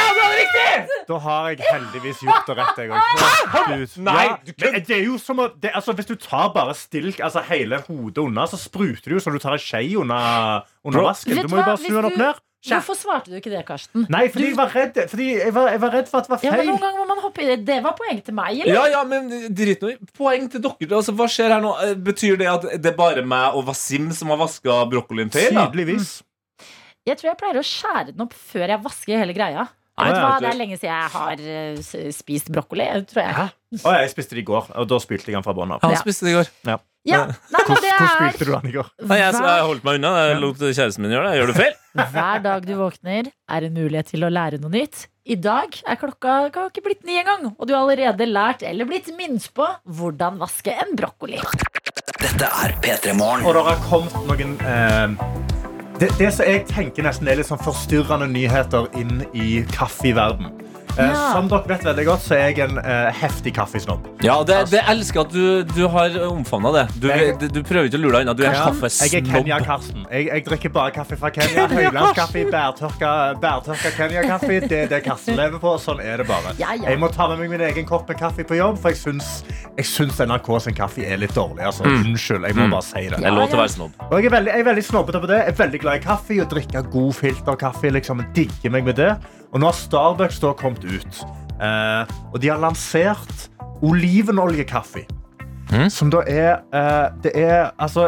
Da 1.10 1.18
har 1.24 1.48
jeg 1.52 1.64
heldigvis 1.66 2.20
gjort 2.26 2.50
det 2.50 2.58
rett, 2.60 2.82
jeg 2.84 2.92
òg. 2.94 3.96
Nei, 4.06 4.26
du 4.46 4.52
det 4.60 4.98
er 4.98 5.06
jo 5.06 5.18
som 5.22 5.42
å 5.42 5.48
det, 5.56 5.72
altså, 5.76 5.96
Hvis 5.98 6.10
du 6.10 6.16
tar 6.22 6.52
bare 6.56 6.76
stilk, 6.78 7.20
altså 7.26 7.42
hele 7.50 7.82
hodet 7.88 8.22
unna, 8.24 8.46
så 8.50 8.60
spruter 8.62 9.10
det 9.10 9.18
jo 9.18 9.24
som 9.24 9.34
du 9.34 9.42
tar 9.42 9.58
en 9.58 9.64
skje 9.64 9.82
under, 10.02 10.68
under 10.86 11.10
vasken. 11.10 11.36
Du 11.36 11.48
du 11.48 11.52
må 11.54 11.62
jo 11.62 11.66
bare 11.72 11.82
snu 11.82 11.96
den 11.98 12.12
opp 12.12 12.22
ned. 12.22 12.46
Kjæft. 12.60 12.90
Hvorfor 12.90 12.98
svarte 13.00 13.32
du 13.32 13.38
ikke 13.38 13.52
det, 13.54 13.62
Karsten? 13.64 14.04
Nei, 14.12 14.26
fordi 14.28 14.50
jeg 14.50 14.56
var 14.60 14.74
redd 14.76 14.98
Fordi 15.08 15.28
jeg 15.38 15.52
var, 15.56 15.70
jeg 15.72 15.80
var 15.80 15.94
redd 15.96 16.10
for 16.12 16.20
at 16.20 16.26
det 16.28 16.32
var 16.34 16.42
Ja, 16.44 16.50
men 16.52 16.60
feil. 16.60 16.68
Noen 16.74 16.82
ganger 16.84 17.00
må 17.00 17.06
man 17.08 17.22
hoppe 17.24 17.40
i 17.40 17.48
det. 17.48 17.56
Det 17.70 17.78
var 17.86 17.94
poeng 17.96 18.20
til 18.28 18.36
meg, 18.36 18.58
eller? 18.66 18.74
Ja, 18.76 18.82
ja, 18.98 19.04
men 19.08 19.30
drit 19.56 19.86
nå 19.86 19.94
i 19.94 20.10
Poeng 20.18 20.50
til 20.52 20.66
dere. 20.66 20.90
Altså, 20.98 21.16
hva 21.16 21.30
skjer 21.32 21.54
her 21.56 21.64
nå? 21.64 21.72
Eh, 21.86 21.94
Betyr 22.10 22.36
det 22.42 22.50
at 22.52 22.68
det 22.84 22.92
er 22.92 22.98
bare 23.00 23.24
meg 23.24 23.56
og 23.56 23.64
Wasim 23.70 24.10
som 24.12 24.34
har 24.36 24.42
vaska 24.44 24.82
brokkolien 24.92 25.32
feil? 25.32 25.56
Tydeligvis. 25.56 26.18
Mm. 26.20 26.68
Jeg 27.08 27.22
tror 27.22 27.30
jeg 27.32 27.40
pleier 27.40 27.62
å 27.62 27.66
skjære 27.72 28.06
den 28.12 28.26
opp 28.28 28.36
før 28.36 28.74
jeg 28.76 28.84
vasker 28.90 29.24
hele 29.24 29.38
greia. 29.40 29.70
Nei, 30.00 30.10
Vet 30.10 30.16
du 30.16 30.22
hva? 30.24 30.36
Det 30.40 30.50
er 30.50 30.60
lenge 30.60 30.78
siden 30.80 30.94
jeg 30.94 31.10
har 31.16 31.42
eh, 31.56 32.12
spist 32.16 32.52
brokkoli. 32.56 32.86
Tror 33.10 33.24
jeg. 33.26 33.50
Å, 33.84 33.96
jeg 34.00 34.12
spiste 34.14 34.38
det 34.38 34.44
i 34.46 34.48
går, 34.48 34.70
og 34.80 34.88
da 34.90 35.00
spylte 35.04 35.30
jeg 35.30 35.38
den 35.38 35.46
fra 35.46 35.56
bånn 35.58 35.76
av. 35.76 35.84
Han 35.84 35.94
Ja. 35.94 36.00
spiste 36.02 36.26
det 36.28 36.32
i 36.34 36.38
går. 36.40 36.54
Ja, 37.08 37.22
nei, 37.26 37.62
men 37.68 37.78
det 37.80 37.92
hvordan 37.96 38.02
er 38.04 38.10
spylte 38.16 38.46
du 38.46 38.52
den 38.52 38.70
i 38.70 38.74
går? 38.76 38.90
Nei, 39.08 39.18
jeg, 39.22 39.36
jeg 39.40 39.68
holdt 39.70 39.86
meg 39.88 40.00
unna. 40.00 40.10
Jeg 40.30 40.40
lot 40.44 40.60
kjæresten 40.66 41.06
min 41.06 41.14
gjøre 41.16 41.30
det. 41.30 41.38
Gjør 41.40 41.52
du 41.52 41.56
feil? 41.60 41.78
hver 42.16 42.44
dag 42.44 42.66
du 42.68 42.74
våkner, 42.80 43.30
er 43.50 43.68
en 43.70 43.78
mulighet 43.78 44.12
til 44.14 44.28
å 44.28 44.32
lære 44.34 44.60
noe 44.62 44.74
nytt. 44.74 45.06
I 45.30 45.38
dag 45.40 45.76
er 45.86 46.00
klokka 46.02 46.36
kan 46.54 46.72
ikke 46.72 46.84
blitt 46.88 47.04
ni 47.08 47.20
engang, 47.22 47.52
og 47.54 47.68
du 47.70 47.76
har 47.76 47.84
allerede 47.86 48.26
lært 48.30 48.64
eller 48.66 48.88
blitt 48.90 49.12
minnet 49.16 49.46
på 49.56 49.68
hvordan 50.00 50.40
vaske 50.42 50.74
en 50.74 50.96
brokkoli. 50.98 51.40
Dette 52.20 52.50
er 52.66 52.74
P3 52.84 53.14
Morgen. 53.16 53.46
Og 53.48 53.56
det 53.56 53.64
har 53.70 53.84
kommet 53.88 54.18
noen 54.28 54.58
eh, 54.66 55.59
det, 56.00 56.10
det 56.20 56.32
som 56.34 56.48
jeg 56.48 56.64
tenker 56.70 57.04
nesten 57.04 57.28
er 57.28 57.40
litt 57.40 57.50
sånn 57.50 57.62
forstyrrende 57.62 58.30
nyheter 58.32 58.88
inn 59.00 59.24
i 59.36 59.64
kaffeverden. 59.74 60.54
Eh, 60.98 61.06
Ja. 61.10 61.34
Som 61.34 61.48
dere 61.48 61.64
vet 61.70 61.84
veldig 61.86 62.04
godt, 62.06 62.22
så 62.26 62.34
er 62.36 62.50
jeg 62.52 62.60
en 62.66 62.78
uh, 62.78 63.12
heftig 63.16 63.54
kaffesnobb. 63.56 64.08
Ja, 64.26 64.40
det, 64.44 64.58
det 64.72 64.82
elsker 64.90 65.22
at 65.22 65.32
du, 65.32 65.64
du 65.64 65.88
har 65.88 66.10
omfavna 66.28 66.72
det. 66.76 66.84
Du, 67.00 67.08
Jeg- 67.08 67.38
du, 67.40 67.48
du 67.48 67.60
prøver 67.64 67.88
ikke 67.88 68.00
å 68.00 68.02
lure 68.04 68.18
deg 68.20 68.26
unna. 68.28 68.34
Du 68.36 68.44
er 68.44 68.52
Ja, 68.58 68.66
kaffesnobb. 68.68 69.14
Jeg 69.14 69.22
er 69.22 69.30
Kenya-Karsten. 69.30 70.04
Jeg, 70.12 70.26
jeg 70.28 70.46
drikker 70.50 70.74
bare 70.76 70.92
kaffe 70.92 71.16
fra 71.22 71.30
Kenya. 71.32 71.68
Høylandskaffe, 71.72 72.44
bærtørka, 72.52 73.14
bærtørka 73.40 73.92
Kenya-kaffe. 73.96 74.60
Det 74.68 74.82
er 74.84 74.92
det 74.92 75.02
Karsten 75.06 75.38
lever 75.40 75.62
på. 75.64 75.76
Sånn 75.80 76.02
er 76.04 76.18
det 76.24 76.28
bare. 76.28 76.56
Ja, 76.60 76.74
ja. 76.76 76.90
Jeg 76.90 77.00
må 77.00 77.08
ta 77.16 77.30
med 77.32 77.40
meg 77.46 77.54
min 77.56 77.64
egen 77.70 77.88
kopp 77.88 78.10
med 78.10 78.20
kaffe 78.20 78.44
på 78.50 78.58
jobb, 78.60 78.80
for 78.82 78.92
jeg 78.92 79.00
syns, 79.00 79.32
jeg 79.78 79.86
syns 79.88 80.20
NRK 80.26 80.52
sin 80.68 80.76
kaffe 80.78 81.06
er 81.08 81.18
litt 81.22 81.36
dårlig. 81.38 81.64
Altså. 81.70 81.86
Unnskyld, 81.88 82.50
jeg 82.50 82.56
må 82.60 82.68
bare 82.74 82.84
si 82.90 83.06
det. 83.08 83.22
Jeg 83.24 83.32
låter 83.32 83.40
lov 83.40 83.48
til 83.54 83.60
å 83.60 83.64
være 83.64 83.76
snobb. 83.78 84.06
Og 84.10 84.16
jeg 84.20 84.26
er 84.32 84.36
veldig, 84.36 84.52
jeg 84.58 84.66
er 84.66 84.70
veldig 84.74 84.86
snobbete 84.90 85.24
på 85.24 85.32
det. 85.32 85.40
Jeg 85.46 85.54
er 85.56 85.60
veldig 85.64 85.84
glad 85.86 86.02
i 86.02 86.04
kaffe 86.10 86.42
og 86.44 86.50
drikke 86.52 86.84
god 86.92 87.14
filterkaffe. 87.24 87.94
Liksom, 88.00 88.26
digger 88.36 88.74
meg 88.76 88.84
med 88.90 89.00
det. 89.00 89.14
Og 89.54 89.62
nå 89.62 89.70
har 89.70 89.78
Starbucks 89.78 90.40
da 90.44 90.52
kommet 90.58 90.84
ut. 90.86 91.22
Eh, 91.60 92.12
og 92.32 92.38
de 92.42 92.52
har 92.52 92.62
lansert 92.62 93.48
olivenoljekaffe. 93.86 95.06
Som 95.94 96.10
da 96.10 96.24
er 96.26 96.64
eh, 96.74 97.10
Det 97.22 97.32
er 97.38 97.68
altså 97.78 98.08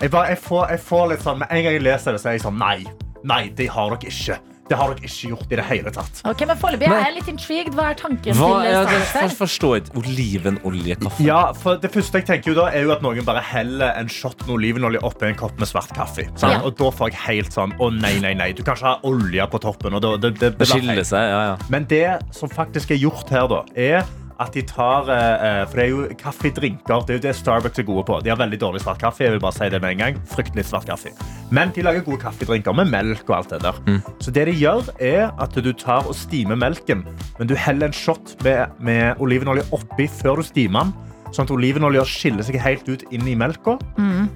jeg, 0.00 0.10
bare, 0.10 0.30
jeg, 0.32 0.38
får, 0.40 0.70
jeg 0.70 0.80
får 0.80 1.02
litt 1.10 1.20
sånn 1.24 1.38
Med 1.42 1.50
en 1.52 1.64
gang 1.66 1.74
jeg 1.76 1.82
leser 1.84 2.16
det, 2.16 2.20
så 2.22 2.30
er 2.30 2.38
jeg 2.38 2.44
sånn 2.46 2.56
Nei, 2.56 2.86
nei, 3.28 3.42
det 3.56 3.66
har 3.74 3.92
dere 3.92 4.08
ikke. 4.08 4.38
Det 4.70 4.78
har 4.78 4.92
dere 4.94 5.02
ikke 5.02 5.28
gjort 5.32 5.50
i 5.50 5.56
det 5.58 5.64
hele 5.66 5.90
tatt. 5.90 6.20
Ok, 6.30 6.44
men 6.46 6.58
Foreløpig 6.60 6.86
er 6.86 7.00
jeg 7.08 7.14
litt 7.16 7.30
intrigued. 7.32 7.74
Hva 7.74 7.88
er 7.90 7.96
tanken 7.98 8.36
Hva 8.38 8.50
til 8.62 8.68
er 8.70 8.76
det? 8.86 9.00
Starbucks 9.10 9.14
Jeg 9.20 9.36
forstår 9.40 9.74
ikke. 9.80 9.94
Olivenoljekaffe. 10.00 11.24
Ja, 11.26 11.40
for 11.58 11.80
Det 11.82 11.90
første 11.90 12.20
jeg 12.20 12.26
tenker 12.28 12.52
jo 12.52 12.56
da 12.60 12.68
er 12.70 12.86
jo 12.86 12.92
at 12.94 13.02
noen 13.02 13.26
bare 13.26 13.42
heller 13.44 13.96
en 13.98 14.08
shot 14.12 14.38
med 14.46 14.54
olivenolje 14.60 15.02
oppi 15.06 15.26
en 15.30 15.34
kopp 15.40 15.58
med 15.58 15.68
svart 15.70 15.90
kaffe. 15.96 16.28
sant? 16.36 16.54
Ja. 16.54 16.62
Og 16.62 16.76
da 16.78 16.90
får 16.94 17.10
jeg 17.10 17.20
helt 17.26 17.52
sånn 17.56 17.74
Å, 17.80 17.90
nei, 17.94 18.14
nei, 18.22 18.32
nei. 18.38 18.52
Du 18.54 18.62
kan 18.62 18.78
ikke 18.78 18.92
ha 18.92 18.96
olje 19.10 19.46
på 19.50 19.58
toppen. 19.66 19.94
Og 19.98 20.02
det, 20.06 20.12
det, 20.22 20.32
det 20.38 20.52
Det 20.54 20.56
blir 20.62 20.70
skiller 20.76 21.04
seg. 21.10 21.26
Ja, 21.34 21.42
ja. 21.50 21.56
Men 21.72 21.84
det 21.90 22.04
som 22.36 22.48
faktisk 22.52 22.94
er 22.94 23.02
gjort 23.02 23.28
her, 23.34 23.48
da, 23.50 23.64
er 23.74 24.06
at 24.40 24.54
de 24.56 24.62
tar 24.66 25.10
eh, 25.12 25.62
For 25.68 25.78
det 25.78 25.84
er 25.84 25.90
jo 25.90 26.06
kaffedrinker. 26.20 27.04
Det 27.06 27.14
er 27.14 27.18
jo 27.18 27.24
det 27.26 27.34
Starbucks 27.36 27.82
er 27.82 27.86
gode 27.88 28.04
på. 28.08 28.20
De 28.24 28.32
har 28.32 28.38
veldig 28.40 28.60
dårlig 28.60 28.82
svart 28.84 29.00
kaffe. 29.02 29.24
Jeg 29.26 29.34
vil 29.34 29.42
bare 29.42 29.56
si 29.56 29.68
det 29.72 29.82
med 29.82 29.96
en 29.96 30.02
gang. 30.04 30.20
Fryktelig 30.32 30.64
svart 30.70 30.88
kaffe. 30.88 31.12
Men 31.52 31.74
de 31.76 31.84
lager 31.84 32.04
gode 32.06 32.22
kaffedrinker 32.22 32.76
med 32.76 32.90
melk 32.92 33.28
og 33.28 33.36
alt 33.40 33.54
det 33.54 33.62
der. 33.66 34.00
Så 34.22 34.32
det 34.34 34.46
de 34.48 34.56
gjør, 34.56 34.88
er 35.00 35.30
at 35.40 35.54
du 35.56 35.72
tar 35.76 36.08
og 36.08 36.16
stimer 36.16 36.58
melken, 36.58 37.04
men 37.38 37.48
du 37.50 37.54
heller 37.58 37.90
en 37.90 37.96
shot 37.96 38.36
med, 38.44 38.76
med 38.80 39.20
olivenolje 39.20 39.66
oppi 39.76 40.08
før 40.20 40.40
du 40.40 40.46
stimer 40.46 40.88
den. 40.88 41.09
Sånn 41.30 41.46
at 41.46 41.52
olivenolja 41.54 42.02
skiller 42.08 42.42
seg 42.46 42.58
helt 42.62 42.88
ut 42.90 43.04
inn 43.14 43.26
i 43.28 43.36
melka. 43.38 43.76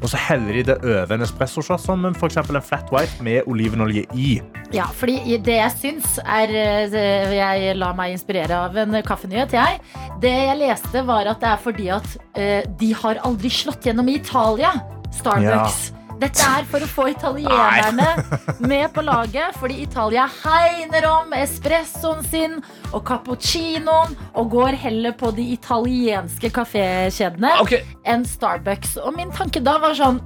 Og 0.00 0.06
så 0.10 0.20
heller 0.20 0.54
de 0.58 0.62
det 0.70 0.76
over 0.84 1.16
en 1.16 1.24
espressoshot 1.26 1.82
som 1.82 2.04
eksempel 2.06 2.56
en 2.58 2.62
flat 2.64 2.90
white 2.94 3.22
med 3.24 3.48
olivenolje 3.50 4.04
i. 4.14 4.36
Ja, 4.74 4.86
fordi 4.94 5.36
det 5.44 5.58
jeg 5.58 5.74
syns 5.78 6.18
er 6.24 6.50
eh, 6.50 7.34
Jeg 7.34 7.76
lar 7.78 7.94
meg 7.98 8.14
inspirere 8.14 8.56
av 8.68 8.76
en 8.80 8.96
kaffenyhet, 9.06 9.52
jeg. 9.54 9.80
Det 10.22 10.32
jeg 10.32 10.58
leste, 10.62 11.02
var 11.06 11.26
at 11.30 11.42
det 11.42 11.50
er 11.50 11.60
fordi 11.62 11.90
at 11.94 12.16
eh, 12.38 12.62
de 12.80 12.92
har 13.02 13.20
aldri 13.26 13.50
slått 13.52 13.86
gjennom 13.86 14.08
i 14.10 14.18
Italia, 14.20 14.72
Starbucks. 15.14 15.92
Dette 16.24 16.44
er 16.48 16.64
for 16.70 16.80
å 16.80 16.88
få 16.88 17.04
italienerne 17.12 18.06
med 18.70 18.86
på 18.96 19.02
laget, 19.04 19.56
fordi 19.60 19.82
Italia 19.84 20.24
hegner 20.40 21.04
om 21.10 21.34
espressoen 21.36 22.22
sin 22.24 22.56
og 22.94 23.02
cappuccinoen 23.08 24.14
og 24.32 24.52
går 24.54 24.78
heller 24.86 25.12
på 25.20 25.34
de 25.36 25.50
italienske 25.52 26.48
kafékjedene 26.54 27.52
okay. 27.60 27.84
enn 28.08 28.24
Starbucks. 28.28 28.96
Og 29.04 29.12
min 29.18 29.34
tanke 29.36 29.60
da 29.64 29.76
var 29.82 29.96
sånn 29.98 30.22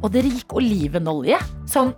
Og 0.00 0.08
dere 0.14 0.30
gikk 0.32 0.54
olivenolje? 0.56 1.36
Sånn 1.68 1.92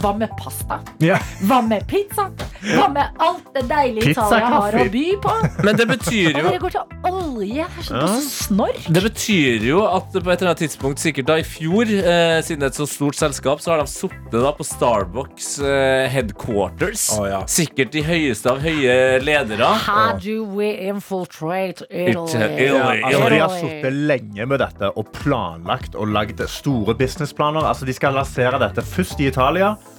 hva 0.00 0.12
med 0.16 0.30
pasta? 0.38 0.78
Ja. 1.04 1.18
Hva 1.44 1.60
med 1.66 1.84
pizza? 1.90 2.28
Hva 2.64 2.86
med 2.92 3.20
alt 3.20 3.46
det 3.54 3.62
deilige 3.70 4.10
Pizza, 4.10 4.26
Italia 4.26 4.48
har 4.54 4.76
å 4.80 4.84
by 4.92 5.04
på? 5.24 5.34
Men 5.64 5.76
det 5.76 5.86
betyr 5.90 6.30
jo 6.30 6.44
dere 6.46 6.60
går 6.62 6.74
til 6.74 7.10
olje? 7.10 7.66
Det 7.76 7.84
er 7.84 7.88
så 7.88 8.00
Ja. 8.00 8.08
snork. 8.24 8.86
Det 8.92 9.02
betyr 9.04 9.66
jo 9.68 9.82
at 9.86 10.12
på 10.12 10.18
et 10.32 10.42
eller 10.42 10.50
annet 10.52 10.62
tidspunkt, 10.64 10.98
sikkert 11.02 11.26
da 11.26 11.36
i 11.40 11.44
fjor, 11.46 11.82
eh, 11.88 12.40
siden 12.44 12.60
det 12.60 12.68
er 12.70 12.72
et 12.74 12.80
så 12.80 12.88
stort 12.88 13.16
selskap, 13.20 13.60
så 13.60 13.72
har 13.74 13.78
de 13.82 13.86
sittet 13.90 14.56
på 14.60 14.64
Starbucks 14.66 15.48
eh, 15.60 16.08
headquarters. 16.12 17.10
Oh, 17.18 17.26
ja. 17.28 17.42
Sikkert 17.50 17.92
de 17.92 18.02
høyeste 18.06 18.50
av 18.50 18.60
høye 18.64 19.20
ledere. 19.24 19.66
How 19.86 20.16
do 20.18 20.44
we 20.44 20.70
infiltrate 20.88 21.82
Italy? 21.90 22.30
Italy. 22.30 22.66
Ja, 22.66 22.90
altså, 23.08 23.28
de 23.30 23.38
har 23.40 23.54
sittet 23.60 23.92
lenge 24.08 24.46
med 24.46 24.60
dette 24.60 24.90
og 24.96 25.10
planlagt 25.16 25.94
og 25.96 26.08
lagd 26.08 26.40
store 26.48 26.94
businessplaner. 26.94 27.64
Altså, 27.66 27.84
de 27.88 27.92
skal 27.96 28.14
lansere 28.16 28.58
dette 28.62 28.82
først 28.86 29.20
i 29.20 29.26
Italia, 29.30 29.49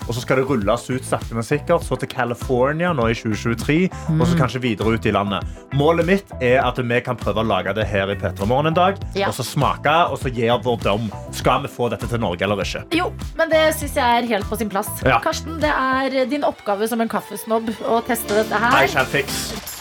og 0.08 0.16
så 0.16 0.22
skal 0.24 0.42
det 0.42 0.46
rulles 0.50 0.90
ut 0.90 1.06
sakte, 1.06 1.36
men 1.38 1.46
sikkert. 1.46 1.84
Så 1.86 1.96
til 2.00 2.10
California 2.10 2.92
nå 2.94 3.08
i 3.12 3.16
2023, 3.16 3.90
og 4.18 4.24
så 4.28 4.38
kanskje 4.40 4.62
videre 4.64 4.96
ut 4.96 5.06
i 5.06 5.14
landet. 5.14 5.46
Målet 5.78 6.08
mitt 6.08 6.34
er 6.42 6.60
at 6.66 6.80
vi 6.82 7.02
kan 7.06 7.20
prøve 7.20 7.44
å 7.44 7.48
lage 7.48 7.74
det 7.78 7.86
her 7.88 8.12
i 8.12 8.18
P3 8.20 8.48
Morgen 8.50 8.72
en 8.72 8.78
dag. 8.78 9.00
Ja. 9.16 9.30
Og 9.30 9.38
så 9.38 9.46
smake, 9.46 9.94
og 10.12 10.20
så 10.22 10.32
gi 10.34 10.50
vår 10.52 10.82
dom. 10.84 11.10
Skal 11.36 11.64
vi 11.66 11.72
få 11.72 11.90
dette 11.94 12.10
til 12.12 12.22
Norge 12.22 12.44
eller 12.48 12.64
ikke? 12.64 12.86
Jo, 12.98 13.12
men 13.40 13.52
det 13.54 13.64
syns 13.78 13.96
jeg 14.00 14.24
er 14.24 14.32
helt 14.36 14.50
på 14.50 14.60
sin 14.60 14.72
plass. 14.72 14.90
Ja. 15.06 15.20
Karsten, 15.24 15.60
det 15.64 15.72
er 15.72 16.26
din 16.32 16.44
oppgave 16.48 16.90
som 16.92 17.02
en 17.02 17.12
kaffesnobb 17.12 17.72
å 17.88 18.02
teste 18.08 18.42
dette 18.42 18.58
I 18.58 18.66
her. 18.66 18.88
shall 18.92 19.06
fix. 19.06 19.81